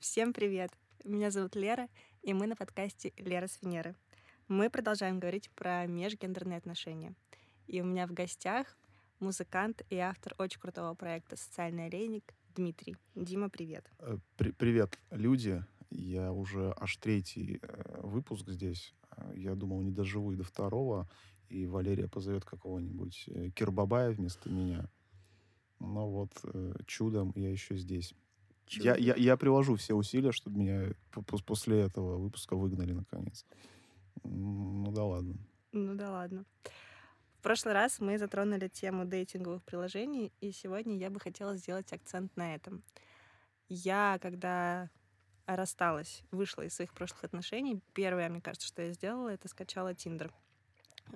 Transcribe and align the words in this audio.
Всем 0.00 0.32
привет! 0.32 0.70
Меня 1.02 1.32
зовут 1.32 1.56
Лера, 1.56 1.88
и 2.22 2.32
мы 2.32 2.46
на 2.46 2.54
подкасте 2.54 3.12
«Лера 3.16 3.48
с 3.48 3.60
Венеры». 3.60 3.96
Мы 4.46 4.70
продолжаем 4.70 5.18
говорить 5.18 5.50
про 5.50 5.86
межгендерные 5.86 6.56
отношения. 6.56 7.16
И 7.66 7.80
у 7.80 7.84
меня 7.84 8.06
в 8.06 8.12
гостях 8.12 8.78
музыкант 9.18 9.82
и 9.90 9.96
автор 9.96 10.36
очень 10.38 10.60
крутого 10.60 10.94
проекта 10.94 11.36
«Социальный 11.36 11.86
олейник» 11.86 12.32
Дмитрий. 12.54 12.96
Дима, 13.16 13.50
привет. 13.50 13.90
Э, 13.98 14.18
при 14.36 14.52
привет, 14.52 14.96
люди. 15.10 15.64
Я 15.90 16.32
уже 16.32 16.72
аж 16.78 16.96
третий 16.98 17.58
э, 17.60 18.00
выпуск 18.00 18.48
здесь. 18.50 18.94
Э, 19.16 19.32
я 19.34 19.56
думал, 19.56 19.82
не 19.82 19.90
доживу 19.90 20.30
и 20.30 20.36
до 20.36 20.44
второго, 20.44 21.10
и 21.48 21.66
Валерия 21.66 22.06
позовет 22.06 22.44
какого-нибудь 22.44 23.28
Кирбабая 23.56 24.12
вместо 24.12 24.48
меня. 24.48 24.88
Но 25.80 26.08
вот 26.08 26.30
чудом 26.86 27.32
я 27.34 27.50
еще 27.50 27.76
здесь. 27.76 28.14
Я, 28.70 28.96
я, 28.96 29.14
я 29.14 29.36
приложу 29.36 29.76
все 29.76 29.94
усилия, 29.94 30.32
чтобы 30.32 30.58
меня 30.58 30.92
после 31.46 31.80
этого 31.80 32.16
выпуска 32.18 32.56
выгнали 32.56 32.92
наконец. 32.92 33.46
Ну 34.24 34.90
да 34.92 35.04
ладно. 35.04 35.36
Ну 35.72 35.94
да 35.94 36.10
ладно. 36.10 36.44
В 37.38 37.42
прошлый 37.42 37.72
раз 37.72 38.00
мы 38.00 38.18
затронули 38.18 38.68
тему 38.68 39.04
дейтинговых 39.04 39.62
приложений, 39.62 40.32
и 40.40 40.50
сегодня 40.50 40.96
я 40.96 41.08
бы 41.08 41.20
хотела 41.20 41.56
сделать 41.56 41.92
акцент 41.92 42.36
на 42.36 42.54
этом. 42.54 42.82
Я, 43.68 44.18
когда 44.20 44.90
рассталась, 45.46 46.22
вышла 46.30 46.62
из 46.62 46.74
своих 46.74 46.92
прошлых 46.92 47.24
отношений, 47.24 47.80
первое, 47.94 48.28
мне 48.28 48.40
кажется, 48.40 48.66
что 48.66 48.82
я 48.82 48.92
сделала, 48.92 49.28
это 49.28 49.48
скачала 49.48 49.94
Тиндер. 49.94 50.32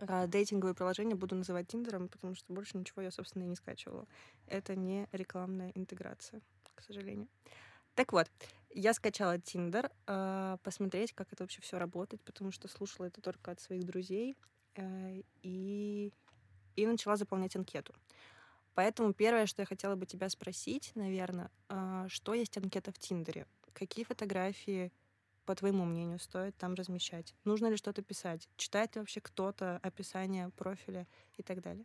А 0.00 0.26
дейтинговые 0.26 0.74
приложения 0.74 1.14
буду 1.14 1.34
называть 1.34 1.68
Тиндером, 1.68 2.08
потому 2.08 2.34
что 2.34 2.52
больше 2.52 2.78
ничего 2.78 3.02
я, 3.02 3.10
собственно, 3.10 3.42
и 3.42 3.48
не 3.48 3.56
скачивала. 3.56 4.06
Это 4.46 4.74
не 4.74 5.08
рекламная 5.12 5.72
интеграция, 5.74 6.40
к 6.82 6.84
сожалению. 6.84 7.28
Так 7.94 8.12
вот, 8.12 8.28
я 8.74 8.94
скачала 8.94 9.38
Тиндер, 9.38 9.90
э, 10.06 10.56
посмотреть, 10.62 11.12
как 11.12 11.32
это 11.32 11.44
вообще 11.44 11.60
все 11.60 11.78
работает, 11.78 12.22
потому 12.22 12.50
что 12.52 12.68
слушала 12.68 13.06
это 13.06 13.20
только 13.20 13.50
от 13.50 13.60
своих 13.60 13.84
друзей 13.84 14.36
э, 14.74 15.22
и, 15.42 16.12
и 16.76 16.86
начала 16.86 17.16
заполнять 17.16 17.54
анкету. 17.56 17.94
Поэтому 18.74 19.12
первое, 19.12 19.46
что 19.46 19.62
я 19.62 19.66
хотела 19.66 19.94
бы 19.94 20.06
тебя 20.06 20.28
спросить, 20.28 20.92
наверное, 20.94 21.50
э, 21.68 22.06
что 22.08 22.34
есть 22.34 22.56
анкета 22.56 22.92
в 22.92 22.98
Тиндере? 22.98 23.46
Какие 23.74 24.04
фотографии 24.04 24.90
по 25.44 25.54
твоему 25.54 25.84
мнению, 25.84 26.18
стоит 26.18 26.56
там 26.56 26.74
размещать? 26.74 27.34
Нужно 27.44 27.66
ли 27.66 27.76
что-то 27.76 28.02
писать? 28.02 28.48
Читает 28.56 28.94
ли 28.94 29.00
вообще 29.00 29.20
кто-то 29.20 29.78
описание 29.82 30.50
профиля 30.50 31.06
и 31.36 31.42
так 31.42 31.60
далее? 31.60 31.84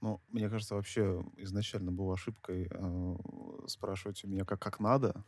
Ну, 0.00 0.20
мне 0.28 0.48
кажется, 0.48 0.74
вообще 0.74 1.24
изначально 1.36 1.90
была 1.90 2.14
ошибкой 2.14 2.68
э, 2.70 3.16
спрашивать 3.66 4.24
у 4.24 4.28
меня, 4.28 4.44
как, 4.44 4.60
как 4.60 4.78
надо. 4.78 5.24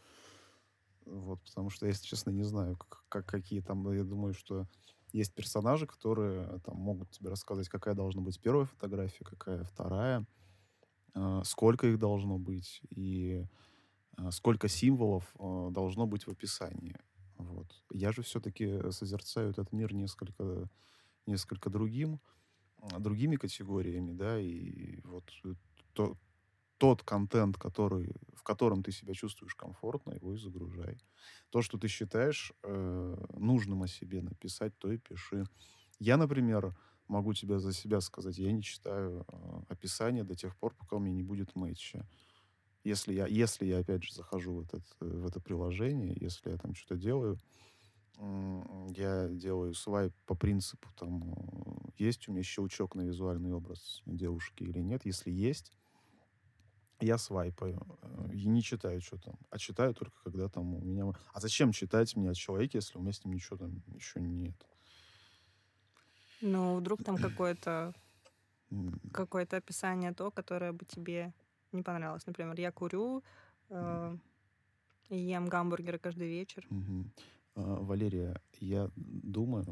Вот, 1.06 1.42
потому 1.42 1.70
что, 1.70 1.86
если 1.86 2.06
честно, 2.06 2.30
не 2.30 2.42
знаю, 2.42 2.76
как, 2.76 3.04
как, 3.08 3.26
какие 3.26 3.60
там... 3.60 3.90
Я 3.92 4.04
думаю, 4.04 4.34
что 4.34 4.66
есть 5.12 5.34
персонажи, 5.34 5.86
которые 5.86 6.60
там 6.60 6.76
могут 6.76 7.10
тебе 7.10 7.30
рассказать, 7.30 7.68
какая 7.68 7.94
должна 7.94 8.20
быть 8.20 8.40
первая 8.40 8.66
фотография, 8.66 9.24
какая 9.24 9.64
вторая, 9.64 10.26
э, 11.14 11.40
сколько 11.44 11.86
их 11.86 11.98
должно 11.98 12.38
быть 12.38 12.82
и 12.90 13.46
э, 14.18 14.30
сколько 14.30 14.68
символов 14.68 15.24
э, 15.38 15.68
должно 15.70 16.06
быть 16.06 16.26
в 16.26 16.30
описании. 16.30 16.98
Вот. 17.36 17.72
Я 17.90 18.12
же 18.12 18.22
все-таки 18.22 18.90
созерцаю 18.90 19.50
этот 19.50 19.72
мир 19.72 19.94
несколько, 19.94 20.68
несколько 21.26 21.70
другим, 21.70 22.20
другими 22.98 23.36
категориями, 23.36 24.12
да, 24.12 24.38
и 24.38 25.00
вот 25.04 25.24
то, 25.92 26.16
тот 26.78 27.02
контент, 27.02 27.56
который, 27.56 28.14
в 28.34 28.42
котором 28.42 28.82
ты 28.82 28.92
себя 28.92 29.14
чувствуешь 29.14 29.54
комфортно, 29.54 30.12
его 30.12 30.34
и 30.34 30.38
загружай. 30.38 30.98
То, 31.50 31.62
что 31.62 31.78
ты 31.78 31.88
считаешь 31.88 32.52
э, 32.62 33.16
нужным 33.36 33.82
о 33.82 33.88
себе 33.88 34.22
написать, 34.22 34.76
то 34.78 34.90
и 34.90 34.98
пиши. 34.98 35.44
Я, 35.98 36.16
например, 36.16 36.76
могу 37.08 37.34
тебе 37.34 37.58
за 37.58 37.72
себя 37.72 38.00
сказать, 38.00 38.38
я 38.38 38.52
не 38.52 38.62
читаю 38.62 39.24
э, 39.26 39.60
описание 39.68 40.24
до 40.24 40.36
тех 40.36 40.56
пор, 40.56 40.74
пока 40.74 40.96
у 40.96 41.00
меня 41.00 41.14
не 41.14 41.22
будет 41.22 41.56
матча 41.56 42.06
если 42.84 43.12
я, 43.12 43.26
если 43.26 43.66
я 43.66 43.78
опять 43.78 44.02
же 44.04 44.14
захожу 44.14 44.54
в, 44.54 44.60
этот, 44.60 44.84
в 45.00 45.26
это 45.26 45.40
приложение, 45.40 46.16
если 46.18 46.50
я 46.50 46.56
там 46.56 46.74
что-то 46.74 46.96
делаю, 46.96 47.38
я 48.96 49.28
делаю 49.28 49.74
свайп 49.74 50.12
по 50.26 50.34
принципу, 50.34 50.88
там, 50.96 51.22
э, 51.22 51.90
есть 51.98 52.28
у 52.28 52.32
меня 52.32 52.42
щелчок 52.42 52.94
на 52.94 53.02
визуальный 53.02 53.52
образ 53.52 54.02
девушки 54.06 54.64
или 54.64 54.80
нет. 54.80 55.06
Если 55.06 55.30
есть, 55.30 55.72
я 57.00 57.16
свайпаю 57.16 57.80
э, 58.02 58.34
и 58.34 58.46
не 58.46 58.62
читаю, 58.62 59.00
что 59.00 59.18
там. 59.18 59.36
А 59.50 59.58
читаю 59.58 59.94
только, 59.94 60.16
когда 60.24 60.48
там 60.48 60.74
у 60.74 60.80
меня... 60.80 61.12
А 61.32 61.40
зачем 61.40 61.70
читать 61.70 62.16
мне 62.16 62.30
о 62.30 62.34
человеке, 62.34 62.78
если 62.78 62.98
у 62.98 63.02
меня 63.02 63.12
с 63.12 63.24
ним 63.24 63.34
ничего 63.34 63.56
там 63.56 63.82
еще 63.94 64.20
нет? 64.20 64.56
Ну, 66.40 66.76
вдруг 66.76 67.04
там 67.04 67.16
какое-то 67.16 67.94
какое-то 69.12 69.56
описание 69.56 70.12
то, 70.12 70.30
которое 70.30 70.72
бы 70.72 70.84
тебе 70.84 71.32
не 71.72 71.82
понравилось. 71.82 72.26
Например, 72.26 72.58
я 72.60 72.70
курю, 72.70 73.22
э, 73.70 74.16
ем 75.08 75.46
гамбургеры 75.46 75.98
каждый 75.98 76.28
вечер. 76.28 76.66
Угу. 76.70 77.04
А, 77.58 77.80
Валерия, 77.80 78.40
я 78.60 78.90
думаю, 78.96 79.66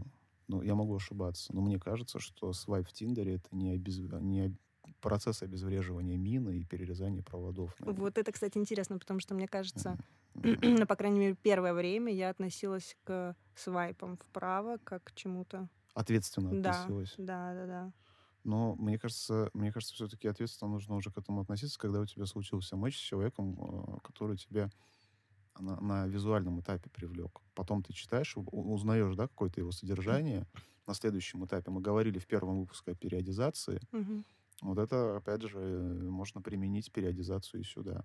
ну, 0.48 0.62
я 0.62 0.74
могу 0.74 0.96
ошибаться, 0.96 1.54
но 1.54 1.60
мне 1.60 1.78
кажется, 1.78 2.18
что 2.18 2.52
свайп 2.52 2.88
в 2.88 2.92
Тиндере 2.92 3.36
это 3.36 3.48
не, 3.52 3.70
обез... 3.70 3.98
не 3.98 4.54
процесс 5.00 5.42
обезвреживания 5.42 6.16
мины 6.16 6.58
и 6.58 6.64
перерезания 6.64 7.22
проводов. 7.22 7.74
Наверное. 7.78 8.00
Вот 8.00 8.18
это, 8.18 8.32
кстати, 8.32 8.58
интересно, 8.58 8.98
потому 8.98 9.20
что 9.20 9.34
мне 9.34 9.46
кажется, 9.46 9.98
mm-hmm. 10.34 10.78
ну, 10.80 10.86
по 10.86 10.96
крайней 10.96 11.20
мере, 11.20 11.36
первое 11.40 11.74
время 11.74 12.12
я 12.12 12.30
относилась 12.30 12.96
к 13.04 13.36
свайпам 13.54 14.16
вправо 14.16 14.78
как 14.82 15.04
к 15.04 15.14
чему-то. 15.14 15.68
Ответственно 15.94 16.50
относилась. 16.50 17.14
Да, 17.18 17.54
да, 17.54 17.54
да, 17.54 17.66
да. 17.66 17.92
Но 18.42 18.76
мне 18.76 18.98
кажется, 18.98 19.50
мне 19.54 19.72
кажется, 19.72 19.94
все-таки 19.94 20.28
ответственно 20.28 20.70
нужно 20.70 20.94
уже 20.96 21.10
к 21.10 21.18
этому 21.18 21.40
относиться, 21.40 21.78
когда 21.78 22.00
у 22.00 22.06
тебя 22.06 22.26
случился 22.26 22.76
матч 22.76 22.96
с 22.96 23.00
человеком, 23.00 23.58
э, 23.58 23.98
который 24.04 24.36
тебя 24.36 24.70
на, 25.58 25.80
на 25.80 26.06
визуальном 26.06 26.60
этапе 26.60 26.90
привлек. 26.90 27.40
Потом 27.54 27.82
ты 27.82 27.92
читаешь, 27.92 28.34
узнаешь, 28.36 29.14
да, 29.16 29.28
какое-то 29.28 29.60
его 29.60 29.72
содержание. 29.72 30.46
На 30.86 30.94
следующем 30.94 31.44
этапе 31.44 31.70
мы 31.70 31.80
говорили 31.80 32.18
в 32.18 32.26
первом 32.26 32.60
выпуске 32.60 32.92
о 32.92 32.94
периодизации. 32.94 33.80
Угу. 33.92 34.24
Вот 34.62 34.78
это, 34.78 35.16
опять 35.16 35.42
же, 35.42 35.58
можно 35.58 36.40
применить 36.40 36.92
периодизацию 36.92 37.60
и 37.60 37.64
сюда. 37.64 38.04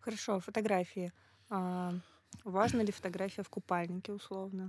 Хорошо, 0.00 0.40
фотографии. 0.40 1.12
А, 1.48 1.94
важна 2.44 2.82
ли 2.82 2.92
фотография 2.92 3.42
в 3.42 3.48
купальнике, 3.48 4.12
условно? 4.12 4.68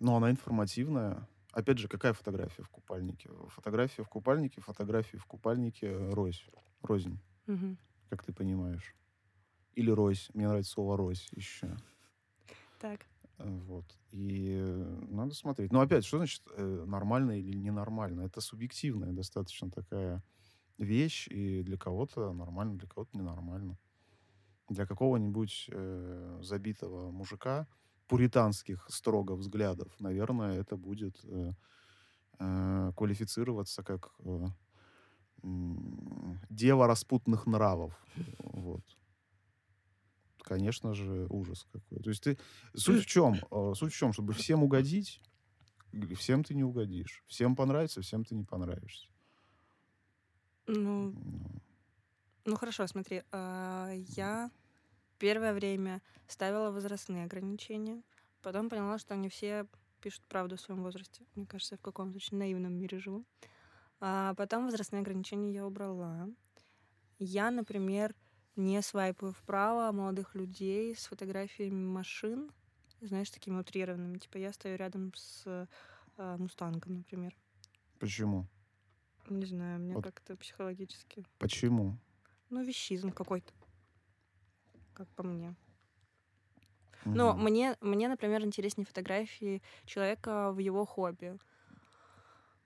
Ну, 0.00 0.16
она 0.16 0.30
информативная. 0.30 1.28
Опять 1.52 1.78
же, 1.78 1.88
какая 1.88 2.12
фотография 2.12 2.62
в 2.62 2.68
купальнике? 2.68 3.30
Фотография 3.48 4.02
в 4.02 4.08
купальнике, 4.08 4.60
фотографии 4.60 5.16
в 5.16 5.26
купальнике 5.26 5.96
рось, 6.10 6.46
рознь, 6.82 7.18
угу. 7.46 7.76
как 8.10 8.22
ты 8.22 8.32
понимаешь. 8.32 8.94
Или 9.78 9.92
рось. 9.92 10.28
Мне 10.34 10.48
нравится 10.48 10.72
слово 10.72 10.96
рось 10.96 11.28
еще. 11.36 11.76
Так. 12.80 13.06
Э, 13.38 13.48
вот. 13.66 13.84
И 14.10 14.56
надо 15.08 15.34
смотреть. 15.34 15.70
Но 15.70 15.80
опять, 15.80 16.04
что 16.04 16.16
значит 16.16 16.42
э, 16.56 16.84
нормально 16.84 17.38
или 17.38 17.56
ненормально? 17.56 18.22
Это 18.22 18.40
субъективная 18.40 19.12
достаточно 19.12 19.70
такая 19.70 20.24
вещь, 20.78 21.28
и 21.28 21.62
для 21.62 21.78
кого-то 21.78 22.32
нормально, 22.32 22.76
для 22.76 22.88
кого-то 22.88 23.16
ненормально. 23.16 23.78
Для 24.68 24.84
какого-нибудь 24.84 25.70
э, 25.70 26.40
забитого 26.42 27.12
мужика 27.12 27.68
пуританских 28.08 28.84
строго 28.88 29.36
взглядов, 29.36 29.92
наверное, 30.00 30.58
это 30.58 30.76
будет 30.76 31.20
э, 31.22 31.52
э, 32.40 32.92
квалифицироваться 32.96 33.84
как 33.84 34.10
э, 34.24 34.46
э, 35.44 35.48
дева 36.50 36.88
распутных 36.88 37.46
нравов. 37.46 37.96
Вот. 38.38 38.82
Конечно 40.48 40.94
же, 40.94 41.26
ужас 41.28 41.66
какой. 41.72 42.02
То 42.02 42.10
есть 42.10 42.22
ты... 42.22 42.38
Суть 42.74 43.04
в 43.04 43.06
чем? 43.06 43.34
Э, 43.50 43.74
суть 43.74 43.92
в 43.92 43.96
чем? 43.96 44.12
Чтобы 44.12 44.32
всем 44.32 44.62
угодить, 44.62 45.20
всем 46.16 46.42
ты 46.42 46.54
не 46.54 46.64
угодишь. 46.64 47.22
Всем 47.26 47.54
понравится, 47.54 48.00
всем 48.00 48.24
ты 48.24 48.34
не 48.34 48.44
понравишься. 48.44 49.08
Ну, 50.66 51.12
ну, 51.12 51.60
ну 52.46 52.56
хорошо, 52.56 52.86
смотри. 52.86 53.22
Э, 53.30 53.92
я 54.16 54.50
Первое 55.18 55.52
время 55.52 56.00
ставила 56.28 56.70
возрастные 56.70 57.24
ограничения. 57.24 58.02
Потом 58.40 58.68
поняла, 58.68 58.98
что 58.98 59.16
не 59.16 59.28
все 59.28 59.66
пишут 60.00 60.22
правду 60.28 60.56
в 60.56 60.60
своем 60.60 60.82
возрасте. 60.84 61.24
Мне 61.34 61.44
кажется, 61.44 61.74
я 61.74 61.78
в 61.78 61.82
каком-то 61.82 62.16
очень 62.16 62.38
наивном 62.38 62.72
мире 62.74 63.00
живу. 63.00 63.24
А 64.00 64.34
потом 64.34 64.66
возрастные 64.66 65.00
ограничения 65.00 65.52
я 65.52 65.66
убрала. 65.66 66.28
Я, 67.18 67.50
например, 67.50 68.14
не 68.58 68.82
свайпаю 68.82 69.32
вправо 69.32 69.92
молодых 69.92 70.34
людей 70.34 70.94
с 70.94 71.06
фотографиями 71.06 71.86
машин, 71.86 72.50
знаешь, 73.00 73.30
такими 73.30 73.58
утрированными. 73.58 74.18
Типа 74.18 74.36
я 74.36 74.52
стою 74.52 74.76
рядом 74.76 75.12
с 75.14 75.44
э, 75.46 76.36
мустангом, 76.36 76.98
например. 76.98 77.34
Почему? 77.98 78.46
Не 79.28 79.46
знаю, 79.46 79.80
мне 79.80 79.94
вот. 79.94 80.04
как-то 80.04 80.36
психологически. 80.36 81.24
Почему? 81.38 81.96
Ну, 82.50 82.64
вещизм 82.64 83.12
какой-то 83.12 83.52
как 84.98 85.08
по 85.10 85.22
мне. 85.22 85.54
Но 87.04 87.32
Мгм. 87.32 87.44
мне, 87.44 87.76
мне, 87.80 88.08
например, 88.08 88.44
интереснее 88.44 88.84
фотографии 88.84 89.62
человека 89.84 90.50
в 90.50 90.58
его 90.58 90.84
хобби. 90.84 91.38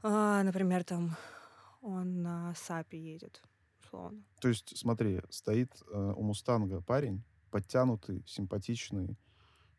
А, 0.03 0.43
например, 0.43 0.83
там 0.85 1.17
он 1.83 2.23
на 2.23 2.55
САПе 2.55 2.99
едет, 2.99 3.43
условно. 3.93 4.23
То 4.41 4.49
есть, 4.49 4.77
смотри, 4.77 5.21
стоит 5.31 5.71
э, 5.91 6.13
у 6.17 6.23
Мустанга 6.23 6.81
парень, 6.81 7.23
подтянутый, 7.51 8.25
симпатичный, 8.27 9.17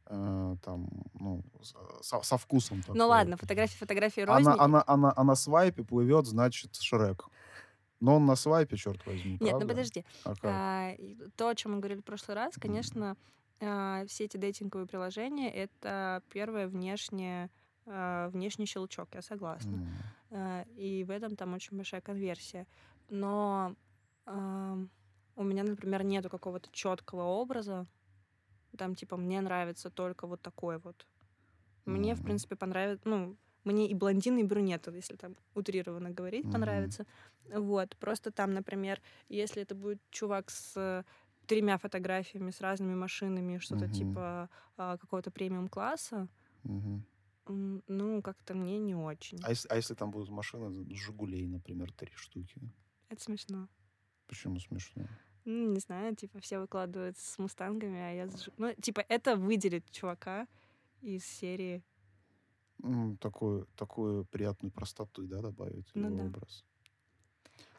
э, 0.07 0.55
там, 0.63 0.89
ну, 1.19 1.43
с- 1.61 1.75
со, 2.07 2.21
со 2.21 2.37
вкусом 2.37 2.81
такой. 2.81 2.97
Ну 2.97 3.07
ладно, 3.07 3.37
фотографии, 3.37 3.77
фотографии 3.77 4.21
рознь. 4.21 4.43
на, 4.43 4.55
а, 4.57 4.67
на, 4.67 4.83
а, 4.85 4.97
на, 4.97 5.13
а 5.15 5.23
на 5.23 5.35
свайпе 5.35 5.83
плывет, 5.83 6.25
значит, 6.27 6.75
Шрек. 6.75 7.25
Но 7.99 8.15
он 8.17 8.25
на 8.25 8.35
свайпе, 8.35 8.75
черт 8.75 9.05
возьми, 9.05 9.31
Нет, 9.31 9.39
ну 9.41 9.49
правда? 9.49 9.67
подожди. 9.67 10.05
А 10.25 10.35
как? 10.35 10.43
А, 10.45 10.95
то, 11.35 11.47
о 11.47 11.55
чем 11.55 11.71
мы 11.73 11.79
говорили 11.79 12.01
в 12.01 12.03
прошлый 12.03 12.35
раз, 12.35 12.55
конечно, 12.55 13.15
а, 13.61 14.05
все 14.07 14.25
эти 14.25 14.37
дейтинговые 14.37 14.87
приложения— 14.87 15.49
это 15.53 16.21
первое 16.29 16.67
внешнее, 16.67 17.49
а, 17.85 18.29
внешний 18.29 18.65
щелчок, 18.65 19.15
я 19.15 19.21
согласна. 19.21 19.79
А, 20.31 20.65
И 20.75 21.03
в 21.05 21.11
этом 21.11 21.35
там 21.35 21.53
очень 21.53 21.77
большая 21.77 22.01
конверсия. 22.01 22.67
Но 23.09 23.75
у 24.25 25.43
меня, 25.43 25.63
например, 25.63 26.03
нету 26.03 26.29
какого-то 26.29 26.69
четкого 26.71 27.23
образа. 27.23 27.87
Там, 28.77 28.95
типа, 28.95 29.17
мне 29.17 29.41
нравится 29.41 29.89
только 29.89 30.27
вот 30.27 30.41
такой 30.41 30.79
вот. 30.79 31.07
Мне, 31.85 32.15
в 32.15 32.23
принципе, 32.23 32.55
понравится, 32.55 33.07
ну, 33.07 33.35
мне 33.63 33.89
и 33.89 33.93
блондины, 33.93 34.39
и 34.39 34.43
брюнеты, 34.43 34.91
если 34.91 35.15
там 35.15 35.35
утрированно 35.53 36.09
говорить, 36.09 36.51
понравится. 36.51 37.05
Вот. 37.53 37.95
Просто 37.97 38.31
там, 38.31 38.53
например, 38.53 39.01
если 39.29 39.61
это 39.61 39.75
будет 39.75 40.01
чувак 40.09 40.49
с 40.49 40.73
э, 40.75 41.03
тремя 41.45 41.77
фотографиями, 41.77 42.51
с 42.51 42.61
разными 42.61 42.95
машинами, 42.95 43.57
что-то 43.57 43.87
типа 43.89 44.49
а, 44.77 44.97
какого-то 44.97 45.31
премиум-класса, 45.31 46.27
ну, 47.45 48.21
как-то 48.21 48.53
мне 48.53 48.79
не 48.79 48.95
очень. 48.95 49.39
А 49.43 49.49
если, 49.49 49.67
а 49.67 49.75
если 49.75 49.95
там 49.95 50.11
будут 50.11 50.29
машины 50.29 50.71
с 50.71 50.95
Жигулей, 50.95 51.45
например, 51.47 51.91
три 51.91 52.11
штуки? 52.15 52.55
Это 53.09 53.21
смешно. 53.21 53.67
Почему 54.27 54.59
смешно? 54.59 55.03
Ну, 55.45 55.71
не 55.73 55.79
знаю, 55.79 56.15
типа, 56.15 56.39
все 56.39 56.59
выкладывают 56.59 57.17
с 57.17 57.37
мустангами, 57.37 57.99
а 57.99 58.11
я... 58.11 58.27
Жи- 58.29 58.51
Ну, 58.57 58.73
типа, 58.75 59.01
это 59.09 59.35
выделит 59.35 59.89
чувака 59.91 60.47
из 61.01 61.25
серии. 61.25 61.83
М, 62.81 63.17
Такую, 63.17 63.67
такую 63.75 64.25
приятную 64.25 64.71
простоту, 64.71 65.27
да, 65.27 65.41
добавить 65.41 65.89
в 65.89 65.95
Ну 65.95 66.07
его 66.07 66.17
да. 66.17 66.23
образ. 66.23 66.65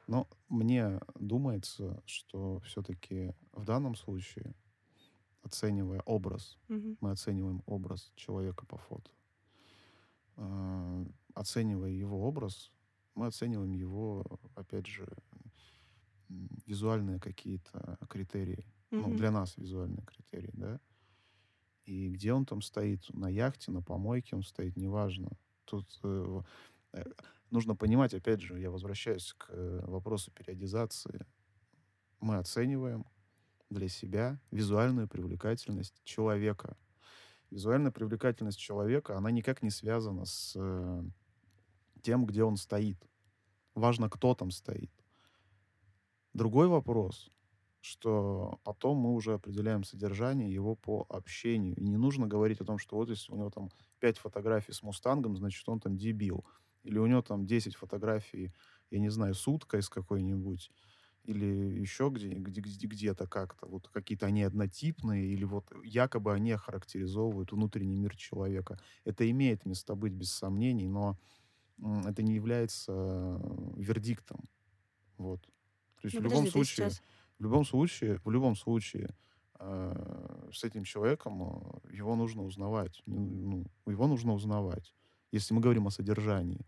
Но 0.07 0.29
мне 0.51 1.01
думается, 1.15 2.03
что 2.05 2.61
все-таки 2.61 3.35
в 3.53 3.65
данном 3.65 3.95
случае, 3.95 4.55
оценивая 5.43 6.01
образ, 6.05 6.59
Мгм. 6.69 6.99
мы 7.01 7.11
оцениваем 7.13 7.63
образ 7.67 8.13
человека 8.15 8.67
по 8.67 8.77
фото. 8.77 9.11
А, 10.37 11.05
Оценивая 11.35 11.91
его 11.91 12.29
образ, 12.29 12.71
мы 13.17 13.27
оцениваем 13.27 13.73
его, 13.73 14.25
опять 14.55 14.87
же, 14.87 15.09
визуальные 16.29 17.21
какие-то 17.21 17.99
критерии. 18.09 18.67
Ну, 18.91 19.09
Мгм. 19.09 19.17
для 19.17 19.31
нас 19.31 19.57
визуальные 19.57 20.05
критерии, 20.05 20.51
да. 20.53 20.81
И 21.85 22.09
где 22.11 22.33
он 22.33 22.47
там 22.47 22.63
стоит, 22.63 23.09
на 23.13 23.29
яхте, 23.29 23.71
на 23.73 23.83
помойке 23.83 24.37
он 24.37 24.43
стоит, 24.43 24.77
неважно. 24.77 25.31
Тут 25.65 25.99
э, 26.03 26.43
э, 26.93 27.05
нужно 27.51 27.75
понимать, 27.77 28.15
опять 28.15 28.41
же, 28.41 28.59
я 28.59 28.71
возвращаюсь 28.71 29.35
к 29.37 29.47
э, 29.51 29.85
вопросу 29.87 30.31
периодизации. 30.31 31.27
Мы 32.21 32.37
оцениваем 32.39 33.05
для 33.69 33.89
себя 33.89 34.41
визуальную 34.51 35.09
привлекательность 35.09 36.01
человека. 36.05 36.77
Визуальная 37.51 37.91
привлекательность 37.91 38.59
человека, 38.59 39.17
она 39.19 39.31
никак 39.31 39.63
не 39.63 39.71
связана 39.71 40.25
с 40.25 40.55
э, 40.57 41.03
тем, 42.03 42.25
где 42.27 42.45
он 42.45 42.57
стоит. 42.57 42.99
Важно, 43.75 44.09
кто 44.09 44.35
там 44.35 44.51
стоит. 44.51 44.93
Другой 46.35 46.67
вопрос, 46.69 47.31
что 47.81 48.59
потом 48.65 48.99
мы 48.99 49.15
уже 49.15 49.35
определяем 49.35 49.85
содержание 49.85 50.53
его 50.53 50.75
по 50.75 51.07
общению. 51.09 51.77
И 51.77 51.85
не 51.85 51.97
нужно 51.97 52.27
говорить 52.27 52.61
о 52.61 52.65
том, 52.65 52.79
что 52.79 52.97
вот 52.97 53.09
если 53.11 53.33
у 53.33 53.37
него 53.37 53.51
там 53.51 53.71
5 54.01 54.19
фотографий 54.19 54.73
с 54.73 54.83
Мустангом, 54.83 55.37
значит, 55.37 55.69
он 55.69 55.81
там 55.81 55.97
дебил. 55.97 56.45
Или 56.83 56.99
у 56.99 57.07
него 57.07 57.23
там 57.23 57.47
10 57.47 57.77
фотографий, 57.77 58.53
я 58.91 58.99
не 58.99 59.11
знаю, 59.11 59.35
с 59.35 59.47
уткой 59.47 59.83
с 59.83 59.89
какой-нибудь, 59.89 60.71
или 61.25 61.47
еще 61.81 62.11
где, 62.13 62.29
где, 62.31 62.61
где- 62.61 62.87
где-то 62.87 63.27
как-то. 63.27 63.67
Вот 63.67 63.89
какие-то 63.89 64.27
они 64.27 64.43
однотипные, 64.43 65.27
или 65.27 65.45
вот 65.45 65.73
якобы 65.85 66.35
они 66.35 66.53
охарактеризовывают 66.53 67.53
внутренний 67.53 67.97
мир 67.97 68.17
человека. 68.17 68.79
Это 69.05 69.29
имеет 69.31 69.65
место 69.67 69.95
быть, 69.95 70.13
без 70.13 70.33
сомнений, 70.33 70.89
но 70.89 71.19
это 72.07 72.23
не 72.23 72.35
является 72.35 72.93
э, 72.93 73.73
вердиктом. 73.77 74.49
Вот. 75.19 75.49
То 76.05 76.07
есть 76.07 76.19
Ну, 76.19 76.21
в 76.21 76.23
любом 76.23 76.47
подожди, 76.47 76.49
случае, 76.49 76.93
сейчас... 76.93 77.03
в 77.39 77.43
любом 77.43 77.65
случае, 77.65 78.21
в 78.25 78.31
любом 78.31 78.57
случае, 78.57 79.17
э, 79.59 80.51
с 80.53 80.65
этим 80.65 80.85
человеком 80.85 81.43
э, 81.85 81.95
его 81.97 82.17
нужно 82.17 82.43
узнавать. 82.45 83.03
Ну, 83.07 83.65
его 83.87 84.07
нужно 84.07 84.35
узнавать. 84.35 84.95
Если 85.33 85.55
мы 85.55 85.61
говорим 85.61 85.87
о 85.87 85.91
содержании. 85.91 86.67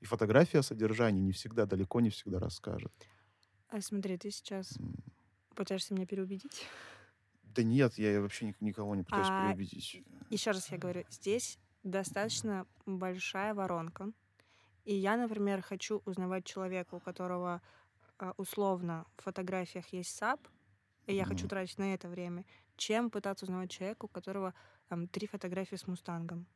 И 0.00 0.06
фотография 0.06 0.60
о 0.60 0.62
содержании 0.64 1.22
не 1.22 1.32
всегда, 1.32 1.66
далеко 1.66 2.00
не 2.00 2.10
всегда 2.10 2.40
расскажет. 2.40 2.92
А, 3.68 3.80
смотри, 3.80 4.16
ты 4.18 4.30
сейчас 4.30 4.80
М, 4.80 4.94
пытаешься 5.54 5.94
меня 5.94 6.06
переубедить. 6.06 6.66
Да 7.42 7.62
нет, 7.62 7.96
я 7.96 8.20
вообще 8.20 8.44
ник- 8.46 8.60
никого 8.60 8.94
не 8.94 9.02
пытаюсь 9.02 9.30
А, 9.30 9.30
переубедить. 9.30 9.96
Еще 10.30 10.52
раз 10.52 10.70
я 10.72 10.78
говорю, 10.78 11.04
здесь 11.10 11.58
достаточно 11.82 12.66
большая 12.86 13.54
воронка. 13.54 14.12
И 14.84 14.94
я, 14.94 15.16
например, 15.16 15.62
хочу 15.62 16.02
узнавать 16.06 16.46
человека, 16.46 16.96
у 16.96 17.00
которого 17.00 17.62
условно 18.36 19.06
в 19.16 19.22
фотографиях 19.22 19.88
есть 19.88 20.16
САП, 20.16 20.48
и 21.06 21.14
я 21.14 21.24
хочу 21.26 21.46
Мгм. 21.46 21.48
тратить 21.48 21.78
на 21.78 21.94
это 21.94 22.08
время, 22.08 22.44
чем 22.76 23.10
пытаться 23.10 23.44
узнавать 23.46 23.70
человека, 23.70 24.06
у 24.06 24.08
которого 24.08 24.54
там 24.88 25.08
три 25.08 25.26
фотографии 25.26 25.76
с 25.76 25.86
Мустангом. 25.86 26.46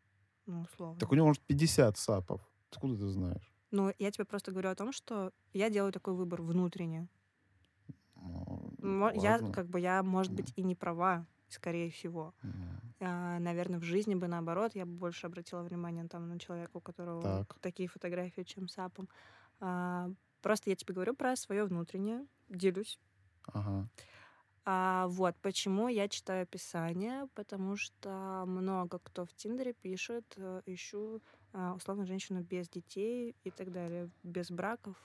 Ну, 0.46 0.62
условно. 0.62 1.00
Так 1.00 1.10
у 1.12 1.14
него, 1.14 1.26
может, 1.26 1.42
50 1.42 1.96
сапов. 1.98 2.48
Откуда 2.70 2.96
ты 2.96 3.08
знаешь? 3.08 3.52
Ну, 3.72 3.92
я 3.98 4.10
тебе 4.12 4.24
просто 4.24 4.52
говорю 4.52 4.70
о 4.70 4.74
том, 4.76 4.92
что 4.92 5.32
я 5.52 5.70
делаю 5.70 5.92
такой 5.92 6.14
выбор 6.14 6.40
внутренне. 6.42 7.08
Ну, 8.82 8.98
Мо- 8.98 9.12
Я, 9.14 9.42
как 9.50 9.68
бы, 9.68 9.80
я, 9.80 10.02
может 10.02 10.32
быть, 10.32 10.52
и 10.56 10.62
не 10.62 10.74
права, 10.74 11.26
скорее 11.48 11.90
всего. 11.90 12.34
М, 13.00 13.42
наверное, 13.44 13.80
в 13.80 13.84
жизни 13.84 14.14
бы 14.14 14.28
наоборот, 14.28 14.74
я 14.74 14.86
бы 14.86 14.92
больше 14.92 15.26
обратила 15.26 15.62
внимание 15.62 16.08
там 16.08 16.28
на 16.28 16.38
человека, 16.40 16.78
у 16.78 16.80
которого 16.80 17.44
Так. 17.44 17.56
такие 17.60 17.88
фотографии, 17.88 18.42
чем 18.42 18.68
с 18.68 18.78
апом. 18.78 19.08
А, 19.60 20.10
просто 20.40 20.70
я 20.70 20.76
тебе 20.76 20.94
говорю 20.94 21.14
про 21.14 21.36
свое 21.36 21.64
внутреннее, 21.64 22.26
делюсь. 22.48 22.98
Ага. 23.52 23.88
А, 24.64 25.06
вот 25.08 25.36
почему 25.40 25.88
я 25.88 26.08
читаю 26.08 26.42
описание, 26.42 27.28
потому 27.34 27.76
что 27.76 28.44
много 28.46 28.98
кто 28.98 29.24
в 29.24 29.32
Тиндере 29.34 29.72
пишет, 29.72 30.34
э, 30.36 30.60
ищу 30.66 31.22
а, 31.52 31.74
условно 31.74 32.04
женщину 32.06 32.42
без 32.42 32.68
детей 32.68 33.36
и 33.42 33.50
так 33.50 33.72
далее, 33.72 34.10
без 34.22 34.50
браков. 34.50 34.96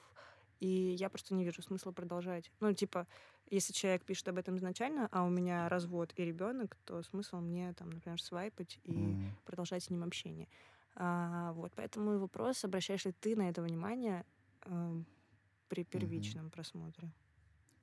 И 0.60 0.68
я 0.68 1.10
просто 1.10 1.34
не 1.36 1.44
вижу 1.46 1.62
смысла 1.62 1.92
продолжать. 1.92 2.52
Ну, 2.60 2.74
типа, 2.74 3.08
если 3.50 3.74
человек 3.74 4.06
пишет 4.06 4.28
об 4.30 4.38
этом 4.38 4.58
изначально, 4.58 5.08
а 5.12 5.24
у 5.24 5.30
меня 5.30 5.68
развод 5.70 6.12
и 6.16 6.24
ребенок, 6.26 6.78
то 6.86 7.02
смысл 7.04 7.38
мне 7.38 7.74
там, 7.74 7.90
например, 7.92 8.22
свайпать 8.22 8.80
и 8.84 9.18
М. 9.18 9.38
продолжать 9.46 9.84
с 9.86 9.90
ним 9.90 10.04
общение. 10.04 10.50
А, 10.96 11.54
вот, 11.54 11.74
поэтому 11.76 12.20
вопрос, 12.20 12.64
обращаешь 12.66 13.06
ли 13.06 13.12
ты 13.14 13.36
на 13.36 13.50
это 13.50 13.62
внимание 13.62 14.26
эм, 14.66 15.08
при 15.68 15.84
первичном 15.84 16.50
просмотре? 16.50 17.12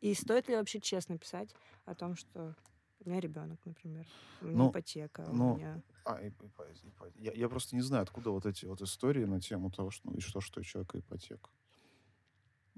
И 0.00 0.14
стоит 0.14 0.48
ли 0.48 0.56
вообще 0.56 0.80
честно 0.80 1.16
писать 1.18 1.54
о 1.84 1.94
том, 1.94 2.16
что 2.16 2.56
у 3.04 3.08
меня 3.08 3.20
ребенок, 3.20 3.60
например, 3.64 4.06
у 4.40 4.46
меня 4.46 4.56
Ну, 4.56 4.70
ипотека, 4.70 5.22
ну, 5.30 5.52
у 5.52 5.56
меня... 5.56 5.82
А, 6.04 6.20
и- 6.20 6.30
ипо- 6.30 6.72
ипо- 6.82 7.12
я, 7.16 7.32
я 7.32 7.48
просто 7.48 7.76
не 7.76 7.82
знаю, 7.82 8.02
откуда 8.02 8.30
вот 8.30 8.44
эти 8.46 8.64
вот 8.66 8.80
истории 8.82 9.24
на 9.24 9.40
тему 9.40 9.70
того, 9.70 9.90
что, 9.90 10.08
ну, 10.10 10.16
и 10.16 10.20
что, 10.20 10.40
что 10.40 10.60
у 10.60 10.64
человека 10.64 10.98
ипотека. 10.98 11.50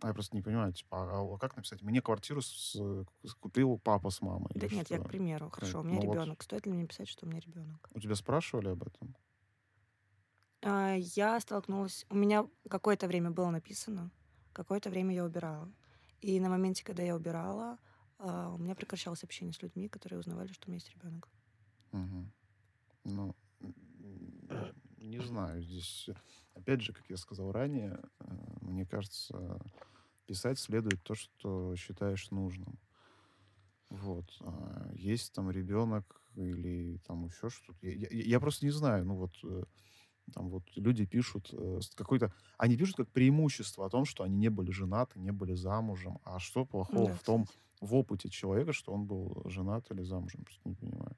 А 0.03 0.09
я 0.09 0.13
просто 0.13 0.37
не 0.37 0.43
понимаю, 0.43 0.73
типа, 0.73 1.21
а, 1.21 1.35
а 1.35 1.39
как 1.39 1.57
написать? 1.57 1.81
Мне 1.83 2.03
квартиру 2.03 2.43
с- 2.43 2.77
купил 3.41 3.79
папа 3.79 4.11
с 4.11 4.21
мамой. 4.21 4.51
Да 4.55 4.67
нет, 4.67 4.91
я 4.91 4.97
что? 4.97 5.05
к 5.05 5.09
примеру. 5.09 5.49
Хорошо, 5.51 5.81
у 5.81 5.83
Ну 5.83 5.91
меня 5.91 6.01
вот. 6.07 6.13
ребенок. 6.15 6.43
Стоит 6.43 6.67
ли 6.67 6.73
мне 6.73 6.87
писать, 6.87 7.09
что 7.09 7.25
у 7.25 7.29
меня 7.29 7.41
ребенок? 7.41 7.89
У 7.95 8.01
тебя 8.01 8.15
спрашивали 8.17 8.69
об 8.69 8.83
этом? 8.83 9.15
А, 10.63 10.95
Я 10.97 11.39
столкнулась... 11.41 12.05
У 12.11 12.17
меня 12.17 12.47
какое-то 12.69 13.07
время 13.07 13.31
было 13.31 13.51
написано, 13.51 14.11
какое-то 14.55 14.91
время 14.91 15.15
я 15.15 15.25
убирала. 15.27 15.73
И 16.23 16.41
на 16.41 16.49
моменте, 16.51 16.85
когда 16.85 17.03
я 17.03 17.17
убирала, 17.17 17.79
а, 18.19 18.51
у 18.55 18.59
меня 18.59 18.75
прекращалось 18.75 19.25
общение 19.25 19.55
с 19.55 19.63
людьми, 19.63 19.89
которые 19.89 20.21
узнавали, 20.21 20.53
что 20.53 20.69
у 20.69 20.71
меня 20.71 20.79
есть 20.79 20.91
ребенок. 20.95 21.29
Мгм. 21.93 22.33
Ну, 23.05 23.37
м, 23.61 24.73
не 24.99 25.21
знаю, 25.21 25.63
здесь, 25.63 26.09
опять 26.55 26.83
же, 26.83 26.93
как 26.93 27.09
я 27.11 27.17
сказал 27.17 27.53
ранее, 27.53 28.01
э, 28.21 28.27
мне 28.63 28.87
кажется, 28.87 29.61
писать 30.27 30.59
следует 30.59 31.03
то, 31.05 31.15
что 31.15 31.77
считаешь 31.77 32.31
нужным. 32.31 32.81
Вот. 33.91 34.37
а 34.41 34.91
Есть 34.95 35.33
там 35.35 35.51
ребенок, 35.51 36.23
или 36.35 36.99
там 37.07 37.27
еще 37.27 37.49
что-то. 37.51 37.87
Я, 37.87 37.93
я, 37.93 38.09
я 38.11 38.41
просто 38.41 38.65
не 38.67 38.73
знаю, 38.73 39.05
ну 39.05 39.17
вот 39.17 39.35
э, 39.45 39.65
там 40.33 40.49
вот 40.49 40.64
люди 40.76 41.04
пишут 41.07 41.50
э, 41.52 41.81
какой-то... 41.95 42.33
Они 42.59 42.76
пишут 42.76 42.97
как 42.97 43.09
преимущество 43.11 43.87
о 43.87 43.90
том, 43.90 44.04
что 44.04 44.25
они 44.25 44.37
не 44.37 44.49
были 44.49 44.71
женаты, 44.71 45.21
не 45.21 45.33
были 45.33 45.54
замужем. 45.54 46.19
А 46.25 46.38
что 46.38 46.64
плохого 46.64 47.09
Да, 47.09 47.14
в 47.14 47.23
том, 47.23 47.47
в 47.81 47.95
опыте 47.95 48.28
человека, 48.31 48.73
что 48.73 48.93
он 48.93 49.04
был 49.04 49.43
женат 49.45 49.90
или 49.90 50.02
замужем? 50.02 50.45
Просто 50.45 50.69
не 50.69 50.75
понимаю. 50.75 51.16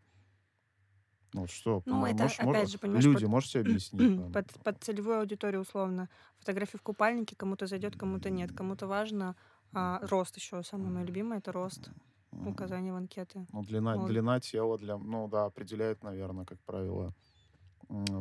Ну 1.34 1.40
вот 1.42 1.50
что, 1.50 1.82
Ну, 1.86 2.04
это, 2.06 2.22
можешь- 2.22 2.38
мож- 2.40 2.50
опять 2.56 2.70
же, 2.70 2.78
понимаешь, 2.78 3.04
люди, 3.04 3.20
под, 3.24 3.30
можете 3.30 3.60
объяснить 3.60 4.16
нам? 4.18 4.32
под, 4.32 4.52
под 4.64 4.82
целевую 4.82 5.20
аудиторию 5.20 5.60
условно. 5.60 6.08
Фотографии 6.38 6.76
в 6.78 6.82
купальнике 6.82 7.36
кому-то 7.36 7.66
зайдет, 7.66 7.96
кому-то 7.96 8.30
нет. 8.30 8.52
Кому-то 8.52 8.86
важно 8.86 9.36
а, 9.72 10.00
рост 10.06 10.36
еще. 10.36 10.62
Самое 10.62 10.90
мое 10.90 11.04
любимое 11.04 11.38
это 11.38 11.52
рост. 11.52 11.90
Указание 12.32 12.92
в 12.92 12.96
анкеты. 12.96 13.46
Ну, 13.52 13.62
длина, 13.64 13.96
Вот. 13.96 14.08
длина 14.08 14.40
тела, 14.40 14.78
для, 14.78 14.98
ну 14.98 15.26
да, 15.28 15.46
определяет, 15.46 16.02
наверное, 16.02 16.44
как 16.44 16.60
правило, 16.64 17.14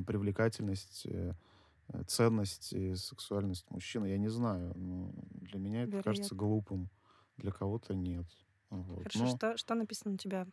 привлекательность, 0.06 1.06
э, 1.06 1.34
э, 1.90 2.04
ценность 2.08 2.74
и 2.74 2.96
сексуальность 2.96 3.70
мужчины. 3.72 4.08
Я 4.08 4.18
не 4.18 4.30
знаю. 4.30 4.74
ну, 4.76 5.14
для 5.42 5.60
меня 5.60 5.84
это 5.84 6.04
кажется 6.04 6.36
Вероятно. 6.36 6.38
глупым. 6.38 6.90
Для 7.38 7.52
кого-то 7.52 7.94
нет. 7.96 8.26
Вот. 8.70 9.04
Хорошо, 9.04 9.20
Но, 9.20 9.28
что, 9.36 9.58
что 9.58 9.76
написано 9.76 10.14
у 10.16 10.18
тебя? 10.18 10.48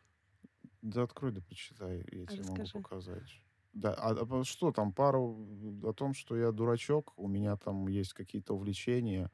да 0.83 1.05
открой, 1.05 1.33
да 1.33 1.41
почитай, 1.41 2.05
я 2.11 2.27
тебе 2.27 2.45
могу 2.45 2.65
показать. 2.73 3.41
Да, 3.73 3.95
а, 3.95 4.11
а 4.13 4.45
что 4.45 4.71
там, 4.73 4.93
пару 4.93 5.49
о 5.85 5.93
том, 5.95 6.13
что 6.13 6.37
я 6.37 6.53
дурачок, 6.53 7.15
у 7.17 7.27
меня 7.27 7.57
там 7.57 7.89
есть 7.89 8.13
какие-то 8.13 8.55
увлечения, 8.55 9.31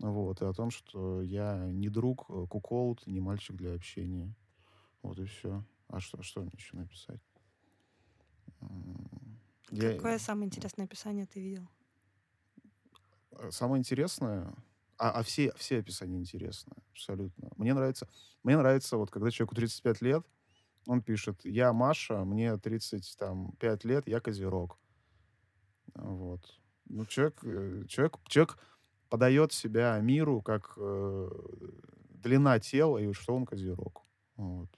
вот, 0.00 0.42
и 0.42 0.44
о 0.44 0.52
том, 0.52 0.70
что 0.70 1.22
я 1.22 1.66
не 1.70 1.88
друг, 1.88 2.26
э, 2.28 2.46
куколд, 2.48 3.06
не 3.06 3.20
мальчик 3.20 3.56
для 3.56 3.74
общения. 3.74 4.34
Вот 5.02 5.18
и 5.18 5.24
все. 5.24 5.64
А 5.88 6.00
что, 6.00 6.22
что 6.22 6.40
мне 6.40 6.52
еще 6.54 6.76
написать? 6.76 7.20
Я, 9.70 9.94
Какое 9.94 10.18
самое 10.18 10.46
интересное 10.46 10.84
описание 10.86 11.26
ты 11.26 11.40
видел? 11.40 11.68
самое 13.50 13.78
интересное, 13.78 14.52
а, 14.96 15.10
а 15.10 15.22
все, 15.22 15.52
все 15.56 15.78
описания 15.78 16.18
интересные, 16.18 16.76
абсолютно. 16.92 17.50
Мне 17.56 17.74
нравится, 17.74 18.08
мне 18.42 18.56
нравится, 18.56 18.96
вот 18.96 19.10
когда 19.10 19.30
человеку 19.30 19.54
35 19.54 20.02
лет, 20.02 20.26
он 20.86 21.02
пишет, 21.02 21.44
я 21.44 21.72
Маша, 21.72 22.24
мне 22.24 22.56
35 22.56 23.84
лет, 23.84 24.08
я 24.08 24.20
Козерог. 24.20 24.78
Вот. 25.94 26.40
Ну, 26.86 27.04
человек, 27.06 27.38
э, 27.44 27.84
человек, 27.86 28.18
человек 28.26 28.58
подает 29.08 29.52
себя 29.52 29.98
миру 30.00 30.40
как 30.42 30.74
э, 30.76 31.28
длина 32.10 32.58
тела 32.58 32.98
и 32.98 33.12
что 33.12 33.36
он 33.36 33.46
Козерог. 33.46 34.02
Вот. 34.36 34.70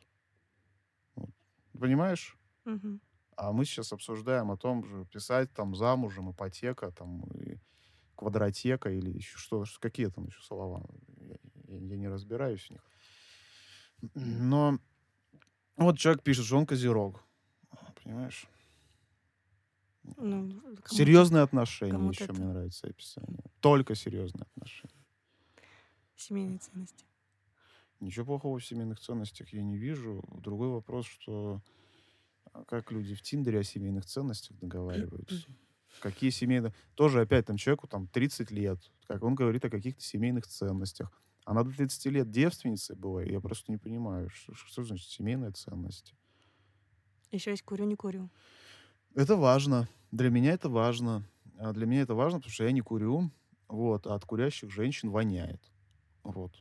Вот. 1.15 1.31
Понимаешь? 1.79 2.37
Мгм. 2.65 3.01
А 3.41 3.53
мы 3.53 3.65
сейчас 3.65 3.91
обсуждаем 3.95 4.51
о 4.51 4.59
том 4.59 4.85
же, 4.85 5.07
писать 5.07 5.51
там 5.55 5.75
замужем, 5.75 6.31
ипотека, 6.31 6.91
там, 6.93 7.23
и 7.33 7.57
квадратека 8.15 8.91
или 8.91 9.11
еще 9.17 9.39
что, 9.39 9.65
какие 9.81 10.09
там 10.09 10.27
еще 10.27 10.43
слова. 10.43 10.85
Я, 11.17 11.37
я- 11.69 11.97
не 11.97 12.07
разбираюсь 12.09 12.67
в 12.67 12.71
них. 12.71 12.85
Но 14.15 14.79
вот 15.77 15.97
человек 15.97 16.23
пишет, 16.23 16.45
что 16.45 16.59
он 16.59 16.67
козерог. 16.67 17.25
Понимаешь? 18.05 18.47
Ну, 20.19 20.61
Серьезные 20.87 21.43
отношения 21.43 21.93
кому-то 21.93 22.13
еще 22.13 22.25
это- 22.25 22.35
мне 22.35 22.45
нравится 22.45 22.89
описание. 22.89 23.41
Только 23.61 23.95
серьезные 23.95 24.43
отношения. 24.55 25.03
Семейные 26.15 26.59
ценности. 26.59 27.07
Ничего 28.01 28.27
плохого 28.27 28.59
в 28.59 28.67
семейных 28.67 29.01
ценностях 29.01 29.51
я 29.55 29.63
не 29.63 29.79
вижу. 29.79 30.23
Другой 30.43 30.69
вопрос, 30.69 31.07
что 31.07 31.63
а 31.65 31.80
как 32.66 32.90
люди 32.92 33.14
в 33.14 33.23
Тиндере 33.23 33.61
о 33.61 33.62
семейных 33.62 34.07
ценностях 34.07 34.57
договариваются. 34.59 35.47
Какие 36.00 36.30
семейные... 36.30 36.73
Тоже 36.95 37.21
опять 37.21 37.47
там 37.47 37.57
человеку 37.57 37.87
там 37.87 38.07
30 38.07 38.50
лет. 38.50 38.78
Как 39.07 39.23
он 39.23 39.35
говорит 39.35 39.64
о 39.64 39.71
каких-то 39.71 40.02
семейных 40.02 40.47
ценностях. 40.47 41.11
Она 41.45 41.64
до 41.64 41.73
30 41.73 42.07
лет 42.07 42.30
девственницей 42.30 42.97
была. 42.97 43.23
Я 43.23 43.40
просто 43.40 43.73
не 43.73 43.78
понимаю, 43.78 44.30
что, 44.30 44.54
что 44.54 44.85
значит 44.85 45.09
семейные 45.09 45.52
ценности. 45.52 46.14
Еще 47.33 47.50
есть 47.50 47.62
курю, 47.62 47.85
не 47.87 47.97
курю. 47.97 48.30
Это 49.14 49.37
важно. 49.37 49.88
Для 50.12 50.30
меня 50.30 50.52
это 50.52 50.69
важно. 50.69 51.25
А 51.59 51.73
Для 51.73 51.87
меня 51.87 52.02
это 52.02 52.14
важно, 52.14 52.38
потому 52.38 52.52
что 52.52 52.64
я 52.64 52.73
не 52.73 52.80
курю. 52.80 53.30
Вот, 53.69 54.07
а 54.07 54.14
от 54.14 54.25
курящих 54.25 54.71
женщин 54.71 55.11
воняет. 55.11 55.61
Вот. 56.23 56.52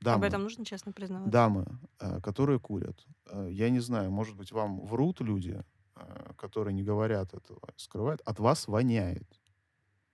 Об 0.00 0.04
Дамы. 0.04 0.26
этом 0.26 0.42
нужно 0.42 0.64
честно 0.64 0.92
признаваться. 0.92 1.30
дамы, 1.32 1.66
э, 1.98 2.20
которые 2.20 2.60
курят. 2.60 3.04
Э, 3.26 3.48
Я 3.50 3.68
не 3.70 3.80
знаю, 3.80 4.10
может 4.10 4.36
быть, 4.36 4.52
вам 4.52 4.80
врут 4.86 5.20
люди, 5.20 5.60
э, 5.96 6.32
которые 6.36 6.72
не 6.74 6.84
говорят 6.84 7.34
этого, 7.34 7.60
скрывают. 7.76 8.20
От 8.24 8.38
вас 8.38 8.68
воняет. 8.68 9.28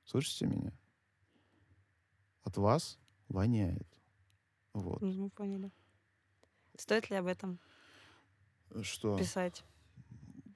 Слышите 0.05 0.47
меня? 0.47 0.73
От 2.45 2.57
вас 2.57 2.99
воняет. 3.29 3.87
Вот. 4.73 5.03
Ну, 5.03 5.13
Мы 5.13 5.31
поняли. 5.31 5.71
Стоит 6.77 7.11
ли 7.11 7.17
об 7.17 7.27
этом 7.27 7.59
Что? 8.83 9.19
писать? 9.19 9.65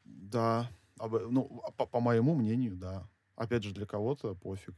Да. 0.04 0.70
Об- 0.98 1.30
ну, 1.30 1.60
а 1.64 1.70
по, 1.70 1.86
по 1.86 2.00
моему 2.00 2.34
мнению, 2.34 2.76
да. 2.76 3.06
Опять 3.36 3.62
же, 3.62 3.72
для 3.74 3.86
кого-то 3.86 4.34
пофиг. 4.34 4.74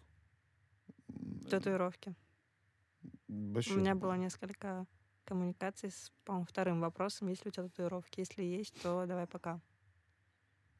Татуировки. 1.48 2.14
Вообще, 3.30 3.74
У 3.74 3.76
меня 3.78 3.94
было 3.94 4.14
несколько 4.14 4.86
коммуникаций 5.24 5.90
с, 5.90 6.12
по-моему, 6.24 6.46
вторым 6.46 6.80
вопросом. 6.80 7.28
Есть 7.28 7.44
ли 7.44 7.50
у 7.50 7.52
тебя 7.52 7.64
татуировки? 7.68 8.20
Если 8.20 8.42
есть, 8.42 8.74
то 8.82 9.06
давай 9.06 9.26
пока. 9.26 9.60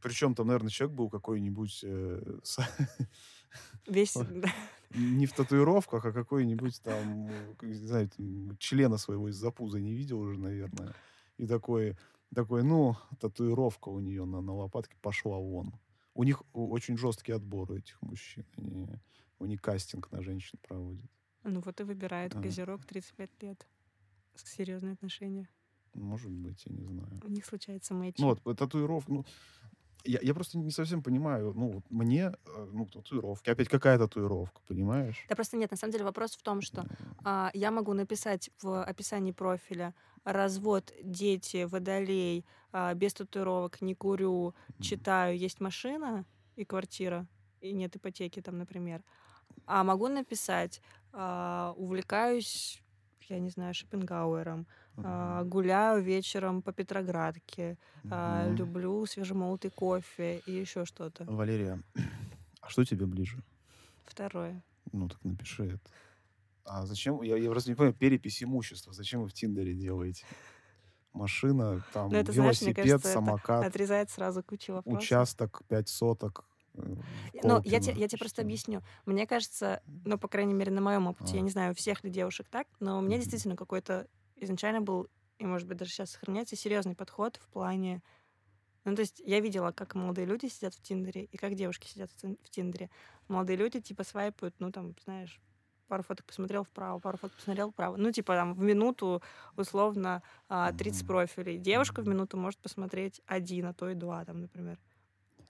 Причем 0.03 0.35
там, 0.35 0.47
наверное, 0.47 0.71
человек 0.71 0.97
был 0.97 1.11
какой-нибудь 1.11 1.81
э, 1.85 2.39
с- 2.43 2.59
Весь... 3.87 4.17
Не 4.93 5.27
в 5.27 5.33
татуировках, 5.33 6.05
а 6.05 6.13
какой-нибудь 6.13 6.83
там, 6.83 7.29
э, 7.29 7.55
не 7.63 7.75
знаю, 7.75 8.09
там, 8.09 8.57
члена 8.59 8.97
своего 8.97 9.29
из-за 9.29 9.53
пуза 9.53 9.79
не 9.79 9.95
видел 9.95 10.19
уже, 10.21 10.37
наверное. 10.41 10.95
И 11.37 11.47
такой, 11.47 11.97
такой, 12.35 12.65
ну, 12.65 12.97
татуировка 13.21 13.89
у 13.91 14.01
нее 14.01 14.25
на, 14.25 14.41
на 14.41 14.53
лопатке 14.53 14.97
пошла 15.01 15.37
вон. 15.37 15.75
У 16.15 16.25
них 16.25 16.43
очень 16.53 16.97
жесткий 16.99 17.31
отбор 17.33 17.71
у 17.71 17.77
этих 17.77 18.03
мужчин. 18.03 18.45
Они, 18.57 18.89
у 19.39 19.47
них 19.47 19.63
кастинг 19.63 20.11
на 20.11 20.23
женщин 20.23 20.59
проводят. 20.67 21.11
Ну 21.45 21.61
вот 21.61 21.81
и 21.81 21.85
выбирают 21.85 22.35
Ага. 22.35 22.43
козерог 22.43 22.85
35 22.85 23.31
лет. 23.43 23.67
Серьезные 24.35 24.95
отношения. 24.95 25.49
Может 25.95 26.31
быть, 26.31 26.63
я 26.67 26.75
не 26.75 26.85
знаю. 26.85 27.21
У 27.25 27.29
них 27.29 27.45
случается 27.45 27.95
матч. 27.95 28.17
Ну 28.19 28.27
вот, 28.29 28.57
татуировка, 28.57 29.13
ну, 29.13 29.25
я, 30.05 30.19
я 30.23 30.35
просто 30.35 30.59
не 30.59 30.71
совсем 30.71 31.03
понимаю, 31.03 31.53
ну, 31.55 31.73
вот 31.73 31.85
мне, 31.91 32.33
э, 32.47 32.69
ну, 32.73 32.87
татуировки, 32.87 33.51
опять 33.51 33.69
какая 33.69 33.99
татуировка, 33.99 34.61
понимаешь? 34.67 35.25
Да 35.29 35.35
просто 35.35 35.57
нет, 35.57 35.71
на 35.71 35.77
самом 35.77 35.93
деле 35.93 36.05
вопрос 36.05 36.37
в 36.37 36.43
том, 36.43 36.61
что 36.61 36.87
а, 37.25 37.51
я 37.55 37.71
могу 37.71 37.93
написать 37.93 38.51
в 38.63 38.83
описании 38.83 39.33
профиля 39.33 39.95
развод, 40.25 40.93
дети, 41.03 41.65
водолей, 41.65 42.47
а, 42.73 42.95
без 42.95 43.15
татуировок, 43.15 43.81
не 43.83 43.95
курю, 43.95 44.55
читаю, 44.81 45.37
есть 45.37 45.61
машина 45.61 46.25
и 46.57 46.65
квартира, 46.65 47.27
и 47.61 47.73
нет 47.73 47.97
ипотеки 47.97 48.41
там, 48.41 48.59
например. 48.59 49.03
А 49.67 49.85
могу 49.85 50.09
написать, 50.09 50.81
а, 51.13 51.75
увлекаюсь, 51.77 52.83
я 53.29 53.39
не 53.39 53.51
знаю, 53.51 53.75
Шопенгауэром, 53.75 54.67
а, 54.99 55.45
гуляю 55.45 56.03
вечером 56.03 56.63
по 56.63 56.73
Петроградке, 56.73 57.79
а, 58.11 58.49
люблю 58.51 59.07
свежемолотый 59.07 59.71
кофе 59.71 60.43
и 60.47 60.53
еще 60.53 60.85
что-то. 60.85 61.25
Валерия, 61.25 61.83
а 62.61 62.69
что 62.69 62.85
тебе 62.85 63.07
ближе? 63.07 63.43
Второе. 64.05 64.63
Ну, 64.93 65.09
так 65.09 65.23
напиши 65.25 65.65
это. 65.65 65.91
А 66.65 66.85
зачем, 66.87 67.23
я, 67.23 67.37
я 67.37 67.51
просто 67.51 67.71
не 67.71 67.77
понимаю, 67.77 67.95
перепись 67.95 68.43
имущества, 68.43 68.93
зачем 68.93 69.23
вы 69.23 69.29
в 69.29 69.33
Тиндере 69.33 69.75
делаете? 69.75 70.25
Машина, 71.13 71.83
там, 71.93 72.11
Ну, 72.11 72.19
это, 72.19 72.33
знаешь, 72.33 72.61
мне 72.61 72.69
велосипед, 72.71 72.85
кажется, 72.85 73.13
самокат, 73.13 73.67
Отрезает 73.67 74.11
сразу 74.11 74.43
кучу 74.43 74.73
вопросов. 74.75 75.03
участок, 75.03 75.63
пять 75.69 75.89
соток. 75.89 76.45
Э, 76.75 76.81
Ну, 77.43 77.61
я, 77.65 77.81
те- 77.81 77.93
я 77.93 78.09
тебе 78.09 78.19
просто 78.19 78.43
объясню. 78.43 78.83
Мне 79.07 79.27
кажется, 79.27 79.83
ну, 80.05 80.19
по 80.19 80.29
крайней 80.29 80.55
мере, 80.55 80.71
на 80.73 80.81
моем 80.81 81.07
опыте, 81.07 81.37
я 81.37 81.41
А. 81.41 81.45
не 81.45 81.51
знаю, 81.51 81.73
у 81.73 81.75
всех 81.75 82.05
ли 82.05 82.11
девушек 82.11 82.49
так, 82.51 82.67
но 82.81 82.99
у 82.99 83.03
меня 83.03 83.17
действительно 83.19 83.57
какой-то 83.57 84.07
изначально 84.37 84.81
был, 84.81 85.09
и, 85.39 85.47
может 85.47 85.67
быть, 85.69 85.79
даже 85.79 85.91
сейчас 85.91 86.11
сохраняется, 86.13 86.57
серьезный 86.57 86.95
подход 86.95 87.37
в 87.37 87.49
плане... 87.49 88.03
Ну, 88.85 88.95
то 88.95 89.01
есть 89.03 89.21
я 89.25 89.41
видела, 89.41 89.73
как 89.73 89.95
молодые 89.95 90.27
люди 90.27 90.47
сидят 90.47 90.75
в 90.75 90.81
Тиндере 90.83 91.25
и 91.25 91.37
как 91.37 91.55
девушки 91.55 91.87
сидят 91.87 92.11
в 92.11 92.17
Тин- 92.17 92.39
в 92.43 92.49
Тиндере. 92.51 92.91
Молодые 93.29 93.57
люди, 93.57 93.81
типа, 93.81 94.05
свайпают, 94.05 94.55
ну, 94.59 94.73
там, 94.73 94.95
знаешь, 95.05 95.39
пару 95.87 96.03
фоток 96.03 96.25
посмотрел 96.27 96.65
вправо, 96.65 96.99
пару 96.99 97.19
фоток 97.19 97.37
посмотрел 97.37 97.71
вправо. 97.73 97.97
Ну, 97.97 98.11
типа, 98.11 98.35
там, 98.35 98.55
в 98.55 98.61
минуту, 98.61 99.23
условно, 99.57 100.23
а, 100.49 100.73
30 100.73 101.03
Мгм. 101.03 101.09
профилей. 101.09 101.59
Девушка 101.59 102.01
в 102.03 102.09
минуту 102.09 102.39
может 102.39 102.59
посмотреть 102.61 103.21
один, 103.27 103.67
а 103.67 103.75
то 103.75 103.91
и 103.91 103.95
два, 103.95 104.25
там, 104.25 104.41
например. 104.41 104.79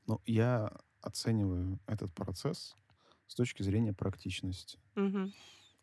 Ну, 0.06 0.20
я 0.26 0.72
оцениваю 1.00 1.78
этот 1.86 2.12
процесс 2.14 2.74
с 3.26 3.34
точки 3.34 3.62
зрения 3.62 3.92
практичности. 3.92 4.78
Мгм. 4.94 5.32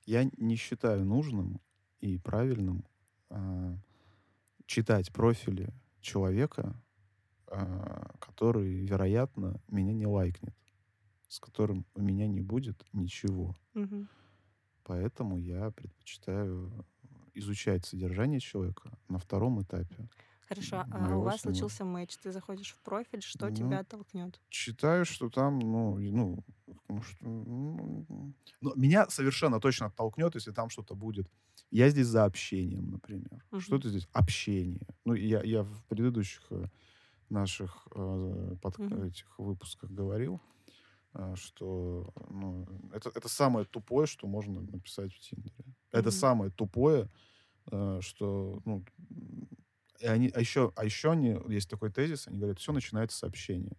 Я 0.06 0.30
не 0.38 0.56
считаю 0.56 1.06
нужным 1.06 1.60
и 2.00 2.18
правильным 2.18 2.86
а, 3.30 3.78
читать 4.66 5.12
профили 5.12 5.74
человека 6.02 6.82
а, 7.50 8.12
который, 8.20 8.86
вероятно, 8.86 9.60
меня 9.70 9.94
не 9.94 10.06
лайкнет, 10.06 10.56
с 11.30 11.40
которым 11.40 11.86
у 11.96 12.02
меня 12.02 12.28
не 12.28 12.42
будет 12.42 12.86
ничего. 12.94 13.56
Мгм. 13.74 14.10
Поэтому 14.84 15.38
я 15.38 15.72
предпочитаю 15.72 16.86
изучать 17.34 17.86
содержание 17.86 18.40
человека 18.40 18.92
на 19.08 19.18
втором 19.18 19.62
этапе. 19.62 20.10
Хорошо, 20.48 20.86
а 20.90 21.16
у 21.18 21.22
вас 21.22 21.42
случился 21.42 21.86
матч, 21.86 22.18
ты 22.18 22.32
заходишь 22.32 22.72
в 22.74 22.80
профиль, 22.82 23.22
что 23.22 23.50
Ну, 23.50 23.52
тебя 23.52 23.80
оттолкнет? 23.80 24.42
Считаю, 24.50 25.06
что 25.06 25.30
там, 25.30 25.60
ну, 25.60 26.00
и- 26.00 26.12
ну, 26.12 26.46
потому 26.66 27.04
что, 27.04 27.18
ну, 27.26 28.34
ну, 28.62 28.76
меня 28.76 29.10
совершенно 29.10 29.60
точно 29.60 29.88
оттолкнет, 29.88 30.36
если 30.36 30.52
там 30.52 30.70
что-то 30.70 30.96
будет. 30.96 31.28
Я 31.72 31.90
здесь 31.90 32.08
за 32.08 32.26
общением, 32.26 32.92
например. 32.92 33.46
Мгм. 33.52 33.62
Что 33.62 33.76
это 33.78 33.90
здесь? 33.90 34.08
Общение. 34.14 34.88
Ну, 35.06 35.14
я, 35.16 35.44
я 35.44 35.64
в 35.64 35.86
предыдущих 35.88 36.48
э, 36.52 36.66
наших 37.30 37.88
э, 37.96 38.56
под- 38.62 38.78
Мгм. 38.78 39.02
этих 39.04 39.40
выпусках 39.40 39.92
говорил, 39.92 40.42
э, 41.16 41.36
что 41.38 42.14
ну, 42.30 42.68
это, 42.94 43.10
это 43.16 43.30
самое 43.30 43.66
тупое, 43.66 44.08
что 44.08 44.28
можно 44.28 44.62
написать 44.62 45.14
в 45.14 45.20
Тиндере. 45.20 45.76
Это 45.92 46.12
Мгм. 46.12 46.12
самое 46.12 46.52
тупое, 46.52 47.10
э, 47.72 48.00
что, 48.02 48.62
ну, 48.66 48.86
и 50.00 50.06
они, 50.06 50.30
а 50.34 50.40
еще, 50.40 50.72
а 50.76 50.86
еще 50.86 51.12
они, 51.12 51.38
есть 51.48 51.70
такой 51.70 51.92
тезис, 51.92 52.28
они 52.28 52.38
говорят, 52.38 52.60
все 52.60 52.72
начинается 52.72 53.18
с 53.18 53.24
общения. 53.24 53.78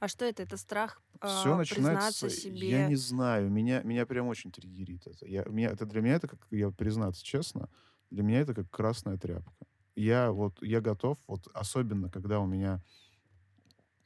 А 0.00 0.08
что 0.08 0.24
это? 0.24 0.42
Это 0.42 0.56
страх 0.58 1.02
Все 1.22 1.54
а, 1.54 1.56
начинается, 1.56 2.26
признаться 2.26 2.30
себе? 2.30 2.68
я 2.68 2.88
не 2.88 2.96
знаю, 2.96 3.50
меня, 3.50 3.82
меня 3.82 4.04
прям 4.04 4.26
очень 4.26 4.50
триггерит 4.52 5.06
это. 5.06 5.26
Я, 5.26 5.44
меня, 5.44 5.70
это 5.70 5.86
для 5.86 6.02
меня 6.02 6.16
это, 6.16 6.28
как 6.28 6.46
я 6.50 6.70
признаться 6.70 7.24
честно, 7.24 7.70
для 8.10 8.22
меня 8.22 8.40
это 8.40 8.54
как 8.54 8.70
красная 8.70 9.16
тряпка. 9.16 9.66
Я 9.96 10.30
вот, 10.32 10.60
я 10.62 10.80
готов, 10.80 11.18
вот 11.26 11.48
особенно, 11.54 12.10
когда 12.10 12.40
у 12.40 12.46
меня 12.46 12.82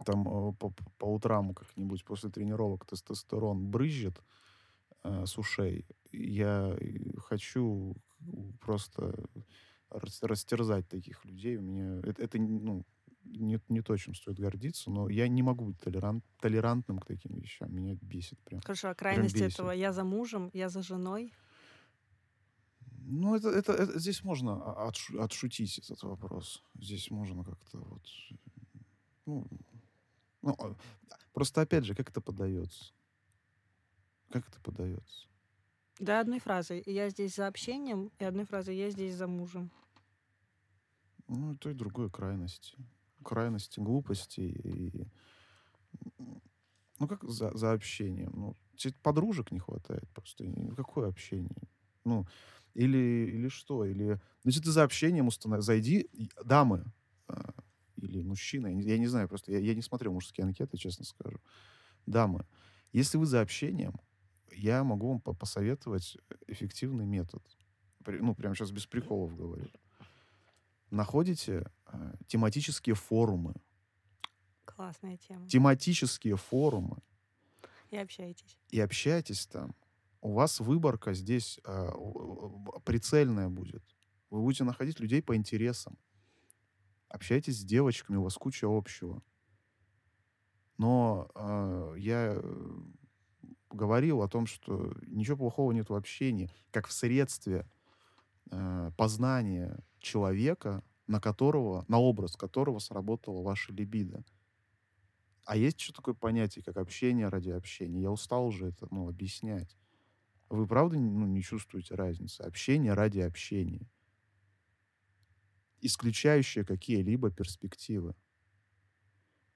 там 0.04 0.28
э, 0.28 0.52
по, 0.52 0.72
по 0.98 1.06
утрам 1.06 1.54
как-нибудь 1.54 2.04
после 2.04 2.30
тренировок 2.30 2.86
тестостерон 2.86 3.66
брызжет 3.66 4.22
э, 5.02 5.26
с 5.26 5.36
ушей, 5.38 5.86
я 6.12 6.76
э, 6.78 7.18
хочу 7.18 7.96
просто 8.60 9.14
растерзать 9.90 10.88
таких 10.88 11.24
людей. 11.24 11.56
У 11.56 11.62
меня 11.62 12.00
это, 12.04 12.22
это 12.22 12.38
ну, 12.38 12.84
не, 13.24 13.60
не 13.68 13.82
то, 13.82 13.96
чем 13.96 14.14
стоит 14.14 14.38
гордиться, 14.38 14.90
но 14.90 15.08
я 15.08 15.28
не 15.28 15.42
могу 15.42 15.66
быть 15.66 15.80
толерант, 15.80 16.24
толерантным 16.40 16.98
к 16.98 17.06
таким 17.06 17.38
вещам. 17.38 17.74
Меня 17.74 17.94
бесит 18.00 18.38
прям. 18.40 18.60
Хорошо, 18.60 18.90
а 18.90 18.94
крайность 18.94 19.34
бесит. 19.34 19.54
этого 19.54 19.70
я 19.70 19.92
за 19.92 20.04
мужем, 20.04 20.50
я 20.52 20.68
за 20.68 20.82
женой. 20.82 21.32
Ну, 23.10 23.34
это, 23.34 23.48
это, 23.48 23.72
это- 23.72 23.98
здесь 23.98 24.22
можно 24.22 24.52
о- 24.52 24.90
отшу- 24.90 25.18
отшутить 25.18 25.78
этот 25.78 26.02
вопрос. 26.02 26.62
Здесь 26.74 27.10
можно 27.10 27.44
как-то 27.44 27.78
вот... 27.78 28.02
Ну, 29.24 29.46
ну, 30.42 30.54
а, 30.58 30.76
просто 31.32 31.62
опять 31.62 31.84
же, 31.84 31.94
как 31.94 32.10
это 32.10 32.20
подается? 32.20 32.92
Как 34.30 34.46
это 34.48 34.60
подается? 34.60 35.26
Да, 35.98 36.20
одной 36.20 36.38
фразой. 36.38 36.82
Я 36.86 37.08
здесь 37.10 37.34
за 37.34 37.46
общением, 37.46 38.10
и 38.18 38.24
одной 38.24 38.44
фразой 38.44 38.76
я 38.76 38.90
здесь 38.90 39.14
за 39.14 39.26
мужем. 39.26 39.70
Ну, 41.26 41.52
и 41.52 41.56
то 41.56 41.70
и 41.70 41.74
другое 41.74 42.08
крайности. 42.08 42.76
Крайности 43.24 43.80
глупости 43.80 44.40
и... 44.40 45.06
Ну, 46.98 47.06
как 47.06 47.22
за, 47.24 47.56
за 47.56 47.72
общением? 47.72 48.32
Ну, 48.34 48.56
тебе 48.76 48.94
подружек 49.02 49.50
не 49.52 49.58
хватает 49.58 50.08
просто. 50.10 50.44
Ну, 50.44 50.74
Какое 50.74 51.08
общение? 51.08 51.62
Ну, 52.04 52.26
или, 52.74 53.30
или 53.32 53.48
что? 53.48 53.84
Или... 53.84 54.20
Ну, 54.44 54.50
если 54.50 54.62
ты 54.62 54.70
за 54.70 54.84
общением 54.84 55.26
установ... 55.26 55.62
Зайди, 55.62 56.08
дамы 56.44 56.84
а, 57.26 57.52
или 57.96 58.22
мужчины, 58.22 58.68
я 58.68 58.74
не, 58.74 58.82
я 58.82 58.98
не 58.98 59.06
знаю, 59.06 59.28
просто 59.28 59.52
я, 59.52 59.58
я 59.58 59.74
не 59.74 59.82
смотрел 59.82 60.12
мужские 60.12 60.44
анкеты, 60.44 60.76
честно 60.76 61.04
скажу. 61.04 61.40
Дамы, 62.06 62.46
если 62.92 63.18
вы 63.18 63.26
за 63.26 63.40
общением, 63.40 64.00
я 64.58 64.84
могу 64.84 65.08
вам 65.08 65.20
по- 65.20 65.34
посоветовать 65.34 66.16
эффективный 66.46 67.06
метод. 67.06 67.42
Ну, 68.06 68.34
прямо 68.34 68.54
сейчас 68.54 68.70
без 68.70 68.86
приколов 68.86 69.36
говорю 69.36 69.68
находите 70.90 71.70
э, 71.86 72.14
тематические 72.26 72.94
форумы. 72.94 73.54
Классная 74.64 75.16
тема. 75.16 75.48
Тематические 75.48 76.36
форумы. 76.36 76.98
И 77.90 77.96
общаетесь. 77.96 78.58
И 78.70 78.80
общаетесь 78.80 79.46
там. 79.46 79.74
У 80.20 80.32
вас 80.32 80.60
выборка 80.60 81.14
здесь 81.14 81.60
э, 81.64 81.88
прицельная 82.84 83.48
будет. 83.48 83.82
Вы 84.30 84.42
будете 84.42 84.64
находить 84.64 85.00
людей 85.00 85.22
по 85.22 85.36
интересам. 85.36 85.96
Общайтесь 87.08 87.60
с 87.60 87.64
девочками, 87.64 88.16
у 88.16 88.22
вас 88.24 88.34
куча 88.34 88.66
общего. 88.68 89.22
Но 90.76 91.30
э, 91.34 91.94
я 91.98 92.34
э, 92.36 92.82
говорил 93.70 94.22
о 94.22 94.28
том, 94.28 94.46
что 94.46 94.92
ничего 95.06 95.36
плохого 95.36 95.72
нет 95.72 95.90
в 95.90 95.94
общении, 95.94 96.50
как 96.70 96.86
в 96.86 96.92
средстве 96.92 97.66
э, 98.50 98.90
познания 98.96 99.78
человека, 100.00 100.82
на 101.06 101.20
которого, 101.20 101.84
на 101.88 101.98
образ 101.98 102.36
которого 102.36 102.78
сработала 102.78 103.42
ваша 103.42 103.72
либидо. 103.72 104.24
А 105.44 105.56
есть 105.56 105.80
еще 105.80 105.92
такое 105.92 106.14
понятие, 106.14 106.62
как 106.62 106.76
общение 106.76 107.28
ради 107.28 107.50
общения. 107.50 108.02
Я 108.02 108.10
устал 108.10 108.46
уже 108.46 108.66
это 108.66 108.86
ну, 108.90 109.08
объяснять. 109.08 109.78
Вы 110.50 110.66
правда 110.66 110.98
ну, 110.98 111.26
не 111.26 111.42
чувствуете 111.42 111.94
разницы? 111.94 112.42
Общение 112.42 112.92
ради 112.92 113.20
общения. 113.20 113.88
Исключающее 115.80 116.64
какие-либо 116.64 117.30
перспективы. 117.30 118.14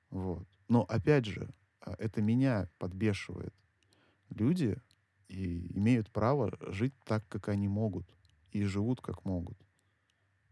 Вот. 0.09 0.49
Но 0.69 0.83
опять 0.85 1.27
же, 1.27 1.53
а, 1.81 1.95
это 1.99 2.23
меня 2.23 2.71
подбешивает. 2.79 3.55
Люди 4.35 4.77
и 5.29 5.77
имеют 5.77 6.11
право 6.11 6.57
жить 6.73 6.95
так, 7.05 7.27
как 7.29 7.49
они 7.49 7.69
могут. 7.69 8.07
И 8.51 8.65
живут, 8.65 9.01
как 9.01 9.25
могут. 9.25 9.59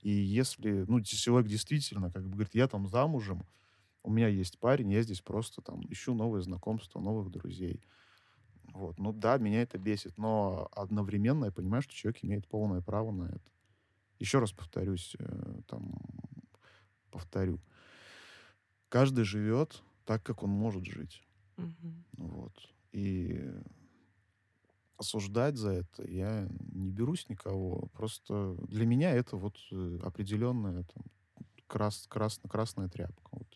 И 0.00 0.10
если, 0.10 0.84
ну, 0.88 1.02
человек 1.02 1.48
действительно, 1.48 2.10
как 2.10 2.24
бы 2.24 2.30
говорит, 2.30 2.54
я 2.54 2.66
там 2.66 2.88
замужем, 2.88 3.44
у 4.02 4.10
меня 4.10 4.28
есть 4.28 4.58
парень, 4.58 4.90
я 4.90 5.02
здесь 5.02 5.20
просто 5.20 5.60
там 5.60 5.82
ищу 5.90 6.14
новые 6.14 6.42
знакомства, 6.42 7.00
новых 7.00 7.30
друзей. 7.30 7.82
Вот. 8.72 8.98
Ну 8.98 9.12
да, 9.12 9.36
меня 9.36 9.62
это 9.62 9.76
бесит, 9.76 10.16
но 10.16 10.68
одновременно 10.72 11.46
я 11.46 11.52
понимаю, 11.52 11.82
что 11.82 11.94
человек 11.94 12.24
имеет 12.24 12.48
полное 12.48 12.80
право 12.80 13.10
на 13.10 13.24
это. 13.24 13.50
Еще 14.18 14.38
раз 14.38 14.52
повторюсь, 14.52 15.16
э, 15.18 15.60
там, 15.66 15.92
повторю. 17.10 17.60
Каждый 18.88 19.24
живет 19.24 19.82
так, 20.04 20.22
как 20.22 20.42
он 20.42 20.50
может 20.50 20.86
жить. 20.86 21.22
Мгм. 21.56 22.04
Вот. 22.16 22.52
И 22.92 23.52
осуждать 24.96 25.56
за 25.56 25.70
это 25.70 26.06
я 26.08 26.46
не 26.72 26.90
берусь 26.90 27.28
никого. 27.28 27.88
Просто 27.94 28.54
для 28.68 28.86
меня 28.86 29.12
это 29.12 29.36
вот 29.36 29.58
э, 29.72 29.98
определенная 30.02 30.84
там, 30.84 31.04
крас, 31.66 32.06
крас- 32.08 32.40
красная 32.48 32.88
тряпка. 32.88 33.28
Вот. 33.32 33.48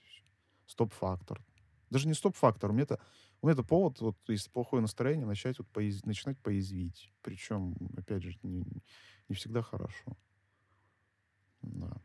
Стоп-фактор. 0.67 1.45
Даже 1.91 2.09
не 2.09 2.15
стоп-фактор. 2.15 2.71
У 2.71 2.73
меня 2.73 2.85
это, 2.85 2.99
у 3.43 3.47
меня 3.47 3.53
это 3.53 3.63
повод, 3.63 4.01
вот, 4.01 4.17
если 4.29 4.51
плохое 4.51 4.81
настроение, 4.81 5.27
начать, 5.27 5.59
вот, 5.59 5.69
пояз- 5.69 6.05
начинать 6.07 6.39
поязвить. 6.39 7.13
Причем, 7.21 7.77
опять 7.97 8.23
же, 8.23 8.39
не, 8.43 8.65
не 9.29 9.35
всегда 9.35 9.61
хорошо. 9.63 10.17
Да, 11.61 11.97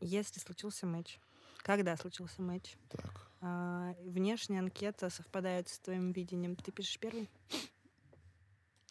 Если 0.00 0.40
случился 0.40 0.86
матч, 0.86 1.20
когда 1.58 1.96
случился 1.96 2.42
матч, 2.42 2.76
так. 2.88 3.30
а, 3.40 3.94
внешняя 4.04 4.60
анкета 4.60 5.10
совпадает 5.10 5.68
с 5.68 5.78
твоим 5.78 6.12
видением, 6.12 6.56
ты 6.56 6.72
пишешь 6.72 6.98
первый? 6.98 7.28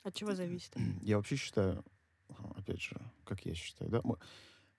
От 0.03 0.13
чего 0.13 0.36
зависит? 0.36 0.75
Я 1.01 1.17
вообще 1.17 1.36
считаю, 1.36 1.84
опять 2.56 2.82
же, 2.82 2.95
как 3.25 3.45
я 3.45 3.53
считаю, 3.53 3.91
да, 3.91 4.01
мы, 4.03 4.17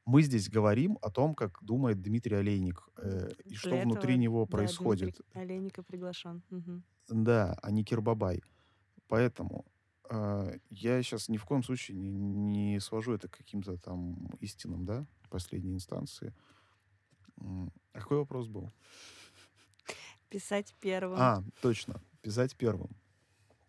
мы 0.06 0.22
здесь 0.22 0.48
говорим 0.48 0.98
о 1.02 1.10
том, 1.10 1.34
как 1.34 1.58
думает 1.62 2.00
Дмитрий 2.00 2.36
Олейник, 2.36 2.88
э, 2.96 3.30
и 3.44 3.54
что 3.54 3.70
Для 3.70 3.82
внутри 3.82 4.14
этого, 4.14 4.22
него 4.22 4.44
да, 4.46 4.50
происходит. 4.50 5.16
Дмитрий 5.16 5.24
Олейника 5.34 5.82
приглашен. 5.82 6.42
Мгм. 6.48 6.82
Да, 7.08 7.58
а 7.62 7.70
не 7.70 7.84
Кирбабай. 7.84 8.42
Поэтому 9.06 9.66
э, 10.10 10.58
я 10.70 11.02
сейчас 11.02 11.28
ни 11.28 11.36
в 11.36 11.44
коем 11.44 11.62
случае 11.62 11.98
не, 11.98 12.10
не 12.10 12.80
свожу 12.80 13.12
это 13.12 13.28
к 13.28 13.36
каким-то 13.36 13.76
там 13.76 14.30
истинам, 14.40 14.86
да, 14.86 15.06
последней 15.28 15.74
инстанции. 15.74 16.34
А 17.40 18.00
какой 18.00 18.18
вопрос 18.18 18.48
был? 18.48 18.70
Писать 20.28 20.74
первым. 20.80 21.18
А, 21.18 21.42
точно, 21.60 22.02
писать 22.22 22.56
первым. 22.56 22.90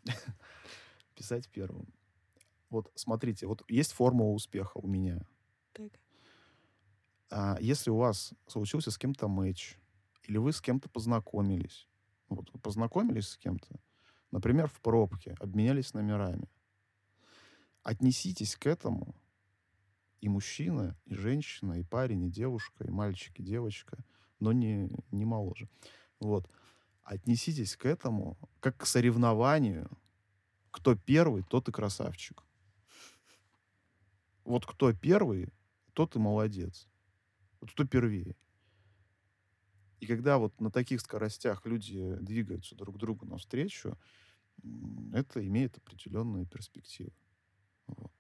Писать 1.16 1.50
первым. 1.50 1.88
Вот 2.70 2.92
смотрите, 2.96 3.48
вот 3.48 3.64
есть 3.70 3.94
формула 3.94 4.34
успеха 4.34 4.78
у 4.78 4.88
меня. 4.88 5.26
Так. 5.74 5.92
А 7.32 7.58
если 7.60 7.90
у 7.90 7.98
вас 7.98 8.34
случился 8.48 8.92
с 8.92 8.98
кем-то 8.98 9.28
матч, 9.28 9.78
или 10.24 10.38
вы 10.38 10.52
с 10.52 10.62
кем-то 10.62 10.90
познакомились, 10.90 11.88
вот 12.28 12.50
вы 12.54 12.60
познакомились 12.60 13.30
с 13.30 13.38
кем-то, 13.38 13.80
например, 14.32 14.68
в 14.68 14.80
пробке, 14.82 15.36
обменялись 15.40 15.94
номерами, 15.94 16.50
отнеситесь 17.84 18.56
к 18.56 18.68
этому, 18.68 19.16
и 20.22 20.30
мужчина, 20.30 20.98
и 21.06 21.14
женщина, 21.16 21.80
и 21.80 21.84
парень, 21.84 22.24
и 22.24 22.30
девушка, 22.30 22.84
и 22.84 22.92
мальчик, 22.92 23.40
и 23.40 23.44
девочка, 23.44 23.98
но 24.40 24.52
не, 24.52 24.90
не 25.12 25.26
моложе. 25.26 25.70
Вот. 26.20 26.50
Отнеситесь 27.04 27.76
к 27.76 27.86
этому 27.86 28.38
как 28.60 28.78
к 28.78 28.86
соревнованию. 28.86 29.90
Кто 30.72 30.96
первый, 30.96 31.44
тот 31.44 31.68
и 31.70 31.72
красавчик. 31.72 32.44
Вот 34.44 34.66
кто 34.66 34.94
первый, 34.94 35.50
тот 35.94 36.16
и 36.16 36.20
молодец. 36.20 36.88
Вот 37.60 37.72
кто 37.72 37.86
первее. 37.86 38.36
И 40.00 40.06
когда 40.06 40.38
вот 40.38 40.60
на 40.62 40.72
таких 40.72 41.02
скоростях 41.02 41.66
люди 41.66 42.16
двигаются 42.22 42.76
друг 42.76 42.98
другу 42.98 43.26
навстречу, 43.26 43.98
это 45.14 45.46
имеет 45.46 45.78
определенные 45.78 46.46
перспективы. 46.46 47.12
Вот. 47.88 48.12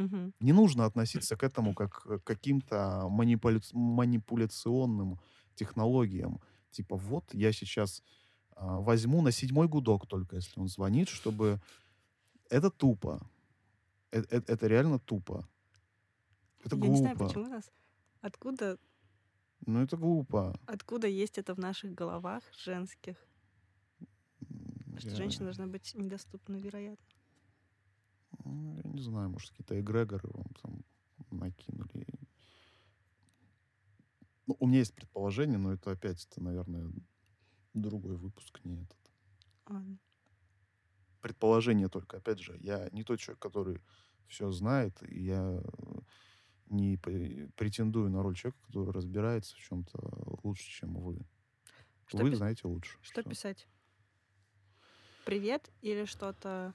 Мгм. 0.00 0.32
Не 0.40 0.52
нужно 0.52 0.84
относиться 0.86 1.36
к 1.36 1.42
этому 1.42 1.74
как 1.74 2.02
к 2.02 2.18
каким-то 2.24 3.06
манипуля- 3.10 3.60
манипуляционным 3.74 5.18
технологиям. 5.54 6.40
Типа, 6.70 6.96
вот 6.96 7.34
я 7.34 7.52
сейчас 7.52 8.02
а, 8.56 8.78
возьму 8.80 9.22
на 9.22 9.30
седьмой 9.32 9.68
гудок 9.68 10.06
только, 10.06 10.36
если 10.36 10.60
он 10.60 10.68
звонит, 10.68 11.08
чтобы... 11.08 11.60
Это 12.50 12.70
тупо. 12.70 13.20
Э- 14.12 14.22
э- 14.30 14.42
Это, 14.46 14.66
реально 14.66 14.98
тупо. 14.98 15.48
Это 16.64 16.76
Я 16.76 16.88
не 16.88 16.96
знаю, 16.96 17.16
глупо. 17.16 17.28
почему 17.28 17.48
нас... 17.48 17.70
Откуда, 18.22 18.76
Ну, 19.66 19.82
это 19.82 19.96
глупо. 19.96 20.58
откуда 20.66 21.06
есть 21.06 21.38
это 21.38 21.54
в 21.54 21.58
наших 21.58 21.94
головах 21.94 22.42
женских? 22.64 23.16
М, 24.40 24.98
Что 24.98 25.10
Я, 25.10 25.16
женщина 25.16 25.44
должна 25.44 25.66
быть 25.66 25.94
недоступна, 25.94 26.56
вероятно. 26.56 27.04
М, 28.44 28.76
я 28.84 28.90
не 28.90 29.00
знаю, 29.02 29.30
может, 29.30 29.50
какие-то 29.50 29.80
эгрегоры 29.80 30.28
вам 30.32 30.46
там 30.62 30.84
накинули. 31.30 32.06
Ну, 34.46 34.56
у 34.58 34.66
меня 34.66 34.78
есть 34.80 34.94
предположение, 34.94 35.58
но 35.58 35.72
это 35.72 35.92
опять, 35.92 36.26
это, 36.26 36.42
наверное, 36.42 36.92
другой 37.74 38.16
выпуск, 38.16 38.60
не 38.64 38.82
этот. 38.82 38.98
Ладно. 39.68 39.98
предположение 41.20 41.88
только. 41.88 42.16
Опять 42.18 42.40
же, 42.40 42.56
я 42.60 42.88
не 42.92 43.04
тот 43.04 43.18
человек, 43.20 43.40
который 43.42 43.80
все 44.26 44.50
знает, 44.50 45.02
и 45.02 45.22
я 45.24 45.62
не 46.66 46.96
пре- 46.96 47.50
претендую 47.56 48.10
на 48.10 48.22
роль 48.22 48.36
человека, 48.36 48.62
который 48.66 48.92
разбирается 48.92 49.56
в 49.56 49.58
чем-то 49.58 49.98
лучше, 50.44 50.70
чем 50.70 50.94
вы. 50.94 51.26
Что, 52.06 52.18
вы 52.18 52.30
пи- 52.30 52.36
знаете 52.36 52.68
лучше. 52.68 52.98
что 53.02 53.22
Всё. 53.22 53.30
писать? 53.30 53.68
Привет 55.24 55.70
или 55.82 56.04
что-то 56.04 56.74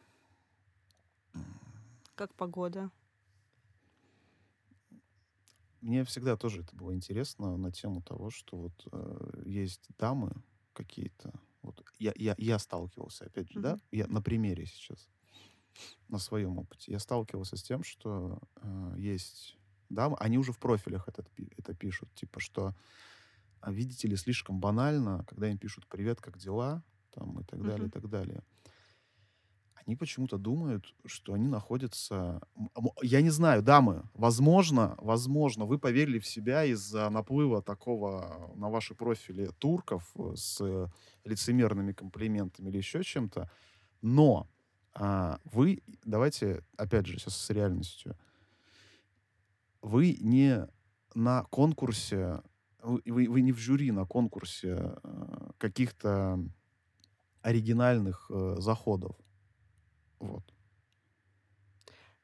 как 2.16 2.34
погода? 2.36 2.92
Мне 5.82 6.04
всегда 6.04 6.36
тоже 6.36 6.62
это 6.62 6.76
было 6.76 6.96
интересно 6.96 7.58
на 7.58 7.72
тему 7.72 8.02
того, 8.02 8.30
что 8.32 8.58
вот 8.58 8.88
э, 8.92 9.42
есть 9.46 9.88
дамы 10.00 10.32
какие-то. 10.74 11.32
Вот 11.62 11.84
я, 12.00 12.12
я, 12.16 12.36
я 12.38 12.58
сталкивался, 12.60 13.26
опять 13.26 13.52
же, 13.52 13.60
да, 13.60 13.76
Мгм. 13.76 13.82
я 13.92 14.08
на 14.08 14.22
примере 14.22 14.66
сейчас, 14.66 15.10
на 16.08 16.20
своем 16.20 16.58
опыте. 16.58 16.92
Я 16.92 17.00
сталкивался 17.00 17.58
с 17.58 17.64
тем, 17.64 17.84
что 17.84 18.40
э, 18.62 18.96
есть 18.98 19.58
дамы, 19.90 20.18
они 20.20 20.38
уже 20.38 20.52
в 20.52 20.60
профилях 20.60 21.08
этот, 21.08 21.30
пи- 21.32 21.52
это 21.58 21.74
пишут, 21.76 22.14
типа, 22.16 22.40
что 22.40 22.76
а 23.62 23.72
видите 23.72 24.08
ли, 24.08 24.16
слишком 24.16 24.60
банально, 24.60 25.26
когда 25.28 25.50
им 25.50 25.58
пишут 25.58 25.88
«Привет, 25.88 26.22
как 26.22 26.38
дела?» 26.38 26.84
там, 27.12 27.40
и 27.40 27.44
так 27.44 27.64
далее, 27.66 27.88
Мгм. 27.88 27.90
и 27.90 27.92
так 27.92 28.10
далее. 28.10 28.44
Они 29.86 29.96
почему-то 29.96 30.40
думают, 30.40 30.96
что 31.06 31.34
они 31.34 31.48
находятся... 31.48 32.42
Я 33.04 33.22
не 33.22 33.30
знаю, 33.30 33.62
дамы, 33.62 34.10
возможно, 34.16 34.96
возможно, 34.98 35.66
вы 35.66 35.78
поверили 35.78 36.18
в 36.18 36.26
себя 36.26 36.64
из-за 36.66 37.08
наплыва 37.12 37.62
такого 37.62 38.52
на 38.56 38.70
ваши 38.70 38.96
профили 38.96 39.52
турков 39.60 40.12
э, 40.16 40.34
с 40.36 40.60
э, 40.60 40.88
лицемерными 41.24 41.92
комплиментами 41.92 42.70
или 42.70 42.78
еще 42.78 43.04
чем-то, 43.04 43.52
но 44.02 44.48
а, 44.94 45.40
вы, 45.44 45.84
давайте, 46.04 46.64
опять 46.78 47.06
же, 47.06 47.20
сейчас 47.20 47.38
с 47.38 47.50
реальностью, 47.52 48.18
вы 49.84 50.18
не 50.20 50.68
на 51.14 51.44
конкурсе, 51.44 52.42
вы, 52.82 53.02
вы- 53.06 53.42
не 53.42 53.52
в 53.52 53.60
жюри 53.60 53.92
на 53.92 54.06
конкурсе 54.06 54.96
э, 55.04 55.50
каких-то 55.60 56.40
оригинальных 57.44 58.32
заходов. 58.58 59.16
Вот. 60.20 60.54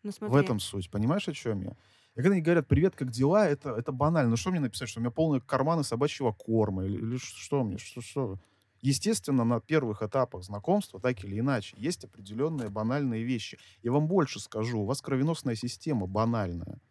Ну 0.03 0.11
В 0.31 0.35
этом 0.35 0.59
суть. 0.59 0.89
Понимаешь, 0.89 1.27
о 1.27 1.33
чем 1.33 1.61
я? 1.61 1.71
И 2.15 2.21
когда 2.21 2.31
они 2.31 2.41
говорят, 2.41 2.67
привет, 2.67 2.95
как 2.95 3.11
дела, 3.11 3.47
это, 3.47 3.71
это 3.71 3.91
банально. 3.91 4.31
Ну 4.31 4.35
что 4.37 4.51
мне 4.51 4.59
написать, 4.59 4.89
что 4.89 4.99
у 4.99 5.01
меня 5.03 5.11
полные 5.11 5.41
карманы 5.41 5.83
собачьего 5.83 6.31
корма? 6.31 6.85
Или, 6.85 6.97
или 6.97 7.17
что 7.17 7.63
мне? 7.63 7.77
Что, 7.77 8.01
что? 8.01 8.39
Естественно, 8.81 9.43
на 9.43 9.61
первых 9.61 10.01
этапах 10.01 10.43
знакомства, 10.43 10.99
так 10.99 11.23
или 11.23 11.39
иначе, 11.39 11.75
есть 11.77 12.03
определенные 12.03 12.69
банальные 12.69 13.23
вещи. 13.23 13.59
Я 13.83 13.91
вам 13.91 14.07
больше 14.07 14.39
скажу, 14.39 14.81
у 14.81 14.85
вас 14.85 15.01
кровеносная 15.01 15.55
система 15.55 16.07
банальная. 16.07 16.81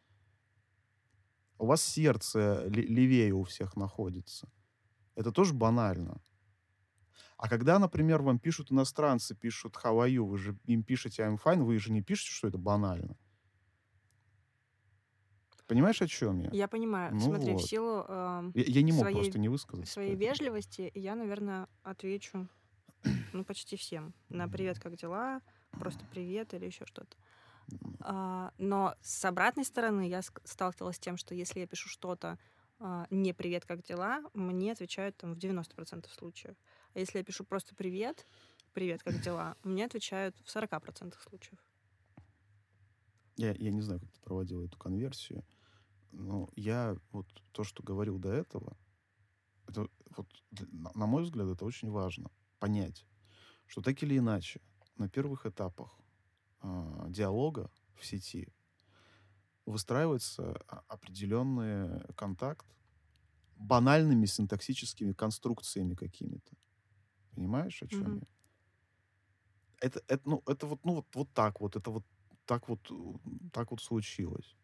У 1.58 1.66
вас 1.66 1.82
сердце 1.82 2.64
ле- 2.66 2.86
левее 2.86 3.34
у 3.34 3.44
всех 3.44 3.76
находится. 3.76 4.50
Это 5.16 5.32
тоже 5.32 5.54
банально. 5.54 6.22
А 7.40 7.48
когда, 7.48 7.79
например, 7.79 8.20
вам 8.22 8.38
пишут 8.38 8.70
иностранцы, 8.70 9.35
пишут 9.35 9.74
how 9.83 9.96
are 10.05 10.11
you, 10.11 10.24
вы 10.26 10.37
же 10.37 10.59
им 10.66 10.83
пишете 10.85 11.22
I'm 11.22 11.38
fine, 11.42 11.62
вы 11.62 11.79
же 11.79 11.90
не 11.90 12.03
пишете, 12.03 12.31
что 12.33 12.48
это 12.48 12.59
банально. 12.59 13.16
Понимаешь, 15.66 16.03
о 16.03 16.09
чем 16.09 16.40
я? 16.40 16.50
я 16.53 16.68
понимаю. 16.68 17.14
Ну 17.14 17.29
Смотри, 17.29 17.53
в 17.55 17.55
вот. 17.55 17.62
силу 17.62 18.05
эм, 18.09 18.55
Я, 18.55 18.64
я 18.66 18.83
не 18.83 18.92
мог 18.92 19.05
своей- 19.05 19.14
просто 19.14 19.38
не 19.38 19.48
высказаться. 19.48 19.94
своей 19.94 20.11
поэтому. 20.11 20.29
вежливости 20.29 20.90
я, 20.94 21.14
наверное, 21.14 21.68
отвечу 21.83 22.48
ну 23.33 23.44
почти 23.44 23.76
всем 23.76 24.14
на 24.29 24.48
привет, 24.48 24.79
как 24.81 24.96
дела, 24.96 25.40
просто 25.79 26.07
привет 26.07 26.55
или 26.55 26.66
еще 26.66 26.87
что-то. 26.87 27.16
А, 28.00 28.53
но 28.59 28.94
с 29.00 29.24
обратной 29.24 29.64
стороны 29.64 30.09
я 30.09 30.22
сталкивалась 30.44 30.96
с 30.96 31.00
тем, 31.00 31.16
что 31.16 31.35
если 31.35 31.61
я 31.61 31.66
пишу 31.66 31.88
что-то 31.88 32.38
а, 32.81 33.07
не 33.11 33.33
привет, 33.35 33.64
как 33.66 33.83
дела, 33.83 34.22
мне 34.35 34.72
отвечают 34.72 35.16
там 35.18 35.35
в 35.35 35.38
90% 35.38 36.12
случаев. 36.14 36.57
А 36.94 36.98
если 36.98 37.18
я 37.18 37.24
пишу 37.24 37.44
просто 37.44 37.74
привет, 37.74 38.26
привет, 38.72 39.03
как 39.03 39.20
дела, 39.20 39.57
мне 39.62 39.85
отвечают 39.85 40.37
в 40.44 40.55
40% 40.55 41.14
случаев. 41.29 41.59
Я, 43.37 43.53
я 43.53 43.70
не 43.70 43.81
знаю, 43.81 44.00
как 44.00 44.11
ты 44.11 44.20
проводил 44.20 44.64
эту 44.64 44.76
конверсию, 44.76 45.44
но 46.12 46.50
я 46.57 46.96
вот 47.12 47.26
то, 47.53 47.64
что 47.64 47.83
говорил 47.83 48.18
до 48.18 48.33
этого, 48.33 48.76
это 49.66 49.88
вот, 50.16 50.26
на, 50.72 51.07
мой 51.07 51.22
взгляд, 51.22 51.48
это 51.48 51.64
очень 51.64 51.90
важно 51.90 52.31
понять, 52.59 53.07
что 53.66 53.81
так 53.81 54.03
или 54.03 54.18
иначе 54.18 54.61
на 54.96 55.09
первых 55.09 55.46
этапах 55.46 55.98
а, 56.61 57.07
диалога 57.09 57.70
в 57.94 58.05
сети 58.05 58.48
выстраивается 59.64 60.53
определенный 60.88 62.03
контакт 62.14 62.66
банальными 63.57 64.26
синтаксическими 64.26 65.12
конструкциями 65.12 65.94
какими-то. 65.94 66.57
Понимаешь, 67.34 67.82
о 67.82 67.88
чем 67.88 68.08
Мгм. 68.08 68.20
я? 68.20 68.22
Это, 69.80 70.02
это, 70.08 70.28
ну, 70.28 70.42
это 70.46 70.66
вот, 70.66 70.84
ну, 70.84 70.94
вот, 70.96 71.06
вот 71.14 71.32
так 71.32 71.60
вот, 71.60 71.76
это 71.76 71.90
вот 71.90 72.04
так 72.44 72.68
вот, 72.68 72.90
э, 72.90 72.94
так 73.52 73.70
вот 73.70 73.80
случилось. 73.80 74.56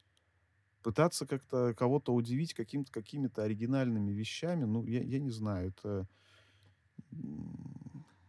Пытаться 0.83 1.27
как-то 1.27 1.75
кого-то 1.75 2.15
удивить 2.15 2.55
каким-то, 2.55 2.93
какими-то 2.93 3.43
оригинальными 3.45 4.13
вещами, 4.13 4.65
ну, 4.65 4.87
я, 4.87 5.03
я 5.03 5.21
не 5.21 5.31
знаю, 5.31 5.71
это 5.71 6.09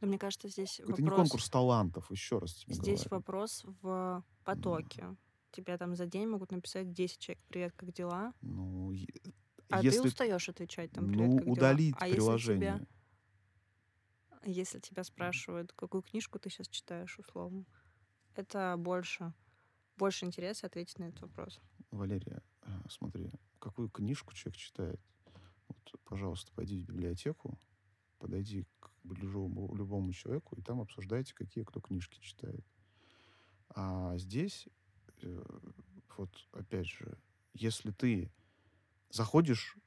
Но 0.02 0.08
мне 0.08 0.18
кажется, 0.20 0.48
здесь 0.50 0.80
это 0.88 1.02
не 1.02 1.12
вопрос... 1.12 1.12
конкурс 1.12 1.50
талантов, 1.50 2.12
еще 2.12 2.40
раз 2.40 2.54
тебе 2.56 2.76
Здесь 2.76 3.08
говорю. 3.08 3.10
вопрос 3.10 3.64
в 3.82 4.24
потоке. 4.44 5.18
Тебе 5.52 5.78
там 5.78 5.96
за 5.96 6.06
день 6.06 6.28
могут 6.28 6.52
написать 6.52 6.92
10 6.94 7.20
человек 7.20 7.44
«Привет, 7.48 7.74
как 7.76 7.92
дела?» 7.94 8.34
Ну, 8.42 8.92
А 9.70 9.84
если, 9.84 10.02
ты 10.02 10.02
устаешь 10.02 10.50
отвечать 10.50 10.92
там 10.92 11.10
«Привет, 11.10 11.34
ну, 11.34 11.36
как 11.36 11.52
дела?» 11.52 11.80
удалить 11.80 12.00
А 12.00 12.08
если 12.08 12.36
приложение. 12.36 12.38
тебя, 12.38 12.86
если 14.52 14.80
тебя 14.80 15.04
спрашивают, 15.04 15.74
какую 15.74 16.02
книжку 16.02 16.40
ты 16.40 16.50
сейчас 16.50 16.68
читаешь, 16.68 17.20
условно, 17.20 17.66
это 18.36 18.76
больше, 18.78 19.34
больше 19.98 20.26
интереса 20.26 20.68
ответить 20.68 21.00
на 21.00 21.06
этот 21.06 21.22
вопрос. 21.22 21.60
Валерия, 21.92 22.42
а, 22.62 22.84
смотри, 22.90 23.32
какую 23.60 23.90
книжку 23.90 24.34
человек 24.34 24.58
читает? 24.58 25.02
Вот, 25.68 26.02
пожалуйста, 26.06 26.52
пойди 26.54 26.78
в 26.80 26.86
библиотеку, 26.86 27.60
подойди 28.20 28.66
к 28.80 28.92
любому, 29.04 29.74
любому 29.76 30.14
человеку, 30.14 30.56
и 30.56 30.62
там 30.62 30.82
обсуждайте, 30.82 31.34
какие 31.34 31.64
кто 31.64 31.80
книжки 31.80 32.20
читает. 32.20 32.66
А 33.70 34.18
здесь, 34.18 34.68
э, 35.22 35.44
вот 36.18 36.48
опять 36.52 36.88
же, 36.88 37.18
если 37.54 37.92
ты 37.92 38.32
заходишь 39.10 39.78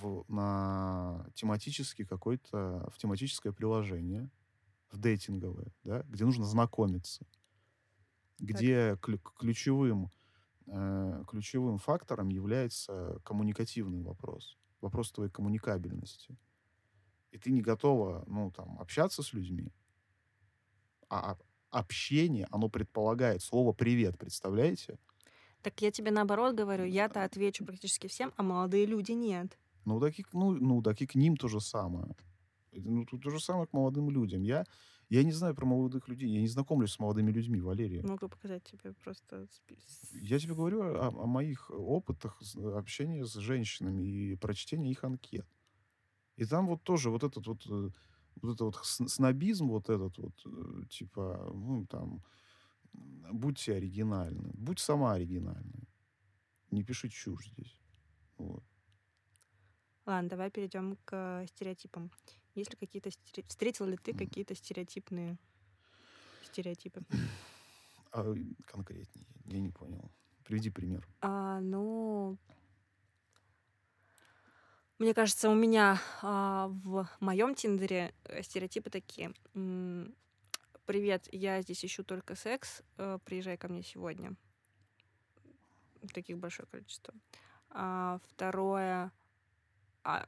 в, 0.00 0.24
на 0.28 1.26
тематический 1.34 2.04
какой-то, 2.04 2.88
в 2.92 2.98
тематическое 2.98 3.52
приложение, 3.52 4.30
в 4.90 4.98
дейтинговое, 4.98 5.72
да, 5.84 6.02
где 6.08 6.24
нужно 6.24 6.44
знакомиться, 6.44 7.26
где 8.38 8.96
клю- 9.02 9.20
ключевым 9.38 10.10
э, 10.66 11.24
ключевым 11.28 11.78
фактором 11.78 12.28
является 12.28 13.20
коммуникативный 13.24 14.02
вопрос. 14.02 14.58
Вопрос 14.80 15.10
твоей 15.10 15.30
коммуникабельности. 15.30 16.36
И 17.30 17.38
ты 17.38 17.50
не 17.50 17.62
готова, 17.62 18.24
ну, 18.26 18.50
там, 18.50 18.78
общаться 18.78 19.22
с 19.22 19.32
людьми. 19.32 19.72
А, 21.08 21.32
а 21.32 21.38
общение, 21.70 22.46
оно 22.50 22.68
предполагает 22.68 23.42
слово 23.42 23.72
«привет», 23.72 24.18
представляете? 24.18 24.98
Так 25.62 25.80
я 25.82 25.90
тебе 25.90 26.10
наоборот 26.10 26.54
говорю, 26.54 26.84
я-то 26.84 27.24
отвечу 27.24 27.64
практически 27.64 28.06
всем, 28.06 28.32
а 28.36 28.42
молодые 28.42 28.86
люди 28.86 29.12
нет. 29.12 29.58
Ну, 29.86 30.00
так 30.00 30.18
и, 30.18 30.24
ну, 30.32 30.52
ну, 30.52 30.82
так 30.82 31.00
и 31.00 31.06
к 31.06 31.14
ним 31.14 31.36
то 31.36 31.48
же 31.48 31.60
самое. 31.60 32.14
Ну, 32.72 33.06
тут 33.06 33.22
то 33.22 33.30
же 33.30 33.40
самое 33.40 33.66
к 33.66 33.72
молодым 33.72 34.10
людям. 34.10 34.42
Я, 34.42 34.64
я 35.08 35.22
не 35.22 35.32
знаю 35.32 35.54
про 35.54 35.64
молодых 35.64 36.08
людей, 36.08 36.28
я 36.28 36.40
не 36.40 36.48
знакомлюсь 36.48 36.90
с 36.90 36.98
молодыми 36.98 37.30
людьми, 37.30 37.60
Валерия. 37.60 38.02
Могу 38.02 38.28
показать 38.28 38.64
тебе 38.64 38.92
просто... 38.92 39.46
Я 40.12 40.40
тебе 40.40 40.54
говорю 40.54 40.82
о, 40.82 41.06
о 41.06 41.26
моих 41.26 41.70
опытах 41.70 42.42
общения 42.74 43.24
с 43.24 43.34
женщинами 43.34 44.02
и 44.02 44.34
прочтения 44.34 44.90
их 44.90 45.04
анкет. 45.04 45.46
И 46.34 46.44
там 46.44 46.66
вот 46.66 46.82
тоже 46.82 47.10
вот 47.10 47.22
этот 47.22 47.46
вот, 47.46 47.64
э, 47.66 47.90
вот 48.42 48.54
это 48.54 48.64
вот 48.64 48.76
снобизм, 48.82 49.68
вот 49.68 49.88
этот 49.88 50.18
вот, 50.18 50.34
э, 50.44 50.82
типа, 50.90 51.52
ну, 51.54 51.86
там, 51.86 52.24
будьте 52.92 53.74
оригинальны. 53.74 54.50
Будь 54.54 54.80
сама 54.80 55.12
оригинальной. 55.12 55.88
Не 56.72 56.82
пиши 56.82 57.08
чушь 57.08 57.52
здесь. 57.52 57.80
Вот. 58.36 58.64
Ладно, 60.06 60.30
давай 60.30 60.50
перейдем 60.50 60.96
к 61.04 61.44
стереотипам. 61.48 62.12
Есть 62.54 62.70
ли 62.70 62.76
какие-то 62.78 63.10
стереотипы? 63.10 63.48
Встретил 63.48 63.86
ли 63.86 63.96
ты 63.96 64.14
какие-то 64.14 64.54
стереотипные 64.54 65.36
стереотипы? 66.44 67.02
А 68.12 68.34
конкретнее, 68.66 69.26
я 69.44 69.58
не 69.58 69.68
понял. 69.68 70.10
Приведи 70.44 70.70
пример. 70.70 71.06
А, 71.20 71.60
ну, 71.60 72.38
мне 74.98 75.12
кажется, 75.12 75.50
у 75.50 75.54
меня 75.54 76.00
а, 76.22 76.68
в 76.68 77.06
моем 77.20 77.54
Тиндере 77.54 78.14
э, 78.24 78.42
стереотипы 78.42 78.88
такие. 78.88 79.34
Привет, 80.86 81.28
я 81.32 81.60
здесь 81.60 81.84
ищу 81.84 82.04
только 82.04 82.34
секс. 82.34 82.82
Э, 82.96 83.18
приезжай 83.24 83.58
ко 83.58 83.68
мне 83.68 83.82
сегодня. 83.82 84.36
Таких 86.14 86.38
большое 86.38 86.66
количество. 86.68 87.12
А, 87.68 88.20
второе, 88.28 89.12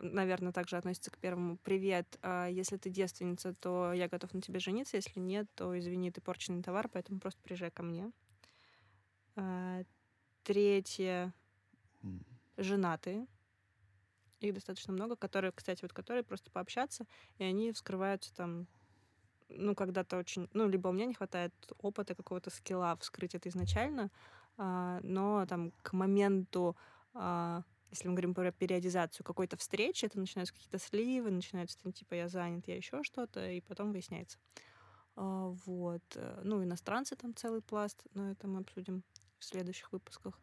наверное, 0.00 0.52
также 0.52 0.76
относится 0.76 1.10
к 1.10 1.18
первому. 1.18 1.56
Привет, 1.58 2.18
а, 2.22 2.46
если 2.46 2.76
ты 2.76 2.90
девственница, 2.90 3.54
то 3.54 3.92
я 3.92 4.08
готов 4.08 4.34
на 4.34 4.40
тебе 4.40 4.58
жениться. 4.58 4.96
Если 4.96 5.20
нет, 5.20 5.46
то 5.54 5.78
извини, 5.78 6.10
ты 6.10 6.20
порченный 6.20 6.62
товар, 6.62 6.88
поэтому 6.88 7.20
просто 7.20 7.40
приезжай 7.42 7.70
ко 7.70 7.82
мне. 7.82 8.10
А, 9.36 9.82
третье, 10.42 11.32
женатые. 12.56 13.26
Их 14.40 14.54
достаточно 14.54 14.92
много, 14.92 15.16
которые, 15.16 15.52
кстати, 15.52 15.82
вот 15.82 15.92
которые 15.92 16.24
просто 16.24 16.50
пообщаться, 16.50 17.06
и 17.38 17.44
они 17.44 17.72
вскрываются 17.72 18.34
там 18.34 18.66
ну, 19.48 19.74
когда-то 19.74 20.18
очень, 20.18 20.48
ну, 20.52 20.68
либо 20.68 20.88
у 20.88 20.92
меня 20.92 21.06
не 21.06 21.14
хватает 21.14 21.54
опыта, 21.78 22.14
какого-то 22.14 22.50
скилла 22.50 22.96
вскрыть 23.00 23.34
это 23.34 23.48
изначально, 23.48 24.10
а, 24.56 25.00
но 25.02 25.46
там 25.46 25.72
к 25.82 25.92
моменту, 25.92 26.76
а, 27.14 27.62
если 27.90 28.08
мы 28.08 28.14
говорим 28.14 28.34
про 28.34 28.52
периодизацию 28.52 29.24
какой-то 29.24 29.56
встречи, 29.56 30.04
это 30.04 30.18
начинаются 30.18 30.54
какие-то 30.54 30.78
сливы, 30.78 31.30
начинается 31.30 31.78
там, 31.82 31.92
типа, 31.92 32.14
я 32.14 32.28
занят, 32.28 32.68
я 32.68 32.76
еще 32.76 33.02
что-то, 33.02 33.50
и 33.50 33.60
потом 33.60 33.92
выясняется. 33.92 34.38
А, 35.16 35.48
вот. 35.66 36.02
Ну, 36.42 36.62
иностранцы 36.62 37.16
там 37.16 37.34
целый 37.34 37.62
пласт, 37.62 38.04
но 38.14 38.30
это 38.30 38.46
мы 38.46 38.60
обсудим 38.60 39.02
в 39.38 39.44
следующих 39.44 39.92
выпусках. 39.92 40.40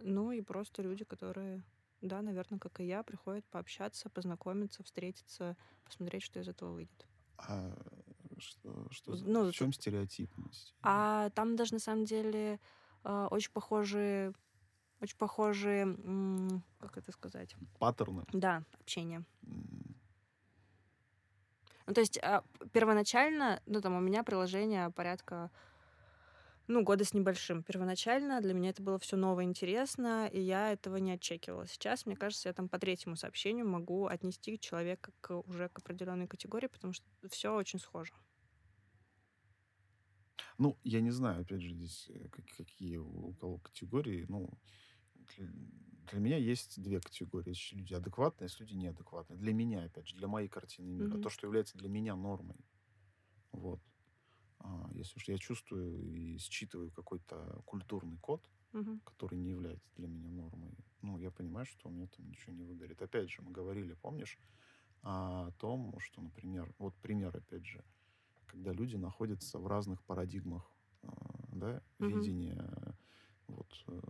Ну 0.00 0.32
и 0.32 0.42
просто 0.42 0.82
люди, 0.82 1.04
которые, 1.04 1.62
да, 2.00 2.20
наверное, 2.20 2.58
как 2.58 2.80
и 2.80 2.84
я, 2.86 3.02
приходят 3.02 3.44
пообщаться, 3.46 4.10
познакомиться, 4.10 4.82
встретиться, 4.82 5.56
посмотреть, 5.84 6.24
что 6.24 6.40
из 6.40 6.48
этого 6.48 6.72
выйдет. 6.72 7.06
А 7.38 7.74
что, 8.38 8.86
что 8.90 9.16
ну, 9.16 9.48
в 9.48 9.52
чем 9.52 9.72
стереотипность? 9.72 10.74
А 10.82 11.30
там 11.30 11.56
даже 11.56 11.74
на 11.74 11.80
самом 11.80 12.04
деле 12.04 12.60
э, 13.04 13.28
очень 13.30 13.52
похожие, 13.52 14.32
очень 15.04 15.16
похожие, 15.16 15.96
как 16.80 16.96
это 16.98 17.12
сказать? 17.12 17.54
Паттерны. 17.78 18.24
Да, 18.32 18.64
общение. 18.80 19.24
Mm. 19.42 19.94
Ну, 21.86 21.92
то 21.92 22.00
есть 22.00 22.16
э, 22.16 22.40
первоначально, 22.72 23.60
ну, 23.66 23.80
там 23.80 23.94
у 23.94 24.00
меня 24.00 24.22
приложение 24.22 24.90
порядка 24.90 25.50
ну, 26.66 26.82
года 26.82 27.04
с 27.04 27.12
небольшим. 27.12 27.62
Первоначально 27.62 28.40
для 28.40 28.54
меня 28.54 28.70
это 28.70 28.82
было 28.82 28.98
все 28.98 29.16
новое, 29.16 29.44
интересно, 29.44 30.26
и 30.26 30.40
я 30.40 30.72
этого 30.72 30.96
не 30.96 31.12
отчекивала. 31.12 31.66
Сейчас, 31.66 32.06
мне 32.06 32.16
кажется, 32.16 32.48
я 32.48 32.54
там 32.54 32.68
по 32.68 32.78
третьему 32.78 33.16
сообщению 33.16 33.68
могу 33.68 34.06
отнести 34.06 34.58
человека 34.58 35.12
к, 35.20 35.36
уже 35.40 35.68
к 35.68 35.78
определенной 35.78 36.26
категории, 36.26 36.68
потому 36.68 36.94
что 36.94 37.04
все 37.28 37.54
очень 37.54 37.78
схоже. 37.78 38.14
Ну, 40.56 40.78
я 40.84 41.00
не 41.00 41.10
знаю, 41.10 41.42
опять 41.42 41.60
же, 41.60 41.70
здесь 41.70 42.08
э, 42.08 42.28
какие 42.56 42.96
у 42.96 43.34
кого 43.34 43.58
категории. 43.58 44.24
Ну, 44.28 44.48
для, 45.36 45.48
для 46.10 46.20
меня 46.20 46.36
есть 46.36 46.80
две 46.82 47.00
категории. 47.00 47.50
Есть 47.50 47.72
люди 47.72 47.94
адекватные, 47.94 48.46
есть 48.46 48.60
люди 48.60 48.74
неадекватные. 48.74 49.38
Для 49.38 49.52
меня, 49.52 49.84
опять 49.84 50.08
же, 50.08 50.16
для 50.16 50.28
моей 50.28 50.48
картины 50.48 50.90
мира. 50.90 51.16
Mm-hmm. 51.16 51.22
То, 51.22 51.28
что 51.30 51.46
является 51.46 51.78
для 51.78 51.88
меня 51.88 52.16
нормой. 52.16 52.58
Вот. 53.52 53.80
А, 54.64 54.88
если 54.94 55.16
уж 55.18 55.28
я 55.28 55.36
чувствую 55.38 56.02
и 56.14 56.38
считываю 56.38 56.90
какой-то 56.90 57.62
культурный 57.66 58.16
код, 58.16 58.48
угу. 58.72 58.98
который 59.04 59.38
не 59.38 59.50
является 59.50 59.88
для 59.96 60.08
меня 60.08 60.30
нормой, 60.30 60.74
ну, 61.02 61.18
я 61.18 61.30
понимаю, 61.30 61.66
что 61.66 61.88
у 61.88 61.92
меня 61.92 62.06
там 62.06 62.26
ничего 62.26 62.54
не 62.54 62.64
выгорит. 62.64 63.00
Опять 63.02 63.30
же, 63.30 63.42
мы 63.42 63.52
говорили, 63.52 63.92
помнишь, 63.92 64.38
о 65.02 65.50
том, 65.58 65.94
что, 66.00 66.22
например, 66.22 66.72
вот 66.78 66.94
пример, 66.96 67.36
опять 67.36 67.66
же, 67.66 67.84
когда 68.46 68.72
люди 68.72 68.96
находятся 68.96 69.58
в 69.58 69.66
разных 69.66 70.02
парадигмах, 70.04 70.70
а, 71.02 71.48
да, 71.52 71.82
угу. 71.98 72.08
видения 72.08 72.96
вот 73.46 73.84
э, 73.88 74.00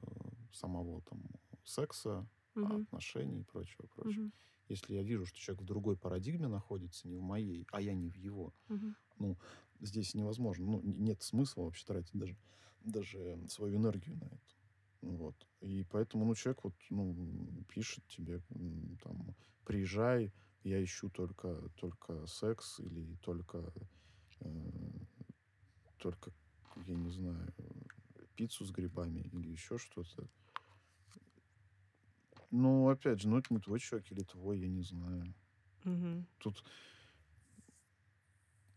самого 0.55 1.03
там 1.03 1.23
секса, 1.65 2.27
угу. 2.55 2.83
отношений 2.83 3.41
и 3.41 3.45
прочего, 3.45 3.87
прочего. 3.87 4.25
Угу. 4.25 4.33
Если 4.69 4.95
я 4.95 5.03
вижу, 5.03 5.27
что 5.27 5.39
человек 5.39 5.63
в 5.63 5.67
другой 5.67 5.97
парадигме 5.97 6.49
находится, 6.49 7.07
не 7.07 7.17
в 7.17 7.23
моей, 7.23 7.67
а 7.71 7.81
я 7.81 7.95
не 7.95 8.09
в 8.09 8.17
его, 8.17 8.55
угу. 8.69 8.95
ну, 9.19 9.39
здесь 9.81 10.15
невозможно. 10.15 10.67
Ну, 10.67 10.81
нет 10.83 11.23
смысла 11.23 11.65
вообще 11.65 11.85
тратить 11.85 12.15
даже, 12.15 12.37
даже 12.83 13.39
свою 13.49 13.77
энергию 13.77 14.17
на 14.17 14.25
это. 14.25 14.41
Вот. 15.03 15.47
И 15.61 15.85
поэтому, 15.91 16.25
ну, 16.25 16.35
человек 16.35 16.65
вот, 16.65 16.75
ну, 16.89 17.15
пишет 17.69 18.07
тебе, 18.07 18.41
там, 19.03 19.35
приезжай, 19.65 20.33
я 20.63 20.83
ищу 20.83 21.11
только, 21.11 21.69
только 21.77 22.27
секс 22.27 22.81
или 22.81 23.17
только, 23.17 23.71
э, 24.41 24.91
только, 25.99 26.33
я 26.87 26.95
не 26.95 27.11
знаю, 27.11 27.53
пиццу 28.35 28.65
с 28.65 28.71
грибами 28.71 29.21
или 29.33 29.49
еще 29.49 29.79
что-то. 29.79 30.29
Ну, 32.51 32.89
опять 32.89 33.21
же, 33.21 33.29
ну, 33.29 33.39
это 33.39 33.53
не 33.53 33.61
твой 33.61 33.81
человек 33.81 34.11
или 34.13 34.23
твой, 34.23 34.59
я 34.59 34.69
не 34.69 34.83
знаю. 34.83 35.35
Угу. 35.85 36.25
Тут 36.39 36.65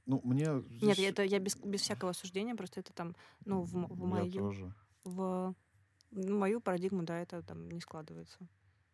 ну, 0.08 0.22
мне 0.24 0.46
здесь... 0.62 0.82
Нет, 0.82 1.00
это 1.00 1.24
я 1.24 1.38
без, 1.40 1.58
без 1.58 1.82
всякого 1.82 2.12
осуждения, 2.12 2.56
просто 2.56 2.80
это 2.80 2.94
там, 2.94 3.16
ну, 3.46 3.62
в, 3.62 3.74
в 3.74 4.06
мою... 4.06 4.26
Я 4.26 4.40
тоже. 4.40 4.74
В 5.04 5.54
ну, 6.12 6.40
мою 6.40 6.62
парадигму, 6.62 7.04
да, 7.04 7.20
это 7.20 7.44
там 7.44 7.70
не 7.70 7.82
складывается. 7.82 8.48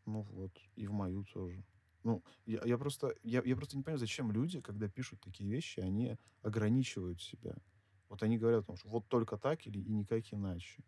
Ну 0.05 0.21
вот, 0.23 0.51
и 0.75 0.87
в 0.87 0.91
мою 0.91 1.23
тоже. 1.25 1.63
Ну, 2.03 2.23
я, 2.47 2.61
я 2.65 2.77
просто, 2.79 3.15
я, 3.21 3.43
я 3.45 3.55
просто 3.55 3.77
не 3.77 3.83
понимаю, 3.83 3.99
зачем 3.99 4.31
люди, 4.31 4.59
когда 4.59 4.89
пишут 4.89 5.21
такие 5.21 5.49
вещи, 5.49 5.79
они 5.79 6.17
ограничивают 6.41 7.21
себя. 7.21 7.55
Вот 8.13 8.21
они 8.21 8.37
говорят, 8.37 8.63
что 8.77 8.89
вот 8.89 9.07
только 9.07 9.37
так 9.37 9.65
или 9.65 9.79
и 9.79 9.91
никак 9.91 10.31
иначе. 10.31 10.83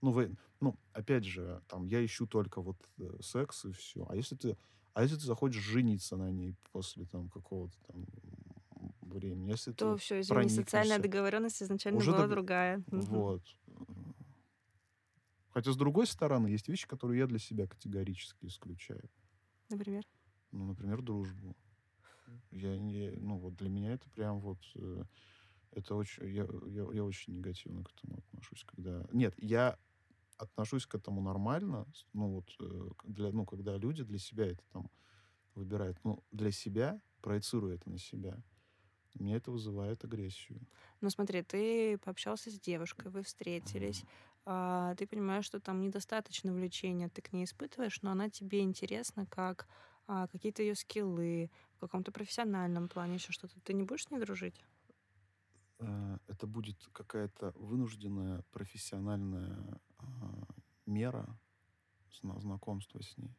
Ну, 0.00 0.12
вы, 0.12 0.36
ну, 0.60 0.78
опять 0.92 1.24
же, 1.24 1.60
там, 1.66 1.86
я 1.86 2.04
ищу 2.04 2.24
только 2.24 2.60
вот 2.60 2.76
э, 2.98 3.18
секс 3.20 3.64
и 3.64 3.72
все. 3.72 4.06
А 4.08 4.14
если 4.14 4.36
ты, 4.36 4.56
а 4.94 5.02
если 5.02 5.16
ты 5.16 5.22
захочешь 5.22 5.60
жениться 5.60 6.16
на 6.16 6.30
ней 6.30 6.54
после 6.70 7.04
там 7.06 7.28
какого-то 7.30 7.74
там 7.88 8.06
времени. 9.00 9.50
Если 9.50 9.72
то 9.72 9.96
все, 9.96 10.20
извини, 10.20 10.50
социальная 10.50 11.00
договоренность 11.00 11.60
изначально 11.64 11.98
уже 11.98 12.12
была 12.12 12.28
дог... 12.28 12.30
другая. 12.30 12.84
Вот. 12.86 13.42
Хотя, 15.48 15.72
с 15.72 15.76
другой 15.76 16.06
стороны, 16.06 16.46
есть 16.46 16.68
вещи, 16.68 16.86
которые 16.86 17.18
я 17.18 17.26
для 17.26 17.40
себя 17.40 17.66
категорически 17.66 18.46
исключаю. 18.46 19.10
Например? 19.68 20.04
Ну, 20.52 20.66
например, 20.66 21.02
дружбу. 21.02 21.56
Я 22.52 22.78
не, 22.78 23.10
ну, 23.16 23.38
вот 23.38 23.56
для 23.56 23.68
меня 23.68 23.94
это 23.94 24.08
прям 24.10 24.38
вот, 24.38 24.60
э, 24.76 25.02
это 25.72 25.94
очень, 25.94 26.26
я, 26.26 26.46
я, 26.66 26.86
я 26.92 27.04
очень 27.04 27.34
негативно 27.34 27.84
к 27.84 27.90
этому 27.92 28.18
отношусь, 28.18 28.64
когда, 28.64 29.06
нет, 29.12 29.34
я 29.38 29.78
отношусь 30.38 30.86
к 30.86 30.94
этому 30.94 31.20
нормально, 31.20 31.86
ну, 32.12 32.34
вот, 32.34 32.54
э, 32.60 32.90
для, 33.04 33.30
ну, 33.32 33.46
когда 33.46 33.76
люди 33.76 34.04
для 34.04 34.18
себя 34.18 34.46
это 34.46 34.62
там 34.72 34.90
выбирают, 35.54 35.98
ну, 36.04 36.22
для 36.32 36.50
себя, 36.50 37.00
проецируя 37.20 37.76
это 37.76 37.90
на 37.90 37.98
себя, 37.98 38.42
меня 39.18 39.36
это 39.36 39.50
вызывает 39.50 40.04
агрессию. 40.04 40.60
Ну 41.00 41.10
смотри, 41.10 41.42
ты 41.42 41.98
пообщался 41.98 42.50
с 42.50 42.58
девушкой, 42.58 43.10
вы 43.10 43.22
встретились, 43.22 44.04
а, 44.44 44.94
ты 44.96 45.06
понимаешь, 45.06 45.44
что 45.44 45.60
там 45.60 45.80
недостаточно 45.80 46.52
влечения 46.52 47.08
ты 47.08 47.22
к 47.22 47.32
ней 47.32 47.44
испытываешь, 47.44 48.02
но 48.02 48.10
она 48.10 48.30
тебе 48.30 48.60
интересна 48.60 49.26
как 49.26 49.68
а, 50.06 50.26
какие-то 50.28 50.62
ее 50.62 50.74
скиллы, 50.74 51.50
в 51.76 51.80
каком-то 51.80 52.12
профессиональном 52.12 52.88
плане, 52.88 53.14
еще 53.14 53.32
что-то. 53.32 53.60
Ты 53.60 53.72
не 53.72 53.82
будешь 53.82 54.04
с 54.04 54.10
ней 54.10 54.18
дружить? 54.18 54.60
Э, 55.82 56.18
это 56.28 56.46
будет 56.46 56.88
какая-то 56.92 57.52
вынужденная 57.56 58.44
профессиональная 58.52 59.80
а, 59.98 60.46
мера 60.86 61.38
зна- 62.12 62.40
знакомства 62.40 63.00
с 63.02 63.16
ней. 63.18 63.36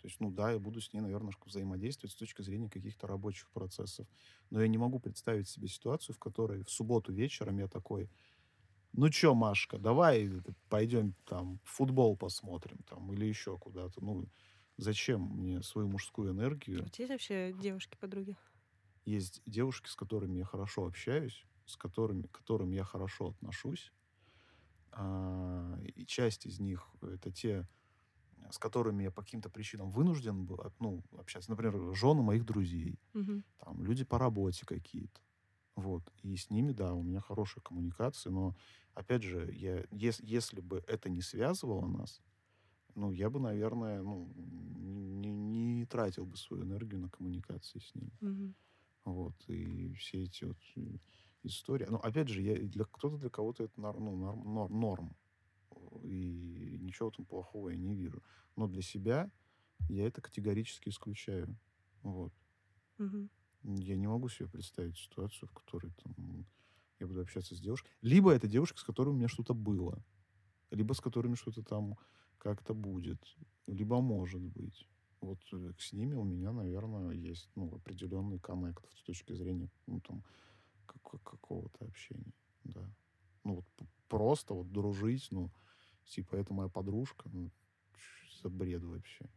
То 0.00 0.08
есть, 0.08 0.20
ну 0.20 0.30
да, 0.30 0.52
я 0.52 0.58
буду 0.58 0.80
с 0.80 0.92
ней, 0.92 1.00
наверное, 1.00 1.32
взаимодействовать 1.44 2.12
с 2.12 2.16
точки 2.16 2.42
зрения 2.42 2.70
каких-то 2.70 3.06
рабочих 3.06 3.50
процессов. 3.50 4.06
Но 4.50 4.60
я 4.62 4.68
не 4.68 4.78
могу 4.78 5.00
представить 5.00 5.48
себе 5.48 5.68
ситуацию, 5.68 6.14
в 6.14 6.18
которой 6.18 6.64
в 6.64 6.70
субботу 6.70 7.12
вечером 7.12 7.58
я 7.58 7.68
такой, 7.68 8.10
ну 8.92 9.10
чё, 9.10 9.34
Машка, 9.34 9.78
давай 9.78 10.30
пойдем 10.68 11.14
там 11.26 11.60
футбол 11.64 12.16
посмотрим 12.16 12.78
там 12.88 13.12
или 13.12 13.26
еще 13.26 13.58
куда-то. 13.58 14.04
Ну, 14.04 14.26
зачем 14.78 15.22
мне 15.22 15.62
свою 15.62 15.88
мужскую 15.88 16.32
энергию? 16.32 16.84
У 16.84 16.88
тебя 16.88 17.04
есть 17.04 17.10
вообще 17.12 17.52
девушки-подруги? 17.52 18.36
Есть 19.04 19.42
девушки, 19.46 19.88
с 19.88 19.94
которыми 19.94 20.38
я 20.38 20.44
хорошо 20.44 20.86
общаюсь, 20.86 21.44
с 21.66 21.76
которыми, 21.76 22.24
к 22.28 22.32
которым 22.32 22.72
я 22.72 22.84
хорошо 22.84 23.28
отношусь. 23.30 23.92
А, 24.92 25.78
и 25.82 26.06
часть 26.06 26.46
из 26.46 26.60
них 26.60 26.88
это 27.02 27.30
те, 27.32 27.68
с 28.50 28.58
которыми 28.58 29.04
я 29.04 29.10
по 29.12 29.22
каким-то 29.22 29.50
причинам 29.50 29.90
вынужден 29.90 30.46
был 30.46 30.60
ну, 30.80 31.04
общаться. 31.18 31.50
Например, 31.50 31.94
жены 31.94 32.22
моих 32.22 32.44
друзей, 32.46 33.00
Мгм. 33.14 33.42
там, 33.58 33.82
люди 33.84 34.04
по 34.04 34.18
работе 34.18 34.66
какие-то. 34.66 35.20
Вот. 35.76 36.12
И 36.22 36.36
с 36.36 36.50
ними, 36.50 36.72
да, 36.72 36.94
у 36.94 37.02
меня 37.02 37.20
хорошая 37.20 37.62
коммуникация, 37.62 38.30
но, 38.32 38.56
опять 38.94 39.22
же, 39.22 39.50
я, 39.52 39.84
ес- 39.90 40.20
если 40.20 40.60
бы 40.60 40.82
это 40.88 41.10
не 41.10 41.22
связывало 41.22 41.86
нас, 41.88 42.22
ну, 42.94 43.12
я 43.12 43.30
бы, 43.30 43.40
наверное, 43.40 44.02
ну, 44.02 44.32
не, 44.36 45.30
не 45.32 45.86
тратил 45.86 46.26
бы 46.26 46.36
свою 46.36 46.64
энергию 46.64 47.00
на 47.00 47.10
коммуникации 47.10 47.80
с 47.80 47.94
ними. 47.94 48.12
Мгм. 48.20 48.54
Вот. 49.04 49.36
И 49.48 49.94
все 49.94 50.24
эти 50.24 50.44
вот 50.44 50.58
э, 51.46 51.48
истории. 51.48 51.86
Ну, 51.88 51.98
опять 51.98 52.28
же, 52.28 52.42
я, 52.42 52.56
для 52.56 52.84
кто-то, 52.84 53.16
для 53.16 53.30
кого-то 53.30 53.64
это 53.64 53.80
нор- 53.80 53.98
ну, 53.98 54.16
норм, 54.16 54.54
норм, 54.54 54.80
норм. 54.80 55.16
И 56.02 56.78
ничего 56.80 57.08
этом 57.08 57.24
плохого 57.24 57.70
я 57.70 57.76
не 57.76 57.94
вижу. 57.94 58.22
Но 58.56 58.66
для 58.66 58.82
себя 58.82 59.30
я 59.88 60.06
это 60.06 60.20
категорически 60.20 60.88
исключаю. 60.88 61.56
Вот. 62.02 62.32
Мгм. 62.98 63.30
Я 63.62 63.96
не 63.96 64.06
могу 64.06 64.28
себе 64.28 64.48
представить 64.48 64.96
ситуацию, 64.96 65.48
в 65.48 65.52
которой 65.52 65.92
там, 66.02 66.46
я 67.00 67.06
буду 67.06 67.20
общаться 67.20 67.54
с 67.54 67.60
девушкой. 67.60 67.90
Либо 68.00 68.32
это 68.32 68.46
девушка, 68.46 68.78
с 68.78 68.84
которой 68.84 69.10
у 69.10 69.14
меня 69.14 69.28
что-то 69.28 69.54
было. 69.54 70.04
Либо 70.70 70.92
с 70.92 71.00
которыми 71.00 71.34
что-то 71.34 71.62
там 71.62 71.96
как-то 72.38 72.74
будет. 72.74 73.20
Либо 73.66 74.00
может 74.00 74.40
быть. 74.40 74.86
Вот 75.20 75.40
э, 75.52 75.72
с 75.78 75.92
ними 75.92 76.14
у 76.14 76.24
меня, 76.24 76.52
наверное, 76.52 77.10
есть 77.10 77.50
ну, 77.56 77.74
определенный 77.74 78.38
коннект 78.38 78.84
с 78.96 79.02
точки 79.02 79.32
зрения 79.32 79.68
ну, 79.86 80.00
там, 80.00 80.22
как- 80.86 81.22
какого-то 81.22 81.84
общения. 81.84 82.32
Да. 82.64 82.88
Ну, 83.44 83.56
вот 83.56 83.66
просто 84.08 84.54
вот 84.54 84.70
дружить, 84.72 85.28
ну, 85.30 85.50
типа, 86.04 86.36
это 86.36 86.52
моя 86.54 86.68
подружка, 86.68 87.28
ну, 87.28 87.50
за 88.42 88.48
бред 88.48 88.82
вообще. 88.84 89.28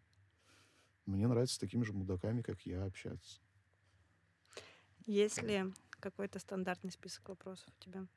Мне 1.05 1.27
нравится 1.27 1.55
с 1.55 1.59
такими 1.59 1.83
же 1.83 1.93
мудаками, 1.93 2.41
как 2.41 2.61
я, 2.65 2.85
общаться. 2.85 3.41
Есть 5.05 5.41
ли 5.41 5.73
какой-то 5.91 6.39
стандартный 6.39 6.91
список 6.91 7.29
вопросов 7.29 7.67
у 7.79 7.83
тебя 7.83 8.07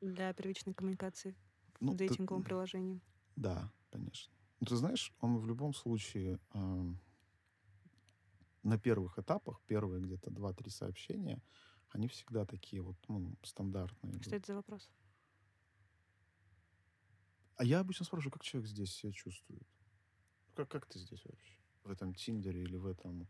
для 0.00 0.32
первичной 0.32 0.72
коммуникации 0.74 1.34
Ну, 1.80 1.92
в 1.92 1.96
ты- 1.96 2.08
приложении? 2.42 3.00
Да, 3.36 3.70
конечно. 3.90 4.32
Ну, 4.60 4.66
ты 4.66 4.76
знаешь, 4.76 5.12
он 5.20 5.38
в 5.38 5.46
любом 5.46 5.74
случае 5.74 6.38
ам, 6.50 6.98
на 8.62 8.78
первых 8.78 9.18
этапах, 9.18 9.60
первые 9.66 10.02
где-то 10.02 10.30
2-3 10.30 10.70
сообщения, 10.70 11.42
они 11.96 12.08
всегда 12.08 12.44
такие 12.44 12.82
вот, 12.82 12.96
ну, 13.08 13.34
стандартные. 13.42 14.12
идут. 14.12 14.26
Что 14.26 14.36
это 14.36 14.46
за 14.46 14.54
вопрос? 14.54 14.90
А 17.56 17.64
я 17.64 17.80
обычно 17.80 18.04
спрашиваю, 18.04 18.32
как 18.32 18.42
человек 18.44 18.68
здесь 18.68 18.92
себя 18.92 19.12
чувствует? 19.12 19.66
Как, 20.54 20.68
как 20.68 20.86
ты 20.86 20.98
здесь 20.98 21.24
вообще? 21.24 21.56
В 21.84 21.90
этом 21.90 22.14
Тиндере 22.14 22.62
или 22.62 22.76
в 22.76 22.86
этом, 22.86 23.26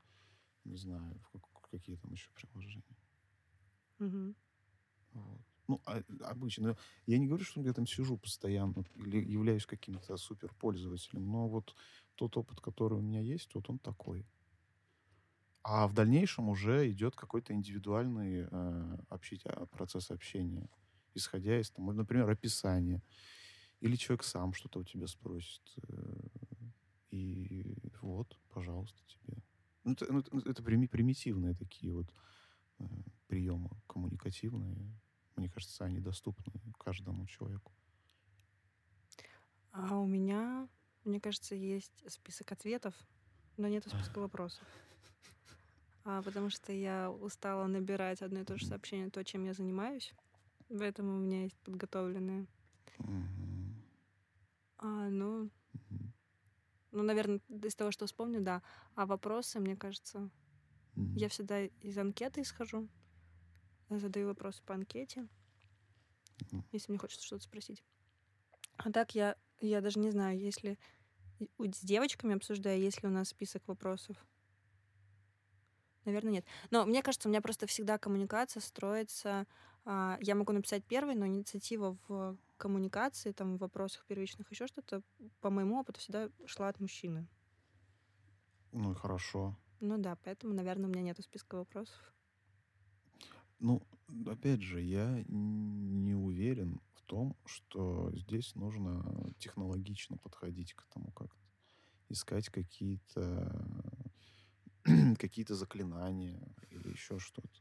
не 0.64 0.76
знаю, 0.76 1.14
в 1.20 1.30
как- 1.30 1.70
какие 1.70 1.96
там 1.96 2.12
еще 2.12 2.30
приложения? 2.32 2.96
Мгм. 3.98 4.34
Вот. 5.12 5.40
Ну, 5.68 5.80
а- 5.84 6.02
обычно. 6.24 6.68
Но 6.70 6.76
Я 7.06 7.18
не 7.18 7.26
говорю, 7.28 7.44
что 7.44 7.60
я 7.60 7.72
там 7.72 7.86
сижу 7.86 8.18
постоянно 8.18 8.84
или 8.96 9.18
являюсь 9.18 9.66
каким-то 9.66 10.16
суперпользователем, 10.16 11.24
но 11.30 11.48
вот 11.48 11.74
тот 12.16 12.36
опыт, 12.36 12.60
который 12.60 12.98
у 12.98 13.02
меня 13.02 13.20
есть, 13.20 13.54
вот 13.54 13.70
он 13.70 13.78
такой. 13.78 14.26
А 15.68 15.88
в 15.88 15.94
дальнейшем 15.94 16.48
уже 16.48 16.88
идет 16.92 17.16
какой-то 17.16 17.52
индивидуальный 17.52 18.46
э, 18.48 18.96
общить- 19.08 19.44
а, 19.46 19.66
процесс 19.66 20.12
общения, 20.12 20.68
исходя 21.14 21.58
из, 21.60 21.70
там, 21.70 21.86
например, 21.86 22.30
описания. 22.30 23.02
Или 23.80 23.96
человек 23.96 24.22
сам 24.24 24.52
что-то 24.54 24.80
у 24.80 24.84
тебя 24.84 25.06
спросит. 25.08 25.62
э, 25.88 26.28
и 27.10 27.76
вот, 28.02 28.38
пожалуйста, 28.50 29.02
тебе. 29.06 29.42
Ну, 29.84 29.92
это, 29.92 30.12
ну, 30.12 30.20
это- 30.20 30.50
это 30.50 30.62
прими- 30.62 30.88
примитивные 30.88 31.54
такие 31.54 31.92
вот 31.92 32.06
э, 32.78 32.84
приемы 33.26 33.70
коммуникативные. 33.88 34.76
Мне 35.36 35.48
кажется, 35.50 35.84
они 35.84 36.00
доступны 36.00 36.52
каждому 36.78 37.26
человеку. 37.26 37.72
А 39.72 39.96
у 39.98 40.06
меня, 40.06 40.68
мне 41.04 41.20
кажется, 41.20 41.54
есть 41.54 42.04
список 42.10 42.52
ответов, 42.52 42.94
но 43.56 43.68
нету 43.68 43.90
списка 43.90 44.20
вопросов. 44.20 44.66
А, 46.08 46.22
потому 46.22 46.50
что 46.50 46.72
я 46.72 47.10
устала 47.10 47.66
набирать 47.66 48.22
одно 48.22 48.40
и 48.40 48.44
то 48.44 48.56
же 48.56 48.64
сообщение, 48.64 49.10
то, 49.10 49.24
чем 49.24 49.42
я 49.44 49.52
занимаюсь. 49.52 50.14
Поэтому 50.68 51.16
у 51.16 51.18
меня 51.18 51.42
есть 51.42 51.58
подготовленные. 51.64 52.46
А, 54.78 55.08
ну, 55.08 55.50
ну, 56.92 57.02
наверное, 57.02 57.40
из 57.48 57.74
того, 57.74 57.90
что 57.90 58.06
вспомню, 58.06 58.40
да. 58.40 58.62
А 58.94 59.04
вопросы, 59.04 59.58
мне 59.58 59.76
кажется, 59.76 60.30
я 60.94 61.28
всегда 61.28 61.64
из 61.64 61.98
анкеты 61.98 62.42
исхожу. 62.42 62.88
Задаю 63.90 64.28
вопросы 64.28 64.62
по 64.62 64.74
анкете, 64.74 65.26
если 66.70 66.92
мне 66.92 67.00
хочется 67.00 67.26
что-то 67.26 67.42
спросить. 67.42 67.82
А 68.76 68.92
так 68.92 69.16
я, 69.16 69.36
я 69.60 69.80
даже 69.80 69.98
не 69.98 70.10
знаю, 70.12 70.38
если 70.38 70.78
с 71.58 71.84
девочками 71.84 72.36
обсуждаю, 72.36 72.80
есть 72.80 73.02
ли 73.02 73.08
у 73.08 73.12
нас 73.12 73.30
список 73.30 73.66
вопросов. 73.66 74.16
Наверное, 76.06 76.32
нет. 76.32 76.46
Но 76.70 76.86
мне 76.86 77.02
кажется, 77.02 77.28
у 77.28 77.30
меня 77.30 77.42
просто 77.42 77.66
всегда 77.66 77.98
коммуникация 77.98 78.60
строится. 78.62 79.46
а, 79.84 80.18
я 80.22 80.34
могу 80.34 80.52
написать 80.52 80.84
первый, 80.86 81.14
но 81.16 81.26
инициатива 81.26 81.98
в 82.08 82.38
коммуникации, 82.56 83.32
там, 83.32 83.56
в 83.56 83.60
вопросах 83.60 84.06
первичных, 84.06 84.50
еще 84.50 84.66
что-то, 84.66 85.02
по 85.40 85.50
моему 85.50 85.78
опыту, 85.78 86.00
всегда 86.00 86.30
шла 86.46 86.68
от 86.68 86.80
мужчины. 86.80 87.28
Ну 88.72 88.92
и 88.92 88.94
хорошо. 88.94 89.56
Ну 89.80 89.96
да, 89.96 90.16
поэтому, 90.16 90.52
наверное, 90.52 90.86
у 90.86 90.90
меня 90.90 91.00
нету 91.00 91.22
списка 91.22 91.54
вопросов. 91.56 92.14
Ну, 93.58 93.82
опять 94.26 94.62
же, 94.62 94.80
я 94.82 95.24
не 95.28 96.14
уверен 96.14 96.80
в 96.92 97.02
том, 97.02 97.36
что 97.46 98.10
здесь 98.14 98.54
нужно 98.54 99.32
технологично 99.38 100.16
подходить 100.18 100.74
к 100.74 100.84
этому 100.90 101.12
как-то. 101.12 101.40
Искать 102.08 102.48
какие-то 102.50 104.05
какие-то 105.18 105.54
заклинания 105.54 106.54
или 106.70 106.88
еще 106.90 107.18
что-то. 107.18 107.60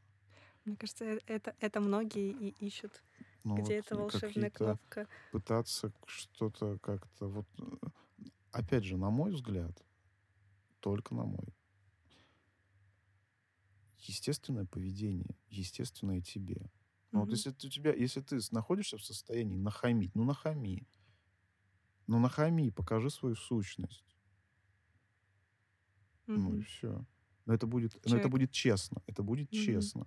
Мне 0.64 0.76
кажется, 0.76 1.04
э- 1.04 1.20
это, 1.26 1.54
это 1.60 1.80
многие 1.80 2.30
и 2.30 2.48
ищут, 2.66 3.02
Ну, 3.44 3.56
где 3.56 3.78
вот 3.78 3.80
эта 3.80 3.96
волшебная 3.96 4.50
кнопка. 4.50 5.08
пытаться 5.30 5.92
что-то 6.06 6.78
как-то 6.80 7.28
вот... 7.28 7.46
Опять 8.50 8.82
же, 8.84 8.96
на 8.96 9.10
мой 9.10 9.30
взгляд, 9.32 9.84
только 10.80 11.14
на 11.14 11.24
мой, 11.24 11.54
естественное 13.98 14.66
поведение, 14.66 15.36
естественное 15.48 16.20
тебе. 16.20 16.70
Ну, 17.14 17.20
вот 17.22 17.32
Мгм. 17.32 17.32
если 17.32 17.50
ты, 17.50 17.66
у 17.66 17.70
тебя, 17.70 17.92
если 17.94 18.20
ты 18.20 18.38
находишься 18.52 18.98
в 18.98 19.04
состоянии 19.04 19.56
нахамить, 19.56 20.14
ну 20.14 20.24
нахами. 20.24 20.86
Ну 22.08 22.18
нахами, 22.18 22.70
покажи 22.70 23.10
свою 23.10 23.36
сущность. 23.36 24.16
Ну 26.34 26.54
и 26.56 26.62
все. 26.62 27.04
Но 27.46 27.54
это 27.54 27.66
будет, 27.66 27.96
но 28.04 28.16
это 28.16 28.28
будет 28.28 28.50
честно. 28.50 29.02
Это 29.06 29.22
будет 29.22 29.50
Мгм. 29.52 29.62
честно. 29.62 30.06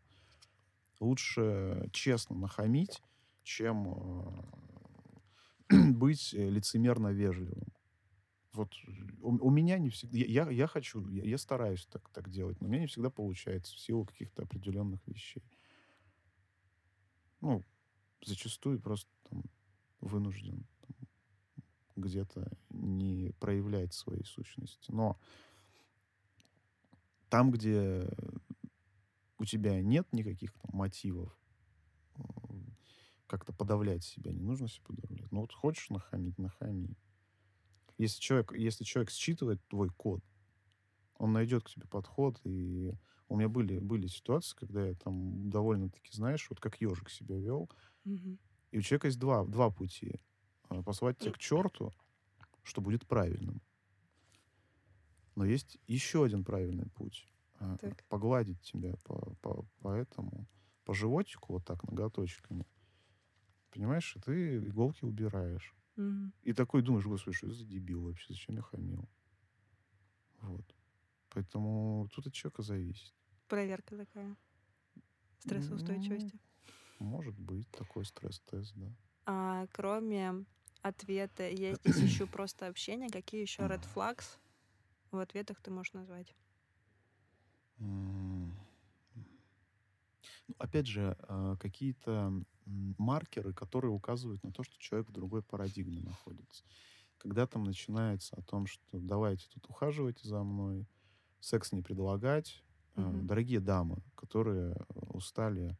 Лучше 0.99 1.89
честно 1.93 2.35
нахамить, 2.35 3.01
чем 3.43 4.53
э, 5.69 5.69
быть 5.93 6.33
э, 6.33 6.49
лицемерно 6.49 7.07
вежливым. 7.07 7.73
Вот 8.51 8.73
э, 8.85 8.91
у, 9.21 9.47
у 9.47 9.49
меня 9.49 9.77
не 9.79 9.89
всегда... 9.89 10.17
Я, 10.17 10.25
я, 10.25 10.49
я 10.49 10.67
хочу, 10.67 11.07
я, 11.07 11.23
я 11.23 11.37
стараюсь 11.37 11.85
так, 11.85 12.09
так 12.09 12.29
делать, 12.29 12.59
но 12.59 12.67
у 12.67 12.69
меня 12.69 12.81
не 12.81 12.87
всегда 12.87 13.09
получается 13.09 13.73
в 13.73 13.79
силу 13.79 14.05
каких-то 14.05 14.43
определенных 14.43 14.99
вещей. 15.07 15.43
Ну, 17.39 17.63
зачастую 18.25 18.81
просто 18.81 19.09
там, 19.29 19.43
вынужден 20.01 20.67
там, 20.81 21.07
где-то 21.95 22.51
не 22.69 23.31
проявлять 23.39 23.93
своей 23.93 24.25
сущности. 24.25 24.91
Но 24.91 25.17
там, 27.29 27.51
где 27.51 28.09
у 29.37 29.45
тебя 29.45 29.81
нет 29.81 30.07
никаких 30.11 30.53
там, 30.53 30.71
мотивов 30.73 31.37
э, 32.15 32.21
как-то 33.27 33.53
подавлять 33.53 34.03
себя, 34.03 34.31
не 34.31 34.43
нужно 34.43 34.67
себя 34.67 34.83
подавлять. 34.85 35.31
Ну 35.31 35.41
вот 35.41 35.53
хочешь 35.53 35.89
нахамить, 35.89 36.37
нахами. 36.37 36.95
Если 37.97 38.19
человек, 38.19 38.53
если 38.53 38.83
человек 38.83 39.11
считывает 39.11 39.65
твой 39.67 39.89
код, 39.89 40.23
он 41.17 41.33
найдет 41.33 41.63
к 41.63 41.69
тебе 41.69 41.85
подход. 41.87 42.39
И 42.43 42.93
у 43.27 43.35
меня 43.35 43.49
были, 43.49 43.77
были 43.77 44.07
ситуации, 44.07 44.55
когда 44.57 44.87
я 44.87 44.95
там 44.95 45.49
довольно-таки, 45.49 46.09
знаешь, 46.11 46.47
вот 46.49 46.59
как 46.59 46.81
ежик 46.81 47.09
себя 47.09 47.37
вел. 47.37 47.69
Мгм. 48.05 48.39
И 48.71 48.77
у 48.77 48.81
человека 48.81 49.07
есть 49.07 49.19
два, 49.19 49.45
два 49.45 49.69
пути. 49.69 50.19
А, 50.69 50.81
Послать 50.81 51.17
тебя 51.19 51.33
к 51.33 51.37
черту, 51.37 51.91
что 52.63 52.81
будет 52.81 53.05
правильным. 53.05 53.61
Но 55.39 55.45
есть 55.45 55.77
еще 55.87 56.25
один 56.25 56.43
правильный 56.43 56.87
путь. 56.87 57.25
А, 57.59 57.77
Так. 57.77 58.03
Погладить 58.09 58.59
тебя 58.59 58.95
по, 59.05 59.35
по, 59.35 59.65
по 59.79 59.93
этому, 59.93 60.45
по 60.83 60.93
животику 60.93 61.53
вот 61.53 61.65
так 61.65 61.81
ноготочками. 61.83 62.65
Понимаешь, 63.71 64.17
и 64.17 64.19
ты 64.19 64.57
иголки 64.57 65.05
убираешь. 65.05 65.73
Мгм. 65.95 66.33
И 66.41 66.51
такой 66.51 66.81
думаешь, 66.81 67.05
господи, 67.05 67.37
что 67.37 67.47
это 67.47 67.55
за 67.55 67.65
дебил 67.65 68.03
вообще, 68.03 68.33
зачем 68.33 68.57
я 68.57 68.61
хамил? 68.61 69.07
Вот. 70.41 70.75
Поэтому 71.29 72.09
тут 72.13 72.27
от 72.27 72.33
человека 72.33 72.61
зависит. 72.61 73.13
Проверка 73.47 73.95
такая. 73.95 74.35
Стрессоустойчивости. 75.37 76.37
Может 76.99 77.39
быть, 77.39 77.71
такой 77.71 78.03
стресс-тест, 78.03 78.73
да. 78.75 78.91
А 79.25 79.67
кроме 79.71 80.43
ответа, 80.81 81.47
я 81.49 81.75
здесь 81.75 82.03
ищу 82.03 82.27
просто 82.27 82.67
общение. 82.67 83.09
Какие 83.09 83.41
еще 83.41 83.61
red 83.61 83.87
flags 83.95 84.37
в 85.11 85.19
ответах 85.19 85.61
ты 85.61 85.71
можешь 85.71 85.93
назвать? 85.93 86.35
Ну, 87.77 88.51
опять 90.57 90.87
же, 90.87 91.15
а, 91.21 91.55
какие-то 91.57 92.33
маркеры, 92.65 93.53
которые 93.53 93.91
указывают 93.91 94.43
на 94.43 94.51
то, 94.51 94.63
что 94.63 94.77
человек 94.77 95.09
в 95.09 95.13
другой 95.13 95.41
парадигме 95.41 96.01
находится. 96.01 96.63
Когда 97.17 97.47
там 97.47 97.63
начинается 97.63 98.35
о 98.35 98.41
том, 98.43 98.67
что 98.67 98.99
давайте 98.99 99.47
тут 99.53 99.67
ухаживайте 99.69 100.27
за 100.27 100.43
мной, 100.43 100.87
секс 101.39 101.71
не 101.71 101.81
предлагать. 101.81 102.63
Мгм. 102.95 103.27
Дорогие 103.27 103.59
дамы, 103.59 104.03
которые 104.15 104.73
э, 104.73 104.99
устали 105.09 105.77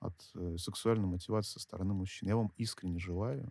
от 0.00 0.14
э, 0.34 0.56
сексуальной 0.58 1.06
мотивации 1.06 1.54
со 1.54 1.60
стороны 1.60 1.94
мужчин, 1.94 2.28
я 2.28 2.36
вам 2.36 2.52
искренне 2.56 2.98
желаю, 2.98 3.50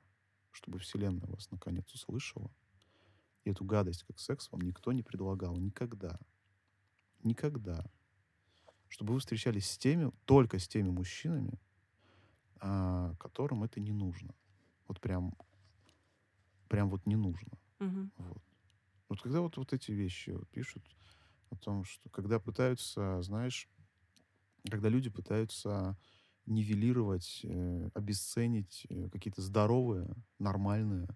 чтобы 0.52 0.80
Вселенная 0.80 1.28
вас 1.28 1.50
наконец 1.52 1.92
услышала. 1.94 2.52
И 3.44 3.52
эту 3.52 3.66
гадость, 3.66 4.04
как 4.04 4.20
секс, 4.20 4.50
вам 4.52 4.62
никто 4.62 4.92
не 4.92 5.04
предлагал. 5.04 5.58
Никогда. 5.58 6.20
Никогда. 7.24 7.86
Чтобы 8.88 9.14
вы 9.14 9.20
встречались 9.20 9.70
с 9.70 9.78
теми, 9.78 10.12
только 10.26 10.60
с 10.60 10.68
теми 10.68 10.90
мужчинами, 10.90 11.60
а, 12.60 13.16
которым 13.16 13.64
это 13.64 13.80
не 13.80 13.92
нужно. 13.92 14.34
Вот 14.88 15.02
прям, 15.02 15.36
прям 16.70 16.90
вот 16.90 17.06
не 17.06 17.16
нужно. 17.16 17.52
Мгм. 17.80 18.12
Вот. 18.18 18.44
Вот 19.10 19.22
когда 19.22 19.42
вот, 19.42 19.58
вот 19.58 19.74
эти 19.74 19.92
вещи 19.92 20.32
вот 20.32 20.48
пишут 20.50 20.84
о 21.50 21.56
том, 21.56 21.84
что 21.84 22.10
когда 22.10 22.40
пытаются, 22.40 23.22
знаешь, 23.22 23.70
когда 24.70 24.90
люди 24.90 25.10
пытаются 25.10 25.98
нивелировать, 26.46 27.42
э, 27.44 27.90
обесценить 27.94 28.86
э, 28.90 29.10
какие-то 29.10 29.42
здоровые, 29.42 30.14
нормальные 30.40 31.08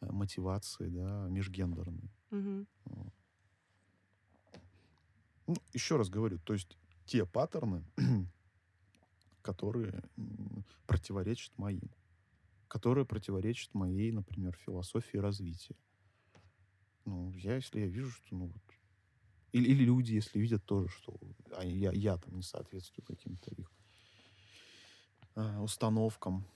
мотивации, 0.00 0.88
да, 0.88 1.28
межгендерные. 1.28 2.10
Мгм. 2.30 2.66
Вот. 2.84 3.14
Ну, 5.46 5.56
еще 5.72 5.96
раз 5.96 6.08
говорю, 6.08 6.38
то 6.38 6.52
есть 6.52 6.78
те 7.06 7.26
паттерны, 7.26 7.84
которые 9.42 10.02
противоречат 10.86 11.56
моим, 11.58 11.90
которые 12.68 13.04
противоречат 13.04 13.74
моей, 13.74 14.12
например, 14.12 14.56
философии 14.56 15.18
развития. 15.18 15.76
Ну, 17.04 17.32
я, 17.32 17.56
если 17.56 17.80
я 17.80 17.86
вижу, 17.86 18.10
что, 18.10 18.36
ну, 18.36 18.46
вот, 18.46 18.62
или, 19.52 19.70
или 19.70 19.84
люди, 19.84 20.12
если 20.12 20.38
видят 20.38 20.64
тоже, 20.64 20.88
что 20.88 21.18
а 21.56 21.64
я, 21.64 21.90
я 21.90 22.16
там 22.16 22.36
не 22.36 22.42
соответствую 22.42 23.04
каким-то 23.04 23.50
их 23.50 23.72
а, 25.34 25.60
установкам, 25.60 26.46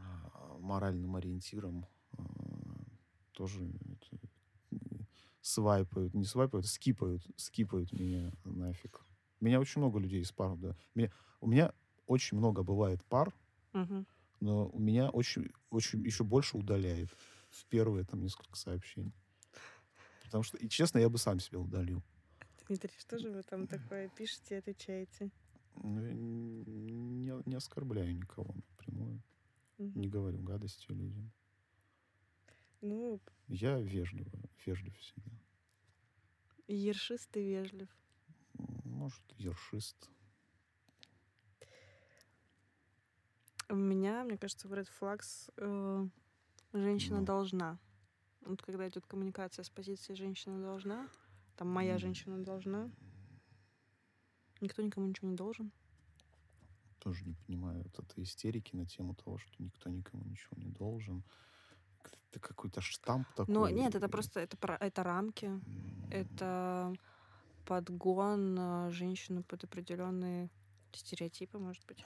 а, 0.00 0.58
моральным 0.58 1.14
ориентирам, 1.14 1.86
тоже 3.36 3.70
свайпают, 5.42 6.14
не 6.14 6.24
свайпают, 6.24 6.64
а 6.66 6.68
скипают, 6.68 7.22
скипают 7.36 7.92
меня 7.92 8.32
нафиг. 8.44 9.04
Меня 9.40 9.60
очень 9.60 9.80
много 9.80 9.98
людей 9.98 10.22
из 10.22 10.32
пар, 10.32 10.56
да. 10.56 10.74
Меня- 10.94 11.12
у 11.40 11.46
меня 11.46 11.72
очень 12.06 12.38
много 12.38 12.62
бывает 12.62 13.04
пар, 13.04 13.32
Мгм. 13.72 14.06
но 14.40 14.68
у 14.68 14.78
меня 14.78 15.10
очень, 15.10 15.50
очень 15.70 16.02
еще 16.04 16.24
больше 16.24 16.56
удаляет 16.56 17.10
в 17.50 17.66
первые 17.66 18.04
там 18.04 18.22
несколько 18.22 18.56
сообщений. 18.56 19.12
Потому 20.24 20.42
что, 20.42 20.56
и 20.56 20.68
честно, 20.68 20.98
я 20.98 21.08
бы 21.08 21.18
сам 21.18 21.38
себя 21.38 21.60
удалил. 21.60 22.02
Дмитрий, 22.66 22.94
что 22.98 23.18
же 23.18 23.30
вы 23.30 23.42
там 23.42 23.66
такое 23.68 24.08
пишете, 24.08 24.58
отвечаете? 24.58 25.30
Ну, 25.76 26.00
я 26.00 26.12
не, 26.14 27.42
не 27.44 27.54
оскорбляю 27.54 28.16
никого 28.16 28.52
напрямую, 28.54 29.22
Мгм. 29.78 30.00
не 30.00 30.08
говорю 30.08 30.38
гадости 30.40 30.90
людям. 30.90 31.30
Ну, 32.80 33.20
Я 33.48 33.78
вежливо, 33.80 34.30
вежлив 34.64 34.96
всегда. 34.98 35.30
ершист 36.68 37.36
и 37.36 37.40
вежлив. 37.40 37.88
Может, 38.84 39.22
ершист. 39.38 40.10
У 43.68 43.74
меня, 43.74 44.24
мне 44.24 44.38
кажется, 44.38 44.68
в 44.68 44.72
Red 44.72 44.88
Flags 45.00 45.50
э, 45.56 46.08
женщина 46.72 47.20
Ну. 47.20 47.26
должна. 47.26 47.78
Вот 48.42 48.62
когда 48.62 48.88
идет 48.88 49.06
коммуникация 49.06 49.64
с 49.64 49.70
позиции 49.70 50.14
женщина 50.14 50.60
должна, 50.62 51.08
там 51.56 51.68
моя 51.68 51.94
М. 51.94 51.98
женщина 51.98 52.44
должна. 52.44 52.90
Никто 54.60 54.82
никому 54.82 55.06
ничего 55.06 55.28
не 55.28 55.36
должен. 55.36 55.72
Тоже 57.00 57.24
не 57.24 57.34
понимаю 57.34 57.82
вот 57.84 57.98
этой 57.98 58.24
истерики 58.24 58.74
на 58.74 58.86
тему 58.86 59.14
того, 59.14 59.38
что 59.38 59.52
никто 59.62 59.90
никому 59.90 60.24
ничего 60.24 60.56
не 60.56 60.68
должен. 60.68 61.22
Это 62.30 62.40
какой-то 62.40 62.80
штамп 62.80 63.26
такой. 63.34 63.54
Но 63.54 63.68
нет, 63.68 63.94
это 63.94 64.08
просто 64.08 64.40
это, 64.40 64.56
это 64.80 65.02
рамки, 65.02 65.50
это 66.10 66.92
подгон 67.64 68.56
э, 68.58 68.90
женщины 68.90 69.42
под 69.42 69.64
определенные 69.64 70.50
стереотипы, 70.92 71.58
может 71.58 71.84
быть. 71.86 72.04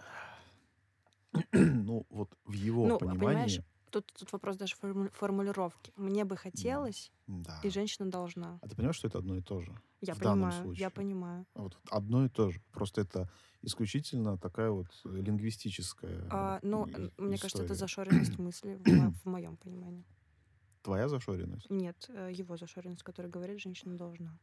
Ну, 1.53 2.07
вот 2.11 2.37
в 2.45 2.53
его 2.53 2.87
Ну, 2.87 2.97
а 2.97 2.99
понимаешь, 2.99 3.57
понимании... 3.57 3.65
Тут, 3.91 4.07
тут 4.13 4.33
вопрос 4.33 4.57
даже 4.57 4.77
форму- 4.77 5.11
формулировки. 5.11 5.93
Мне 5.97 6.25
бы 6.25 6.37
хотелось, 6.37 7.11
Да. 7.27 7.61
и 7.65 7.71
женщина 7.71 8.11
должна. 8.11 8.59
А 8.63 8.69
ты 8.69 8.77
понимаешь, 8.77 8.97
что 8.97 9.09
это 9.09 9.19
одно 9.19 9.37
и 9.37 9.43
то 9.43 9.61
же? 9.61 9.77
Я 10.01 10.15
в 10.15 10.19
данном 10.21 10.49
понимаю, 10.51 10.63
случае. 10.63 10.81
я 10.83 10.91
понимаю. 10.91 11.47
Вот 11.55 11.79
одно 11.91 12.25
и 12.25 12.29
то 12.29 12.51
же. 12.51 12.61
Просто 12.73 13.01
это 13.03 13.29
исключительно 13.63 14.39
такая 14.39 14.71
вот 14.71 14.87
э, 15.05 15.09
лингвистическая 15.11 16.27
А, 16.31 16.59
ну, 16.63 16.87
и- 16.87 16.95
н- 16.95 17.13
мне 17.19 17.37
кажется, 17.37 17.65
это 17.65 17.75
история. 17.75 17.75
зашоренность 17.75 18.39
мысли 18.39 18.81
в, 18.85 18.89
мо- 18.89 19.13
в 19.13 19.25
моем 19.27 19.57
понимании. 19.57 20.05
Твоя 20.83 21.09
зашоренность? 21.09 21.69
Нет, 21.69 22.07
э, 22.09 22.31
его 22.33 22.57
зашоренность, 22.57 23.03
который 23.03 23.31
говорит, 23.31 23.61
женщина 23.61 23.97
должна. 23.97 24.39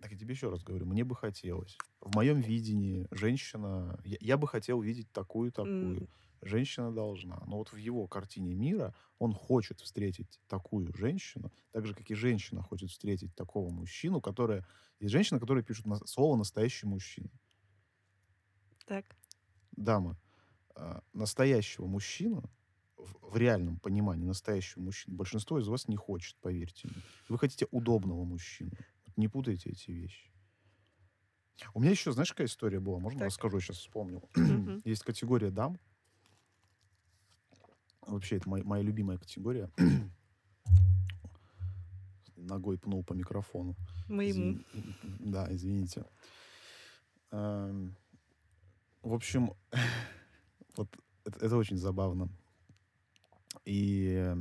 Так 0.00 0.12
я 0.12 0.16
тебе 0.18 0.32
еще 0.32 0.48
раз 0.48 0.62
говорю, 0.62 0.86
мне 0.86 1.04
бы 1.04 1.14
хотелось. 1.14 1.76
В 2.00 2.14
моем 2.14 2.40
видении 2.40 3.06
женщина... 3.10 4.00
Я, 4.04 4.16
я 4.20 4.36
бы 4.38 4.48
хотел 4.48 4.80
видеть 4.80 5.10
такую-такую. 5.12 6.02
М. 6.02 6.08
Женщина 6.42 6.92
должна. 6.92 7.42
Но 7.46 7.58
вот 7.58 7.72
в 7.72 7.76
его 7.76 8.06
картине 8.08 8.54
мира 8.54 8.94
он 9.18 9.32
хочет 9.34 9.80
встретить 9.80 10.40
такую 10.48 10.92
женщину, 10.96 11.52
так 11.72 11.86
же, 11.86 11.94
как 11.94 12.10
и 12.10 12.14
женщина 12.14 12.62
хочет 12.62 12.90
встретить 12.90 13.34
такого 13.34 13.70
мужчину, 13.70 14.20
которая... 14.20 14.66
Есть 15.00 15.12
женщина, 15.12 15.38
которая 15.40 15.62
пишет 15.64 15.86
на- 15.86 16.06
слово 16.06 16.36
«настоящий 16.36 16.86
мужчина». 16.86 17.30
Так. 18.86 19.04
дамы, 19.72 20.16
а, 20.74 21.02
настоящего 21.12 21.86
мужчину, 21.86 22.50
в, 22.96 23.36
реальном 23.36 23.78
понимании 23.78 24.26
настоящего 24.26 24.82
мужчину, 24.82 25.16
большинство 25.16 25.58
из 25.58 25.68
вас 25.68 25.88
не 25.88 25.96
хочет, 25.96 26.36
поверьте 26.40 26.88
мне. 26.88 27.02
Вы 27.28 27.38
хотите 27.38 27.66
удобного 27.70 28.24
мужчину. 28.24 28.72
Вот 29.06 29.16
не 29.16 29.28
путайте 29.28 29.70
эти 29.70 29.90
вещи. 29.90 30.30
У 31.74 31.80
меня 31.80 31.90
еще, 31.90 32.12
знаешь, 32.12 32.30
какая 32.30 32.46
история 32.46 32.80
была? 32.80 32.98
Можно 32.98 33.20
Так. 33.20 33.28
расскажу, 33.28 33.60
сейчас 33.60 33.78
вспомнил. 33.78 34.28
Есть 34.84 35.02
категория 35.04 35.50
дам. 35.50 35.78
Вообще, 38.10 38.36
это 38.36 38.48
моя, 38.48 38.64
моя 38.64 38.82
любимая 38.82 39.18
категория. 39.18 39.70
Ногой 42.36 42.78
пнул 42.78 43.04
по 43.04 43.12
микрофону. 43.12 43.76
Моему. 44.08 44.58
Извини- 44.72 44.94
Да, 45.20 45.46
извините. 45.54 46.04
Эм, 47.30 47.94
В 49.02 49.14
общем, 49.14 49.52
вот 50.76 50.88
это, 51.24 51.46
это 51.46 51.56
очень 51.56 51.76
забавно. 51.76 52.28
И 53.64 54.34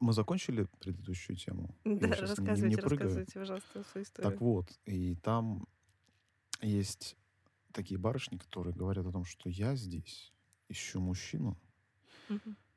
Мы 0.00 0.12
закончили 0.14 0.66
предыдущую 0.80 1.36
тему? 1.36 1.76
Да, 1.84 1.90
не- 1.90 1.96
не- 2.00 2.06
рассказывайте, 2.08 2.68
не 2.68 2.76
прыгаю. 2.76 2.98
рассказывайте, 2.98 3.38
пожалуйста, 3.38 3.84
свою 3.84 4.04
историю. 4.04 4.30
Так 4.32 4.40
вот, 4.40 4.80
и 4.86 5.14
там 5.16 5.66
есть 6.62 7.16
такие 7.72 7.98
барышни, 8.00 8.38
которые 8.38 8.74
говорят 8.74 9.06
о 9.06 9.12
том, 9.12 9.24
что 9.26 9.50
я 9.50 9.76
здесь 9.76 10.32
ищу 10.70 11.00
мужчину, 11.00 11.58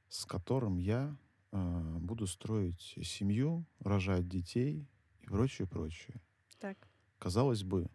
с 0.09 0.25
которым 0.25 0.77
я 0.77 1.17
э, 1.51 1.97
буду 1.99 2.27
строить 2.27 2.95
семью, 3.03 3.65
рожать 3.79 4.27
детей 4.27 4.87
и 5.21 5.25
прочее, 5.25 5.67
прочее. 5.67 6.21
Так. 6.59 6.77
Казалось 7.19 7.63
бы, 7.63 7.89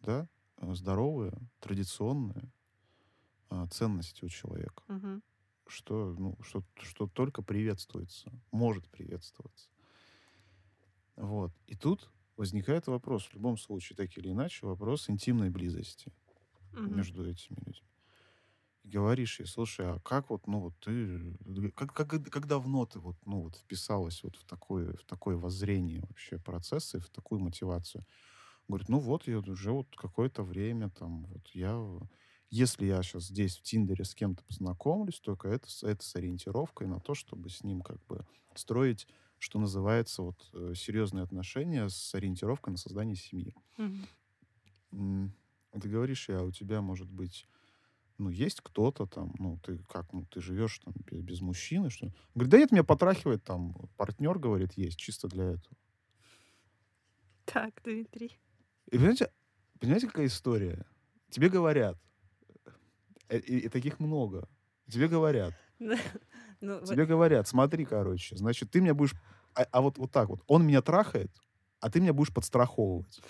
да, 0.00 0.28
здоровые, 0.60 1.32
традиционные 1.60 2.52
э, 3.50 3.66
ценности 3.70 4.24
у 4.24 4.28
человека, 4.28 4.84
Мгм. 4.88 5.22
что, 5.66 6.14
ну, 6.18 6.36
что, 6.42 6.64
что 6.76 7.06
только 7.08 7.42
приветствуется, 7.42 8.32
может 8.52 8.88
приветствоваться. 8.90 9.70
Вот. 11.16 11.52
И 11.66 11.74
тут 11.76 12.10
возникает 12.36 12.86
вопрос, 12.86 13.24
в 13.26 13.34
любом 13.34 13.58
случае, 13.58 13.96
так 13.96 14.16
или 14.16 14.30
иначе, 14.30 14.66
вопрос 14.66 15.10
интимной 15.10 15.50
близости 15.50 16.12
Мгм. 16.72 16.94
между 16.94 17.28
этими 17.28 17.56
людьми. 17.66 17.87
И 18.84 18.88
говоришь 18.88 19.40
ей, 19.40 19.46
слушай, 19.46 19.86
а 19.86 20.00
как 20.00 20.30
вот, 20.30 20.46
ну 20.46 20.60
вот 20.60 20.74
ты, 20.80 21.36
как, 21.74 21.92
как, 21.92 22.08
как 22.30 22.46
давно 22.46 22.86
ты 22.86 23.00
вот, 23.00 23.16
ну 23.26 23.42
вот 23.42 23.56
вписалась 23.56 24.22
вот 24.22 24.36
в 24.36 24.44
такое, 24.44 24.92
в 24.96 25.04
такое 25.04 25.36
воззрение 25.36 26.00
вообще 26.08 26.38
процесса 26.38 26.98
и 26.98 27.00
в 27.00 27.10
такую 27.10 27.40
мотивацию? 27.40 28.04
Говорит, 28.68 28.88
ну 28.88 28.98
вот 29.00 29.26
я 29.26 29.38
уже 29.40 29.72
вот 29.72 29.94
какое-то 29.96 30.42
время 30.42 30.90
там, 30.90 31.26
вот 31.26 31.48
я, 31.54 31.78
если 32.50 32.86
я 32.86 33.02
сейчас 33.02 33.24
здесь 33.26 33.58
в 33.58 33.62
Тиндере 33.62 34.04
с 34.04 34.14
кем-то 34.14 34.44
познакомлюсь, 34.44 35.20
только 35.20 35.48
это, 35.48 35.70
с- 35.70 35.82
это 35.82 36.04
с 36.04 36.14
ориентировкой 36.16 36.86
на 36.86 37.00
то, 37.00 37.14
чтобы 37.14 37.50
с 37.50 37.62
ним 37.64 37.82
как 37.82 38.04
бы 38.06 38.26
строить, 38.54 39.08
что 39.38 39.58
называется, 39.58 40.22
вот 40.22 40.48
э, 40.54 40.74
серьезные 40.74 41.24
отношения 41.24 41.88
с 41.88 42.14
ориентировкой 42.14 42.72
на 42.72 42.78
создание 42.78 43.16
семьи. 43.16 43.54
Мгм. 43.78 44.08
М, 44.92 45.34
Ты 45.80 45.88
говоришь, 45.88 46.28
а 46.30 46.42
у 46.42 46.50
тебя, 46.50 46.80
может 46.80 47.10
быть, 47.10 47.46
ну, 48.18 48.30
есть 48.30 48.60
кто-то 48.60 49.06
там, 49.06 49.32
ну, 49.38 49.58
ты 49.62 49.78
как, 49.88 50.12
ну, 50.12 50.24
ты 50.26 50.40
живешь 50.40 50.78
там 50.80 50.94
без, 51.06 51.20
без 51.20 51.40
мужчины, 51.40 51.90
что? 51.90 52.12
Говорит, 52.34 52.50
да 52.50 52.58
нет, 52.58 52.72
меня 52.72 52.84
потрахивает 52.84 53.44
там, 53.44 53.74
партнер, 53.96 54.38
говорит, 54.38 54.72
есть, 54.74 54.98
чисто 54.98 55.28
для 55.28 55.44
этого. 55.44 55.76
Так, 57.44 57.80
Дмитрий. 57.84 58.38
И 58.90 58.96
понимаете, 58.96 59.30
понимаете, 59.80 60.06
какая 60.08 60.26
история? 60.26 60.84
Тебе 61.30 61.48
говорят, 61.48 61.96
э, 63.28 63.38
и, 63.38 63.58
и 63.60 63.68
таких 63.68 64.00
много, 64.00 64.48
тебе 64.88 65.08
говорят, 65.08 65.54
Ну, 66.60 66.80
вот- 66.80 66.88
тебе 66.88 67.06
говорят, 67.06 67.46
смотри, 67.46 67.84
короче, 67.84 68.36
значит, 68.36 68.70
ты 68.70 68.80
меня 68.80 68.94
будешь, 68.94 69.14
а, 69.54 69.62
а 69.70 69.80
вот, 69.80 69.98
вот 69.98 70.10
так 70.10 70.28
вот, 70.28 70.42
он 70.46 70.66
меня 70.66 70.82
трахает, 70.82 71.30
а 71.80 71.90
ты 71.90 72.00
меня 72.00 72.12
будешь 72.12 72.34
подстраховывать. 72.34 73.20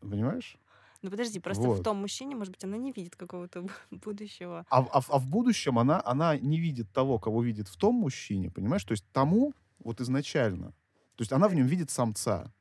Понимаешь? 0.00 0.58
Ну 1.02 1.10
подожди, 1.10 1.40
просто 1.40 1.62
Вот. 1.62 1.80
в 1.80 1.82
том 1.82 1.96
мужчине, 1.98 2.36
может 2.36 2.52
быть, 2.52 2.64
она 2.64 2.76
не 2.76 2.92
видит 2.92 3.16
какого-то 3.16 3.60
бу- 3.60 3.70
будущего. 3.90 4.64
А, 4.68 4.82
в- 4.82 4.88
а, 4.92 5.00
а 5.08 5.18
в 5.18 5.26
будущем 5.28 5.78
она, 5.78 6.02
она 6.04 6.36
не 6.36 6.60
видит 6.60 6.92
того, 6.92 7.18
кого 7.18 7.42
видит 7.42 7.68
в 7.68 7.76
том 7.76 7.94
мужчине, 7.94 8.50
понимаешь? 8.50 8.84
То 8.84 8.92
есть 8.92 9.04
тому 9.12 9.54
вот 9.78 10.00
изначально. 10.00 10.72
То 11.16 11.22
есть 11.22 11.32
она 11.32 11.48
в 11.48 11.54
нем 11.54 11.66
видит 11.66 11.90
самца. 11.90 12.52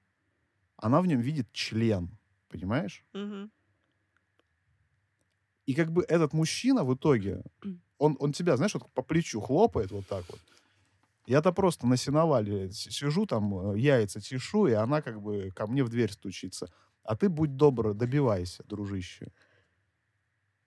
Она 0.78 1.02
в 1.02 1.08
нем 1.08 1.20
видит 1.20 1.52
член, 1.52 2.18
понимаешь? 2.50 3.06
Мгм. 3.14 3.52
И 5.66 5.74
как 5.76 5.92
бы 5.92 6.04
этот 6.08 6.34
мужчина 6.34 6.84
в 6.84 6.96
итоге, 6.96 7.44
он, 7.98 8.16
он 8.20 8.32
тебя, 8.34 8.58
знаешь, 8.58 8.74
вот 8.74 8.90
по 8.94 9.04
плечу 9.04 9.40
хлопает 9.42 9.92
вот 9.92 10.08
так 10.08 10.26
вот. 10.30 10.40
Я-то 11.28 11.52
просто 11.52 11.86
на 11.86 11.96
сеновале 11.98 12.72
сижу 12.72 13.26
там, 13.28 13.74
э, 13.74 13.80
яйца 13.80 14.20
чешу, 14.20 14.66
и 14.68 14.74
она 14.74 15.02
как 15.02 15.22
бы 15.22 15.52
ко 15.56 15.68
мне 15.68 15.84
в 15.84 15.90
дверь 15.90 16.12
стучится. 16.12 16.70
А 17.10 17.16
ты, 17.16 17.28
будь 17.30 17.56
добр, 17.58 17.94
добивайся, 17.94 18.64
дружище. 18.68 19.32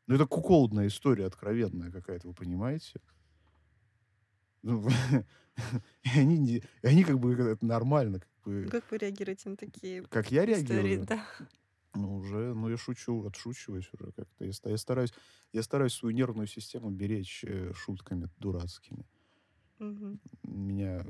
Ну, 0.07 0.15
это 0.15 0.27
куколдная 0.27 0.87
история 0.89 1.27
откровенная 1.27 1.91
какая-то, 1.91 2.29
вы 2.29 2.35
понимаете? 2.35 3.01
Ну, 4.63 4.87
и 6.05 6.09
они, 6.19 6.39
не- 6.39 6.57
и 6.59 6.87
они 6.87 7.05
как 7.05 7.19
бы 7.19 7.35
это 7.35 7.65
нормально. 7.67 8.21
Как, 8.21 8.31
бы, 8.45 8.73
Как 8.73 8.91
вы 8.91 8.99
реагируете 8.99 9.51
на 9.51 9.57
такие 9.57 10.05
как 10.09 10.31
я 10.31 10.45
истории? 10.47 10.97
реагирую. 10.97 11.07
Да. 11.07 11.25
Ну, 11.95 12.17
уже, 12.17 12.55
ну, 12.55 12.71
я 12.71 12.77
шучу, 12.79 13.27
отшучиваюсь 13.27 13.91
уже 13.95 14.13
как-то. 14.13 14.45
Я, 14.45 14.53
я 14.65 14.79
стараюсь, 14.79 15.13
я 15.53 15.63
стараюсь 15.63 15.95
свою 15.95 16.15
нервную 16.17 16.47
систему 16.49 16.91
беречь 16.91 17.45
э, 17.45 17.73
шутками 17.75 18.31
дурацкими. 18.39 19.07
Мгм. 19.79 20.21
Меня, 20.43 21.05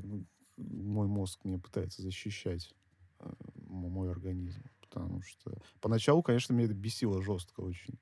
мой 0.57 1.07
мозг 1.07 1.43
меня 1.43 1.59
пытается 1.59 2.01
защищать, 2.01 2.73
э, 3.19 3.29
мой 3.55 4.11
организм. 4.11 4.63
Потому 4.93 5.21
что 5.23 5.51
поначалу, 5.81 6.21
конечно, 6.21 6.53
меня 6.53 6.65
это 6.65 6.75
бесило 6.75 7.21
жестко 7.21 7.61
очень. 7.61 7.99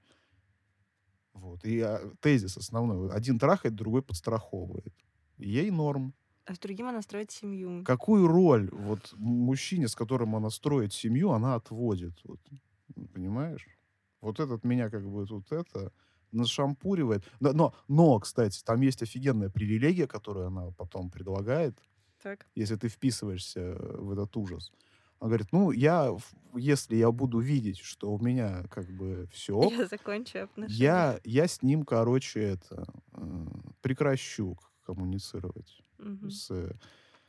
Вот. 1.34 1.64
И 1.64 1.80
а, 1.80 2.12
тезис 2.20 2.58
основной. 2.58 3.12
Один 3.12 3.40
трахает, 3.40 3.76
другой 3.76 4.02
подстраховывает. 4.02 4.94
Ей 5.38 5.72
норм. 5.72 6.14
А 6.46 6.54
с 6.54 6.60
другим 6.60 6.88
она 6.88 7.02
строит 7.02 7.32
семью. 7.32 7.84
Какую 7.86 8.28
роль 8.28 8.70
вот 8.72 9.14
мужчине, 9.14 9.88
с 9.88 9.96
которым 9.96 10.36
она 10.36 10.50
строит 10.50 10.92
семью, 10.92 11.32
она 11.32 11.56
отводит? 11.56 12.20
Вот, 12.26 12.42
понимаешь? 13.14 13.66
Вот 14.20 14.40
этот 14.40 14.66
меня 14.66 14.90
как 14.90 15.10
бы 15.10 15.26
тут 15.26 15.52
это 15.52 15.94
нашампуривает. 16.32 17.24
Но, 17.40 17.54
но, 17.54 17.74
но, 17.88 18.20
кстати, 18.20 18.62
там 18.64 18.82
есть 18.82 19.02
офигенная 19.02 19.50
привилегия, 19.50 20.08
которую 20.08 20.48
она 20.48 20.72
потом 20.72 21.10
предлагает, 21.10 21.78
Так. 22.22 22.46
если 22.56 22.76
ты 22.76 22.90
вписываешься 22.90 23.76
в 23.80 24.12
этот 24.12 24.36
ужас. 24.36 24.72
Она 25.22 25.28
говорит, 25.30 25.50
ну, 25.52 25.70
я, 25.70 26.18
если 26.56 26.96
я 26.96 27.12
буду 27.12 27.38
видеть, 27.40 27.78
что 27.78 28.12
у 28.12 28.18
меня 28.20 28.64
как 28.72 28.88
бы 28.90 29.28
все 29.32 29.70
Я 29.70 29.86
закончу 29.86 30.40
отношения. 30.40 30.76
я, 30.84 31.20
я 31.24 31.48
с 31.48 31.62
ним, 31.62 31.84
короче, 31.84 32.42
это, 32.42 32.86
э, 33.14 33.46
прекращу 33.82 34.58
коммуницировать 34.84 35.84
Мгм. 36.00 36.32
с 36.32 36.50
э, 36.50 36.74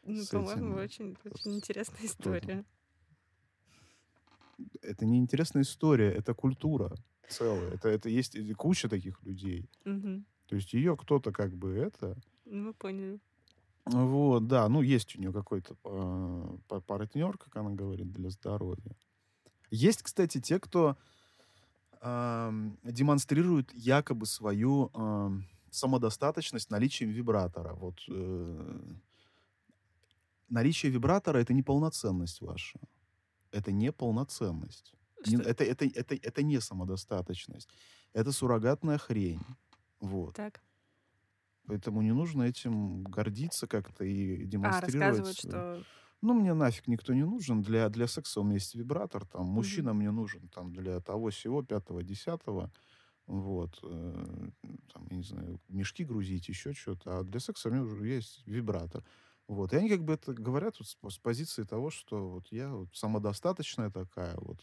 Ну, 0.05 0.25
по-моему, 0.31 0.77
очень, 0.77 1.19
очень 1.23 1.57
интересная 1.57 2.07
история. 2.07 2.65
это 4.81 5.05
не 5.05 5.19
интересная 5.19 5.63
история, 5.63 6.11
это 6.13 6.33
культура 6.33 6.95
целая. 7.29 7.73
Это, 7.75 7.91
это 7.91 8.09
есть 8.09 8.35
и 8.37 8.55
куча 8.55 8.89
таких 8.89 9.23
людей. 9.23 9.69
Мгм. 9.85 10.25
То 10.47 10.57
есть 10.57 10.73
ее 10.73 10.97
кто-то 10.97 11.31
как 11.31 11.55
бы 11.55 11.73
это... 11.75 12.17
Ну, 12.47 12.69
мы 12.69 12.73
поняли. 12.75 13.21
Вот, 13.85 14.47
да, 14.47 14.69
ну 14.69 14.81
есть 14.81 15.17
у 15.17 15.21
нее 15.21 15.33
какой-то 15.33 15.77
э, 15.85 16.59
па- 16.69 16.81
партнер, 16.81 17.37
как 17.37 17.57
она 17.57 17.71
говорит, 17.71 18.13
для 18.13 18.31
здоровья. 18.31 18.97
Есть, 19.71 20.03
кстати, 20.03 20.41
те, 20.41 20.61
кто 20.61 20.97
ам, 22.01 22.79
демонстрирует 22.85 23.73
якобы 23.75 24.27
свою 24.27 24.91
ам, 24.95 25.47
самодостаточность 25.71 26.71
наличием 26.71 27.11
вибратора. 27.11 27.75
Вот 27.75 27.99
э, 28.09 28.81
наличие 30.49 30.93
вибратора 30.93 31.39
это 31.39 31.53
не 31.53 31.63
полноценность 31.63 32.41
ваша. 32.41 32.79
Это 33.51 33.73
не 33.73 33.91
полноценность. 33.91 34.95
Не- 35.27 35.37
это, 35.43 35.65
это, 35.65 35.87
это, 35.87 36.15
это 36.15 36.43
не 36.43 36.61
самодостаточность. 36.61 37.69
Это 38.13 38.33
суррогатная 38.33 38.99
хрень. 38.99 39.41
Вот. 40.01 40.35
Так. 40.35 40.61
Поэтому 41.67 42.03
не 42.03 42.13
нужно 42.13 42.43
этим 42.43 43.05
гордиться 43.05 43.67
как-то 43.67 44.05
и 44.05 44.43
А, 44.43 44.47
демонстрировать. 44.47 45.19
рассказывают, 45.21 45.45
э, 45.45 45.49
что... 45.49 45.85
Ну, 46.21 46.35
мне 46.35 46.55
нафиг 46.55 46.87
никто 46.89 47.15
не 47.15 47.25
нужен. 47.25 47.63
Для, 47.63 47.89
для 47.89 48.07
секса 48.07 48.41
у 48.41 48.45
меня 48.45 48.55
есть 48.55 48.75
вибратор. 48.75 49.27
Там, 49.27 49.47
мужчина 49.47 49.93
мне 49.93 50.11
нужен 50.11 50.49
там, 50.49 50.73
для 50.73 51.01
того 51.01 51.31
всего, 51.31 51.63
пятого, 51.63 52.03
десятого. 52.03 52.71
Вот. 53.27 53.79
э, 53.83 54.51
там, 54.93 55.07
я 55.11 55.17
не 55.17 55.23
знаю, 55.23 55.61
мешки 55.69 56.05
грузить, 56.05 56.49
еще 56.49 56.73
что-то. 56.75 57.21
А 57.21 57.23
для 57.25 57.41
секса 57.41 57.69
у 57.69 57.73
меня 57.73 57.83
уже 57.83 58.07
есть 58.07 58.43
вибратор. 58.47 59.05
Вот. 59.49 59.73
И 59.73 59.77
они 59.77 59.89
как 59.89 60.03
бы 60.05 60.15
это 60.15 60.33
говорят 60.33 60.77
вот 60.79 60.89
с, 60.89 60.97
с 61.15 61.19
позиции 61.19 61.65
того, 61.65 61.91
что 61.91 62.29
вот 62.29 62.47
я 62.51 62.73
вот 62.73 62.95
самодостаточная 62.95 63.91
такая 63.91 64.37
вот 64.39 64.61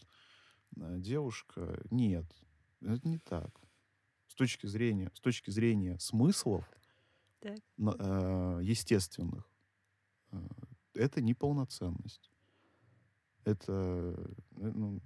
э, 0.76 0.96
девушка. 0.98 1.80
Нет, 1.90 2.26
это 2.82 3.06
не 3.08 3.18
так. 3.18 3.50
С 4.26 4.34
точки 4.34 4.66
зрения, 4.66 5.10
с 5.14 5.20
точки 5.20 5.50
зрения 5.50 5.98
смыслов 5.98 6.64
Так. 7.40 7.60
э, 7.78 8.60
естественных, 8.62 9.50
э, 10.32 10.38
это 10.94 11.22
неполноценность. 11.22 12.32
Это, 13.44 13.72
э, 13.72 14.34
ну, 14.50 15.00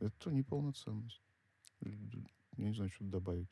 это 0.00 0.30
неполноценность. 0.30 1.22
Я 1.80 2.68
не 2.68 2.74
знаю, 2.74 2.90
что 2.90 3.04
добавить. 3.04 3.50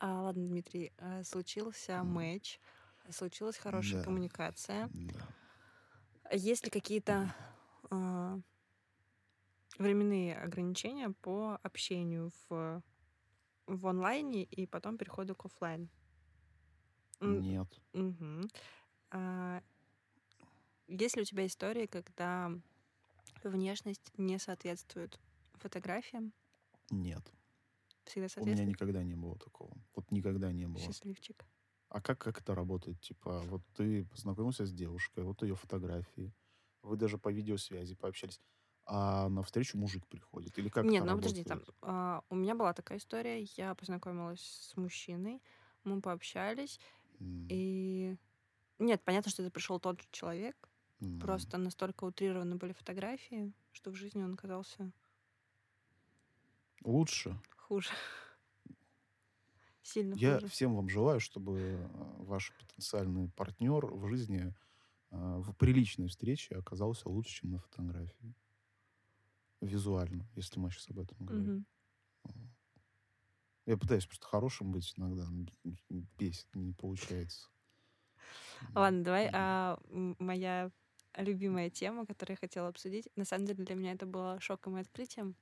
А, 0.00 0.22
ладно, 0.22 0.46
Дмитрий, 0.46 0.92
случился 1.24 2.02
М. 2.02 2.04
матч, 2.04 2.60
случилась 3.10 3.56
хорошая 3.56 3.98
Да. 3.98 4.02
коммуникация. 4.02 4.90
Да. 4.94 5.34
Есть 6.32 6.64
ли 6.64 6.70
какие-то 6.70 7.34
а, 7.90 8.38
временные 9.78 10.36
ограничения 10.36 11.08
по 11.22 11.58
общению 11.62 12.30
в, 12.50 12.82
в 13.66 13.86
онлайне 13.88 14.44
и 14.44 14.66
потом 14.66 14.98
переходу 14.98 15.34
к 15.36 15.46
оффлайн? 15.46 15.90
Нет. 17.24 17.82
мгм. 17.92 18.48
А, 19.12 19.62
Есть 20.88 21.14
ли 21.16 21.22
у 21.22 21.24
тебя 21.24 21.46
истории, 21.46 21.86
когда 21.86 22.50
внешность 23.44 24.12
не 24.18 24.38
соответствует 24.38 25.20
фотографиям? 25.54 26.34
Нет. 26.90 27.32
Всегда 28.04 28.28
У 28.38 28.46
меня 28.46 28.64
соответствует? 28.64 28.64
никогда 28.64 29.02
не 29.02 29.14
было 29.14 29.38
такого. 29.38 29.72
Вот 29.94 30.10
никогда 30.10 30.52
не 30.52 30.66
было. 30.68 30.96
Счастливчик. 30.96 31.44
А 31.90 32.00
как, 32.02 32.20
как 32.20 32.40
это 32.40 32.54
работает? 32.54 33.00
Типа, 33.00 33.44
вот 33.44 33.62
ты 33.74 34.04
познакомился 34.06 34.66
с 34.66 34.72
девушкой, 34.72 35.24
вот 35.24 35.42
ее 35.42 35.56
фотографии, 35.56 36.34
вы 36.82 36.96
даже 36.96 37.18
по 37.18 37.30
видеосвязи 37.32 37.96
пообщались, 37.96 38.40
а 38.86 39.28
навстречу 39.30 39.78
мужик 39.78 40.06
приходит? 40.08 40.58
Или 40.58 40.68
как 40.70 40.88
Нет, 40.88 41.04
ну 41.04 41.16
подожди, 41.16 41.44
там 41.44 41.62
а, 41.82 42.22
у 42.28 42.34
меня 42.34 42.54
была 42.54 42.72
такая 42.74 42.98
история. 42.98 43.42
Я 43.56 43.74
познакомилась 43.74 44.40
с 44.40 44.76
мужчиной, 44.76 45.42
мы 45.84 46.00
пообщались, 46.02 46.80
И 47.48 48.16
нет, 48.78 49.04
понятно, 49.04 49.30
что 49.30 49.42
это 49.42 49.52
пришел 49.52 49.80
тот 49.80 50.02
же 50.02 50.08
человек, 50.12 50.70
м. 51.02 51.18
просто 51.18 51.58
настолько 51.58 52.04
утрированы 52.04 52.56
были 52.56 52.72
фотографии, 52.72 53.54
что 53.72 53.90
в 53.92 53.96
жизни 53.96 54.22
он 54.22 54.36
казался 54.36 54.92
Лучше. 56.84 57.36
хуже, 57.56 57.90
сильно 59.82 60.16
Я 60.16 60.40
хуже. 60.40 60.48
всем 60.48 60.74
вам 60.74 60.88
желаю, 60.88 61.20
чтобы 61.20 61.58
э, 61.58 61.88
ваш 62.22 62.52
потенциальный 62.58 63.28
партнер 63.30 63.86
в 63.86 64.08
жизни 64.08 64.54
э, 65.10 65.16
в 65.40 65.54
приличной 65.54 66.08
встрече 66.08 66.56
оказался 66.56 67.08
лучше, 67.08 67.42
чем 67.42 67.52
на 67.52 67.58
фотографии. 67.58 68.34
Визуально, 69.60 70.26
если 70.34 70.58
мы 70.58 70.70
сейчас 70.70 70.88
об 70.88 70.98
этом 70.98 71.18
говорим. 71.26 71.52
Мгм. 71.52 72.55
Я 73.66 73.76
пытаюсь 73.76 74.06
просто 74.06 74.26
хорошим 74.26 74.72
быть 74.72 74.94
иногда, 74.96 75.28
но 75.28 75.46
бесит, 76.18 76.46
не 76.54 76.72
получается. 76.72 77.48
Ладно, 78.74 79.02
давай 79.04 79.30
а, 79.32 79.78
моя 80.18 80.70
любимая 81.16 81.70
тема, 81.70 82.06
которую 82.06 82.34
я 82.34 82.38
хотела 82.40 82.68
обсудить. 82.68 83.08
На 83.16 83.24
самом 83.24 83.46
деле 83.46 83.64
для 83.64 83.74
меня 83.74 83.92
это 83.92 84.06
было 84.06 84.38
шоком 84.40 84.76
и 84.76 84.80
открытием. 84.80 85.36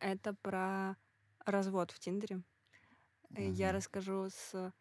Это 0.00 0.34
про 0.34 0.96
развод 1.44 1.90
в 1.90 1.98
Тиндере. 1.98 2.42
Э, 3.34 3.50
Я 3.50 3.72
расскажу 3.72 4.28
с... 4.30 4.72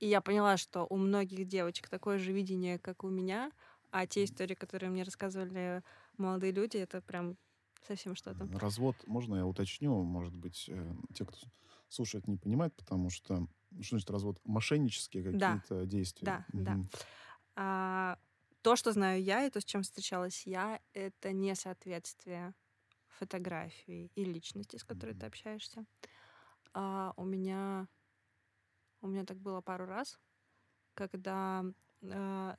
И 0.00 0.06
я 0.08 0.20
поняла, 0.22 0.56
что 0.58 0.86
у 0.90 0.96
многих 0.96 1.46
девочек 1.48 1.88
такое 1.88 2.18
же 2.18 2.32
видение, 2.32 2.78
как 2.78 3.04
у 3.04 3.08
меня, 3.10 3.52
а 3.90 4.06
те 4.06 4.24
истории, 4.24 4.54
которые 4.54 4.90
мне 4.90 5.04
рассказывали 5.04 5.82
молодые 6.18 6.52
люди, 6.52 6.78
это 6.78 7.02
прям 7.02 7.38
совсем 7.88 8.14
что-то. 8.14 8.50
Развод, 8.50 9.04
можно 9.06 9.36
я 9.36 9.46
уточню, 9.46 10.02
может 10.02 10.36
быть, 10.36 10.66
э, 10.68 10.94
те, 11.14 11.24
кто 11.24 11.38
слушает, 11.88 12.28
не 12.28 12.36
понимает, 12.36 12.76
потому 12.76 13.10
что, 13.10 13.48
что 13.80 13.96
значит 13.96 14.10
развод? 14.10 14.38
Мошеннические 14.44 15.24
Да, 15.32 15.62
какие-то 15.62 15.86
действия. 15.86 16.36
да, 16.36 16.46
да. 16.56 16.78
Мгм. 16.78 16.90
А, 17.56 18.18
то, 18.62 18.76
что 18.76 18.92
знаю 18.92 19.22
я, 19.22 19.46
и 19.46 19.50
то, 19.50 19.60
с 19.60 19.64
чем 19.64 19.82
встречалась 19.82 20.46
я, 20.46 20.80
это 20.94 21.32
несоответствие 21.32 22.54
фотографии 23.08 24.12
и 24.14 24.24
личности, 24.24 24.76
с 24.76 24.84
которой 24.84 25.14
ты 25.14 25.26
Мгм. 25.26 25.28
общаешься. 25.28 25.84
А, 26.74 27.14
у 27.16 27.24
меня 27.24 27.88
у 29.00 29.06
меня 29.08 29.24
так 29.24 29.38
было 29.38 29.60
пару 29.60 29.86
раз, 29.86 30.18
когда 30.94 31.64
а, 32.12 32.56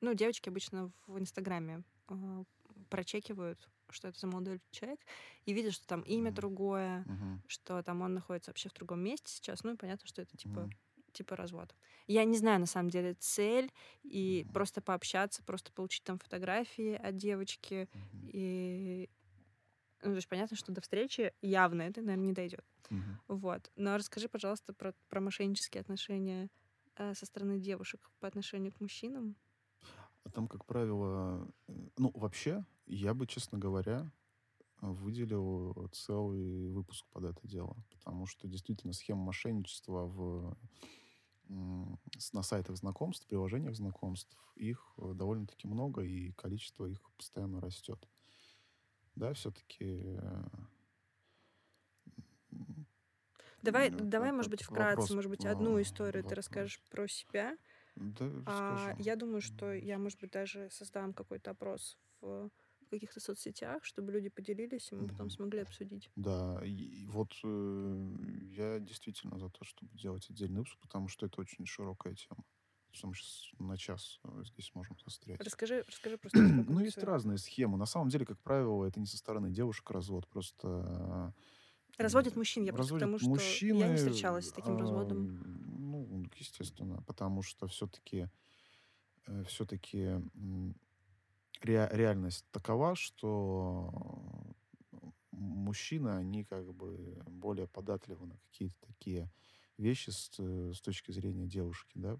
ну, 0.00 0.14
девочки 0.14 0.48
обычно 0.48 0.92
в 1.06 1.18
Инстаграме 1.18 1.84
а, 2.08 2.44
прочекивают, 2.90 3.68
что 3.92 4.08
это 4.08 4.18
за 4.18 4.26
молодой 4.26 4.60
человек, 4.70 5.00
и 5.44 5.52
видят, 5.52 5.74
что 5.74 5.86
там 5.86 6.02
имя 6.02 6.30
Мгм. 6.30 6.32
другое, 6.32 7.06
Мгм. 7.06 7.42
что 7.46 7.82
там 7.82 8.02
он 8.02 8.14
находится 8.14 8.50
вообще 8.50 8.68
в 8.68 8.74
другом 8.74 9.00
месте 9.00 9.30
сейчас. 9.32 9.64
Ну 9.64 9.72
и 9.74 9.76
понятно, 9.76 10.06
что 10.06 10.22
это 10.22 10.36
типа 10.36 10.68
Мгм. 10.68 10.76
типа 11.12 11.36
развод. 11.36 11.74
Я 12.06 12.24
не 12.24 12.36
знаю, 12.36 12.60
на 12.60 12.66
самом 12.66 12.90
деле, 12.90 13.14
цель, 13.14 13.72
и 14.02 14.46
Мгм. 14.46 14.52
просто 14.52 14.82
пообщаться, 14.82 15.42
просто 15.42 15.72
получить 15.72 16.04
там 16.04 16.18
фотографии 16.18 16.94
от 16.94 17.16
девочки. 17.16 17.88
Мгм. 17.94 18.30
И, 18.32 19.08
ну, 20.02 20.10
то 20.10 20.16
есть 20.16 20.28
понятно, 20.28 20.56
что 20.56 20.72
до 20.72 20.80
встречи 20.80 21.32
явно 21.42 21.82
это, 21.82 22.02
наверное, 22.02 22.26
не 22.26 22.32
дойдет. 22.32 22.64
Мгм. 22.90 23.18
Вот. 23.28 23.70
Но 23.76 23.96
расскажи, 23.96 24.28
пожалуйста, 24.28 24.74
про, 24.74 24.94
про 25.08 25.20
мошеннические 25.20 25.80
отношения 25.82 26.50
э, 26.96 27.14
со 27.14 27.26
стороны 27.26 27.58
девушек 27.60 28.10
по 28.20 28.28
отношению 28.28 28.72
к 28.72 28.80
мужчинам. 28.80 29.36
А 30.24 30.30
там, 30.30 30.48
как 30.48 30.64
правило, 30.64 31.48
э, 31.68 31.72
ну, 31.96 32.10
вообще, 32.14 32.64
я 32.88 33.14
бы, 33.14 33.26
честно 33.26 33.58
говоря, 33.58 34.10
выделил 34.80 35.88
целый 35.92 36.68
выпуск 36.70 37.06
под 37.10 37.24
это 37.24 37.46
дело. 37.46 37.76
Потому 37.90 38.26
что 38.26 38.46
действительно 38.48 38.92
схем 38.92 39.18
мошенничества 39.18 40.06
в, 40.06 40.56
на 41.48 42.42
сайтах 42.42 42.76
знакомств, 42.76 43.26
приложениях 43.26 43.74
знакомств, 43.74 44.36
их 44.54 44.94
э, 44.98 45.12
довольно-таки 45.14 45.66
много, 45.66 46.02
и 46.02 46.32
количество 46.32 46.86
их 46.86 47.00
постоянно 47.16 47.60
растет. 47.60 48.08
Да, 49.14 49.32
все-таки... 49.32 50.18
Давай, 53.62 53.90
Ну, 53.90 53.98
давай, 54.04 54.30
может 54.30 54.50
быть, 54.50 54.62
вопрос, 54.68 54.76
вкратце, 54.76 55.14
может 55.14 55.30
быть, 55.30 55.44
одну 55.44 55.80
историю 55.82 56.22
ты 56.22 56.28
вопрос. 56.28 56.36
расскажешь 56.36 56.80
про 56.90 57.08
себя. 57.08 57.58
Да, 57.96 58.30
А 58.46 58.76
расскажу. 58.90 59.02
я 59.02 59.16
думаю, 59.16 59.40
что 59.40 59.72
я, 59.72 59.98
может 59.98 60.20
быть, 60.20 60.30
даже 60.30 60.70
создам 60.70 61.12
какой-то 61.12 61.50
опрос 61.50 61.98
в 62.20 62.50
каких-то 62.88 63.20
соцсетях, 63.20 63.84
чтобы 63.84 64.12
люди 64.12 64.28
поделились, 64.28 64.90
и 64.92 64.94
мы 64.94 65.08
потом 65.08 65.30
смогли 65.30 65.60
обсудить. 65.60 66.10
Да, 66.16 66.60
и 66.64 67.06
вот 67.06 67.32
э, 67.44 68.16
я 68.56 68.78
действительно 68.80 69.38
за 69.38 69.48
то, 69.50 69.64
чтобы 69.64 69.96
делать 69.96 70.28
отдельный 70.30 70.58
выпуск, 70.58 70.78
потому 70.80 71.08
что 71.08 71.26
это 71.26 71.40
очень 71.40 71.66
широкая 71.66 72.14
тема. 72.14 72.44
Что 72.90 73.08
мы 73.08 73.14
сейчас 73.14 73.50
на 73.58 73.76
час 73.76 74.20
э, 74.24 74.42
здесь 74.44 74.74
можем 74.74 74.96
застрять. 75.04 75.40
Расскажи, 75.40 75.84
расскажи 75.86 76.18
просто, 76.18 76.38
Ну, 76.40 76.80
есть 76.80 76.98
разные 76.98 77.38
схемы. 77.38 77.76
На 77.76 77.86
самом 77.86 78.08
деле, 78.08 78.24
как 78.24 78.38
правило, 78.40 78.84
это 78.84 78.98
не 78.98 79.06
со 79.06 79.18
стороны 79.18 79.50
девушек 79.50 79.90
развод, 79.90 80.26
просто... 80.28 81.34
э, 81.96 82.02
Разводят 82.02 82.36
мужчин. 82.36 82.64
Я 82.64 82.72
просто 82.72 82.94
к 82.94 83.00
разводят 83.00 83.06
тому, 83.06 83.18
что 83.18 83.26
я 83.26 83.30
не 83.30 83.84
мужчины, 83.84 83.96
встречалась 83.96 84.48
с 84.48 84.52
таким 84.52 84.76
а, 84.76 84.80
разводом. 84.80 85.42
Ну, 85.90 86.24
естественно, 86.36 87.02
потому 87.02 87.42
что 87.42 87.66
все-таки 87.66 88.28
все-таки 89.46 90.22
реальность 91.64 92.46
такова, 92.50 92.94
что 92.94 93.90
мужчины, 95.32 96.10
они 96.10 96.44
как 96.44 96.72
бы 96.74 97.22
более 97.26 97.66
податливы 97.68 98.26
на 98.26 98.38
какие-то 98.38 98.76
такие 98.80 99.30
вещи 99.76 100.10
с, 100.10 100.30
э, 100.38 100.72
с 100.74 100.80
точки 100.80 101.12
зрения 101.12 101.46
девушки, 101.46 101.92
да. 101.94 102.18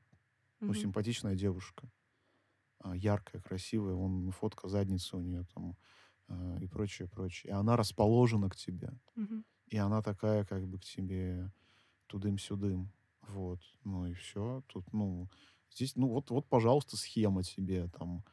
Ну, 0.68 0.74
Мгм. 0.74 0.74
симпатичная 0.74 1.36
девушка, 1.36 1.90
а, 2.80 2.96
яркая, 2.96 3.42
красивая, 3.42 3.94
он 3.94 4.30
фотка 4.32 4.68
задницы 4.68 5.16
у 5.16 5.20
нее 5.20 5.44
там 5.54 5.76
а, 6.28 6.58
и 6.60 6.66
прочее, 6.66 7.08
прочее. 7.08 7.52
И 7.52 7.54
она 7.54 7.76
расположена 7.76 8.50
к 8.50 8.56
тебе. 8.56 8.90
Мгм. 9.16 9.44
И 9.68 9.76
она 9.76 10.02
такая 10.02 10.44
как 10.44 10.66
бы 10.68 10.78
к 10.78 10.84
тебе 10.84 11.52
тудым-сюдым. 12.06 12.92
Вот. 13.22 13.60
Ну 13.84 14.06
и 14.06 14.14
все. 14.14 14.64
Тут, 14.68 14.92
ну, 14.92 15.30
здесь, 15.72 15.96
ну 15.96 16.08
вот, 16.08 16.30
вот, 16.30 16.48
пожалуйста, 16.48 16.96
схема 16.96 17.42
тебе 17.44 17.88
там. 17.88 18.24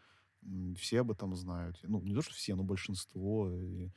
Все 0.77 1.01
об 1.01 1.11
этом 1.11 1.35
знают. 1.35 1.79
Ну, 1.83 2.01
не 2.01 2.13
то, 2.13 2.21
что 2.21 2.33
все, 2.33 2.55
но 2.55 2.63
большинство. 2.63 3.51
И 3.51 3.89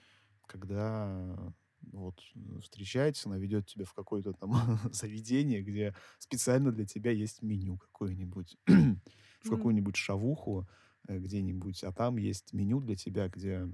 когда 0.47 1.55
вот 1.93 2.21
встречаетесь, 2.63 3.27
она 3.27 3.39
ведет 3.39 3.67
тебя 3.67 3.85
в 3.85 3.93
какое-то 3.93 4.33
там 4.33 4.53
заведение, 4.93 5.63
где 5.63 5.95
специально 6.19 6.73
для 6.73 6.87
тебя 6.87 7.11
есть 7.11 7.43
меню 7.43 7.79
какое-нибудь, 7.79 8.57
в 8.67 9.51
какую-нибудь 9.51 9.97
шавуху 9.97 10.67
э, 11.07 11.19
где-нибудь, 11.19 11.85
а 11.85 11.93
там 11.93 12.17
есть 12.17 12.53
меню 12.53 12.81
для 12.81 12.97
тебя, 12.97 13.29
где 13.29 13.69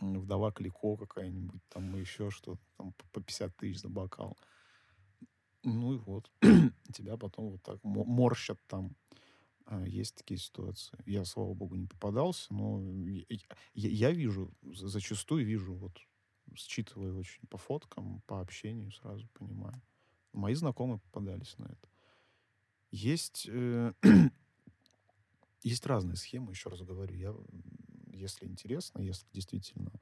вдова 0.00 0.52
Клико 0.52 0.96
какая-нибудь, 0.96 1.62
там 1.68 1.96
еще 1.98 2.30
что-то, 2.30 2.60
там 2.76 2.92
по- 2.92 3.06
по 3.12 3.20
50 3.20 3.56
тысяч 3.56 3.80
за 3.80 3.88
бокал. 3.88 4.36
Ну 5.62 5.94
и 5.94 5.98
вот. 5.98 6.30
Тебя 6.92 7.16
потом 7.16 7.50
вот 7.52 7.62
так 7.62 7.82
мо- 7.82 8.04
морщат 8.04 8.58
там. 8.66 8.94
А, 9.66 9.82
Есть 9.86 10.16
такие 10.16 10.38
ситуации. 10.38 10.98
Я, 11.06 11.24
слава 11.24 11.54
богу, 11.54 11.74
не 11.76 11.86
попадался, 11.86 12.52
но 12.52 12.80
я, 13.08 13.24
я- 13.74 13.90
я 13.90 14.10
вижу, 14.12 14.52
за- 14.62 14.88
зачастую 14.88 15.44
вижу, 15.46 15.74
вот, 15.74 15.98
считываю 16.54 17.16
очень 17.18 17.46
по 17.48 17.56
фоткам, 17.58 18.20
по 18.26 18.40
общению 18.40 18.90
сразу 18.92 19.26
понимаю. 19.32 19.80
Мои 20.32 20.54
знакомые 20.54 20.98
попадались 21.00 21.56
на 21.58 21.66
это. 21.66 21.88
Есть, 22.90 23.46
э, 23.48 23.92
есть 25.62 25.86
разные 25.86 26.16
схемы, 26.16 26.52
еще 26.52 26.68
раз 26.68 26.80
говорю. 26.82 27.14
Я, 27.16 27.34
если 28.12 28.46
интересно, 28.46 29.00
если 29.00 29.26
действительно 29.32 29.92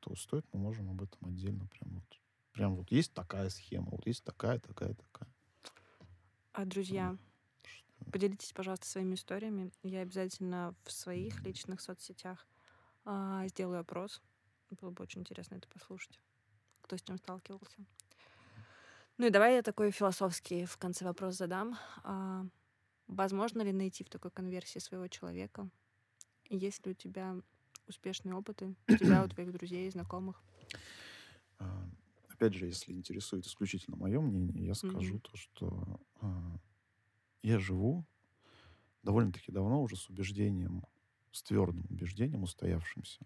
того 0.00 0.16
стоит, 0.16 0.46
мы 0.52 0.60
можем 0.60 0.90
об 0.90 1.02
этом 1.02 1.26
отдельно 1.26 1.66
прям 1.66 1.94
вот. 1.94 2.20
Прям 2.52 2.76
вот 2.76 2.90
есть 2.90 3.12
такая 3.12 3.50
схема, 3.50 3.90
вот 3.90 4.06
есть 4.06 4.24
такая, 4.24 4.58
такая, 4.60 4.94
такая. 4.94 5.28
А, 6.52 6.64
друзья, 6.64 7.16
поделитесь, 8.12 8.52
пожалуйста, 8.52 8.86
своими 8.86 9.14
историями. 9.14 9.70
Я 9.82 10.00
обязательно 10.00 10.74
в 10.84 10.92
своих 10.92 11.42
личных 11.44 11.80
соцсетях 11.80 12.46
а, 13.04 13.46
сделаю 13.48 13.80
опрос. 13.80 14.22
Было 14.80 14.90
бы 14.90 15.02
очень 15.02 15.20
интересно 15.20 15.56
это 15.56 15.68
послушать. 15.68 16.18
Кто 16.82 16.96
с 16.96 17.02
чем 17.02 17.18
сталкивался. 17.18 17.78
Ну 19.18 19.26
и 19.26 19.30
давай 19.30 19.54
я 19.54 19.62
такой 19.62 19.90
философский 19.90 20.66
в 20.66 20.76
конце 20.76 21.04
вопрос 21.04 21.36
задам. 21.36 21.76
А, 22.04 22.44
Возможно 23.08 23.62
ли 23.62 23.72
найти 23.72 24.02
в 24.04 24.08
такой 24.08 24.30
конверсии 24.30 24.80
своего 24.80 25.06
человека? 25.08 25.68
Есть 26.48 26.84
ли 26.86 26.92
у 26.92 26.94
тебя 26.94 27.36
успешные 27.86 28.34
опыты? 28.34 28.74
У 28.88 28.96
тебя, 28.96 29.24
у 29.24 29.28
твоих 29.28 29.52
друзей, 29.52 29.88
знакомых? 29.90 30.42
А, 31.58 31.88
опять 32.28 32.54
же, 32.54 32.66
если 32.66 32.92
интересует 32.92 33.46
исключительно 33.46 33.96
мое 33.96 34.20
мнение, 34.20 34.66
я 34.66 34.74
скажу 34.74 35.20
то, 35.20 35.36
что 35.36 36.00
а, 36.20 36.58
я 37.46 37.60
живу 37.60 38.04
довольно-таки 39.04 39.52
давно 39.52 39.80
уже 39.80 39.94
с 39.94 40.08
убеждением, 40.10 40.84
с 41.30 41.44
твердым 41.44 41.86
убеждением 41.88 42.42
устоявшимся, 42.42 43.24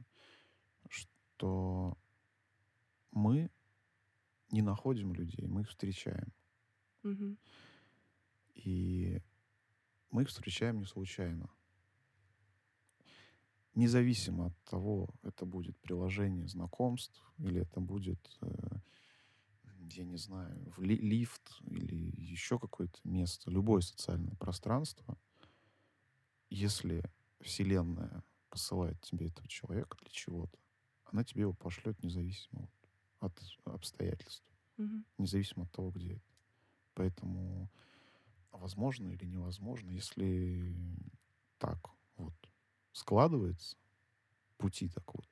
что 0.91 1.97
мы 3.12 3.51
не 4.51 4.61
находим 4.61 5.14
людей, 5.14 5.47
мы 5.47 5.62
их 5.62 5.71
встречаем. 5.71 6.35
Мгм. 7.03 7.39
И 8.57 9.23
мы 10.11 10.23
их 10.23 10.29
встречаем 10.29 10.81
не 10.81 10.85
случайно. 10.85 11.49
Независимо 13.75 14.49
от 14.49 14.64
того, 14.64 15.14
это 15.23 15.47
будет 15.47 15.79
приложение 15.79 16.47
знакомств 16.47 17.23
или 17.39 17.62
это 17.62 17.81
будет, 17.81 18.37
э, 18.43 18.81
я 19.95 20.05
не 20.05 20.16
знаю, 20.16 20.72
в 20.76 20.80
ли- 20.82 20.97
лифт 20.97 21.61
или 21.66 21.95
еще 22.20 22.59
какое-то 22.59 22.99
место, 23.05 23.51
любое 23.51 23.80
социальное 23.82 24.36
пространство, 24.36 25.18
если 26.51 27.05
Вселенная 27.41 28.24
посылает 28.49 29.01
тебе 29.01 29.26
этого 29.28 29.49
человека 29.49 29.97
для 30.01 30.11
чего-то, 30.11 30.59
она 31.05 31.24
тебе 31.24 31.43
его 31.43 31.55
пошлет 31.55 32.03
независимо 32.03 32.68
от 33.20 33.38
обстоятельств, 33.64 34.45
Мгм. 34.78 35.05
независимо 35.18 35.64
от 35.64 35.72
того, 35.72 35.91
где 35.91 36.14
это. 36.14 36.34
Поэтому 36.95 37.70
возможно 38.53 39.09
или 39.09 39.26
невозможно, 39.26 39.91
если 39.91 40.74
так 41.59 41.91
вот 42.16 42.34
складывается, 42.93 43.76
пути 44.59 44.88
так 44.88 45.14
вот, 45.14 45.28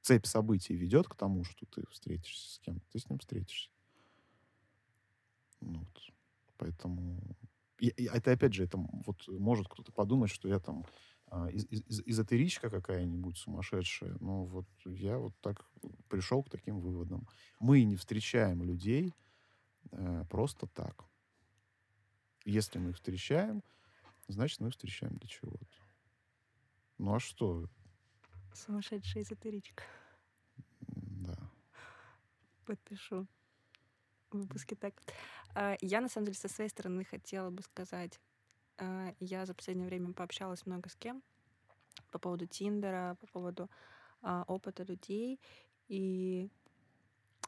цепь 0.00 0.26
событий 0.26 0.76
ведет 0.76 1.08
к 1.08 1.16
тому, 1.16 1.44
что 1.44 1.66
ты 1.66 1.84
встретишься 1.90 2.54
с 2.54 2.58
кем-то, 2.60 2.86
ты 2.90 2.98
с 2.98 3.08
ним 3.08 3.18
встретишься. 3.18 3.70
Ну 5.62 5.78
вот. 5.78 6.12
Поэтому 6.56 7.36
и, 7.82 7.88
и 7.88 8.04
это 8.04 8.30
опять 8.30 8.54
же, 8.54 8.62
это 8.62 8.78
вот 8.78 9.26
может 9.26 9.66
кто-то 9.68 9.90
подумать, 9.90 10.30
что 10.30 10.48
я 10.48 10.60
там 10.60 10.86
а, 11.26 11.48
из, 11.48 11.64
из, 11.64 12.00
эзотеричка 12.06 12.70
какая-нибудь 12.70 13.36
сумасшедшая. 13.36 14.16
Но 14.20 14.44
вот 14.44 14.68
я 14.84 15.18
вот 15.18 15.34
так 15.40 15.68
пришел 16.08 16.44
к 16.44 16.50
таким 16.50 16.78
выводам. 16.78 17.26
Мы 17.58 17.82
не 17.82 17.96
встречаем 17.96 18.62
людей 18.62 19.14
э, 19.90 20.24
просто 20.30 20.68
так. 20.68 21.04
Если 22.44 22.78
мы 22.78 22.90
их 22.90 22.96
встречаем, 22.96 23.64
значит, 24.28 24.60
мы 24.60 24.68
их 24.68 24.74
встречаем 24.74 25.16
для 25.16 25.28
чего-то. 25.28 25.66
Ну 26.98 27.14
а 27.16 27.18
что? 27.18 27.68
Сумасшедшая 28.54 29.24
эзотеричка. 29.24 29.82
Да. 30.86 31.50
Подпишу 32.64 33.26
в 34.30 34.38
выпуске 34.38 34.76
так. 34.76 34.94
А, 35.54 35.76
я, 35.80 36.00
на 36.00 36.08
самом 36.08 36.26
деле, 36.26 36.38
со 36.38 36.48
своей 36.48 36.70
стороны 36.70 37.04
хотела 37.04 37.50
бы 37.50 37.62
сказать, 37.62 38.20
а, 38.78 39.14
я 39.20 39.46
за 39.46 39.54
последнее 39.54 39.86
время 39.88 40.12
пообщалась 40.14 40.66
много 40.66 40.88
с 40.88 40.96
кем 40.96 41.22
по 42.10 42.18
поводу 42.18 42.46
Тиндера, 42.46 43.16
по 43.20 43.26
поводу 43.28 43.70
а, 44.22 44.44
опыта 44.48 44.84
людей. 44.84 45.40
И 45.88 46.50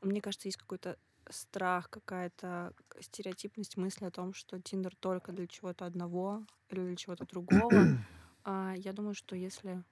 мне 0.03 0.21
кажется, 0.21 0.49
есть 0.49 0.59
какой-то 0.59 0.99
страх, 1.31 1.89
какая-то 1.91 2.75
стереотипность 3.01 3.77
мысли 3.77 4.05
о 4.05 4.11
том, 4.11 4.35
что 4.35 4.61
Тиндер 4.61 4.95
только 4.97 5.33
для 5.33 5.47
чего-то 5.47 5.87
одного 5.87 6.47
или 6.69 6.81
для 6.85 6.97
чего-то 6.97 7.27
другого. 7.27 7.91
А, 8.47 8.75
я 8.77 8.93
думаю, 8.93 9.15
что 9.15 9.37
если 9.37 9.85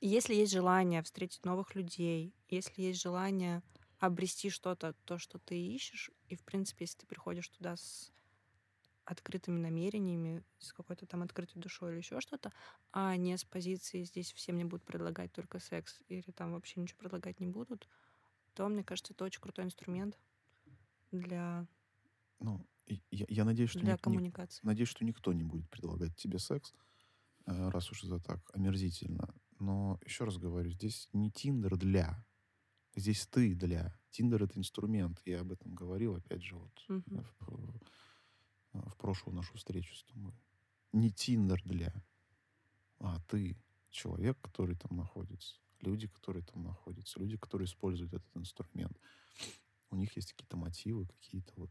если 0.00 0.34
есть 0.34 0.52
желание 0.52 1.02
встретить 1.02 1.44
новых 1.44 1.74
людей, 1.74 2.34
если 2.48 2.82
есть 2.82 3.00
желание 3.00 3.62
обрести 3.98 4.50
что-то, 4.50 4.94
то, 5.04 5.18
что 5.18 5.38
ты 5.38 5.58
ищешь, 5.60 6.10
и, 6.28 6.36
в 6.36 6.44
принципе, 6.44 6.84
если 6.84 6.98
ты 6.98 7.06
приходишь 7.06 7.48
туда 7.48 7.76
с 7.76 8.12
открытыми 9.04 9.58
намерениями, 9.58 10.44
с 10.58 10.72
какой-то 10.72 11.06
там 11.06 11.22
открытой 11.22 11.60
душой 11.62 11.92
или 11.92 11.98
еще 11.98 12.20
что-то, 12.20 12.52
а 12.92 13.16
не 13.16 13.36
с 13.38 13.44
позиции 13.44 14.04
«здесь 14.04 14.32
все 14.32 14.52
мне 14.52 14.64
будут 14.66 14.84
предлагать 14.84 15.32
только 15.32 15.60
секс» 15.60 16.02
или 16.08 16.30
там 16.32 16.52
вообще 16.52 16.80
ничего 16.80 16.98
предлагать 16.98 17.40
не 17.40 17.46
будут, 17.46 17.88
то, 18.54 18.68
мне 18.68 18.84
кажется, 18.84 19.14
это 19.14 19.24
очень 19.24 19.40
крутой 19.42 19.66
инструмент 19.66 20.18
для, 21.12 21.66
Ну, 22.40 22.66
я, 23.10 23.26
я 23.28 23.44
надеюсь, 23.44 23.70
что 23.70 23.86
для 23.86 23.96
ник- 24.04 24.04
коммуникации. 24.04 24.62
надеюсь, 24.62 24.88
что 24.88 25.04
никто 25.04 25.32
не 25.32 25.44
будет 25.44 25.68
предлагать 25.70 26.16
тебе 26.16 26.38
секс, 26.38 26.74
э, 27.46 27.70
раз 27.70 27.90
уж 27.92 28.04
это 28.04 28.20
так 28.20 28.50
омерзительно. 28.54 29.34
Но 29.60 30.00
еще 30.04 30.24
раз 30.24 30.38
говорю, 30.38 30.70
здесь 30.70 31.08
не 31.12 31.32
Тиндер 31.32 31.76
для, 31.76 32.26
здесь 32.98 33.26
ты 33.26 33.54
для. 33.54 33.96
Тиндер 34.10 34.42
это 34.42 34.58
инструмент. 34.58 35.20
Я 35.24 35.40
об 35.40 35.52
этом 35.52 35.74
говорил, 35.74 36.16
опять 36.16 36.42
же, 36.42 36.56
вот 36.56 36.84
в, 36.88 37.80
в 38.72 38.96
прошлую 38.96 39.36
нашу 39.36 39.56
встречу 39.56 39.94
с 39.94 40.04
тобой. 40.04 40.34
Не 40.92 41.10
Тиндер 41.10 41.62
для, 41.64 41.92
а 42.98 43.20
ты 43.28 43.56
человек, 43.90 44.40
который 44.40 44.76
там 44.76 44.96
находится, 44.96 45.56
люди, 45.80 46.08
которые 46.08 46.42
там 46.44 46.64
находятся, 46.64 47.18
люди, 47.18 47.36
которые 47.36 47.66
используют 47.66 48.12
этот 48.12 48.36
инструмент. 48.36 48.98
У 49.90 49.96
них 49.96 50.14
есть 50.16 50.32
какие-то 50.32 50.56
мотивы, 50.56 51.06
какие-то 51.06 51.52
вот 51.56 51.70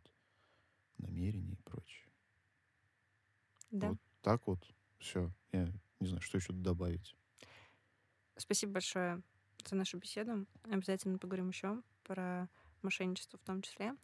намерения 0.98 1.54
и 1.54 1.62
прочее. 1.64 2.08
Да. 3.72 3.90
Вот 3.90 4.00
так 4.22 4.48
вот. 4.48 4.68
Все. 5.00 5.32
Я 5.52 5.72
не 6.00 6.08
знаю, 6.08 6.22
что 6.22 6.38
еще 6.38 6.54
добавить. 6.54 7.16
Спасибо 8.36 8.74
большое 8.74 9.22
за 9.68 9.76
нашу 9.76 9.98
беседу. 9.98 10.46
Обязательно 10.64 11.18
поговорим 11.18 11.50
еще 11.50 11.82
про 12.04 12.50
мошенничество 12.82 13.38
в 13.38 13.44
том 13.44 13.62
числе. 13.62 13.96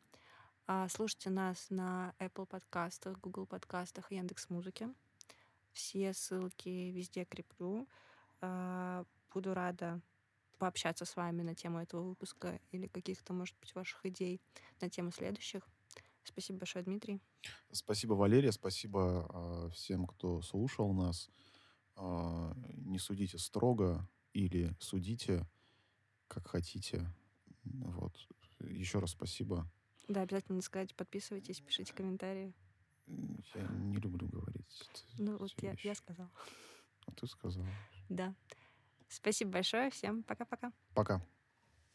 А, 0.67 0.87
Слушайте 0.89 1.29
нас 1.29 1.69
на 1.69 2.13
Apple 2.19 2.45
подкастах, 2.45 3.19
Google 3.19 3.45
подкастах 3.45 4.11
и 4.11 4.15
Яндекс 4.15 4.49
Музыке. 4.49 4.89
Все 5.71 6.13
ссылки 6.13 6.91
везде 6.91 7.25
креплю. 7.25 7.87
А, 8.41 9.05
Буду 9.33 9.53
рада 9.53 9.99
пообщаться 10.59 11.05
с 11.05 11.15
вами 11.15 11.41
на 11.41 11.55
тему 11.55 11.79
этого 11.79 12.09
выпуска 12.09 12.59
или 12.71 12.87
каких-то, 12.87 13.33
может 13.33 13.57
быть, 13.59 13.73
ваших 13.73 14.05
идей 14.05 14.41
на 14.79 14.89
тему 14.89 15.11
следующих. 15.11 15.67
Спасибо 16.23 16.59
большое, 16.59 16.85
Дмитрий. 16.85 17.19
Спасибо, 17.71 18.13
Валерия. 18.13 18.51
Спасибо 18.51 19.27
а, 19.29 19.69
всем, 19.69 20.07
кто 20.07 20.41
слушал 20.41 20.93
нас. 20.93 21.29
Не 21.95 22.97
судите 22.97 23.37
строго 23.37 24.09
или 24.33 24.75
судите, 24.79 25.47
как 26.27 26.47
хотите. 26.47 27.09
Вот. 27.63 28.13
Еще 28.59 28.99
раз 28.99 29.11
спасибо. 29.11 29.69
Да, 30.07 30.21
обязательно 30.21 30.61
сказать, 30.61 30.95
подписывайтесь, 30.95 31.61
пишите 31.61 31.93
комментарии. 31.93 32.53
Я 33.07 33.67
не 33.67 33.97
люблю 33.97 34.27
говорить. 34.27 34.89
Ну, 35.17 35.37
вот 35.37 35.51
я, 35.61 35.71
вещи. 35.71 35.87
я 35.87 35.95
сказала. 35.95 36.31
А 37.05 37.11
ты 37.11 37.27
сказала. 37.27 37.67
Да. 38.09 38.33
Спасибо 39.09 39.51
большое. 39.51 39.89
Всем 39.91 40.23
пока-пока. 40.23 40.71
Пока. 40.93 41.21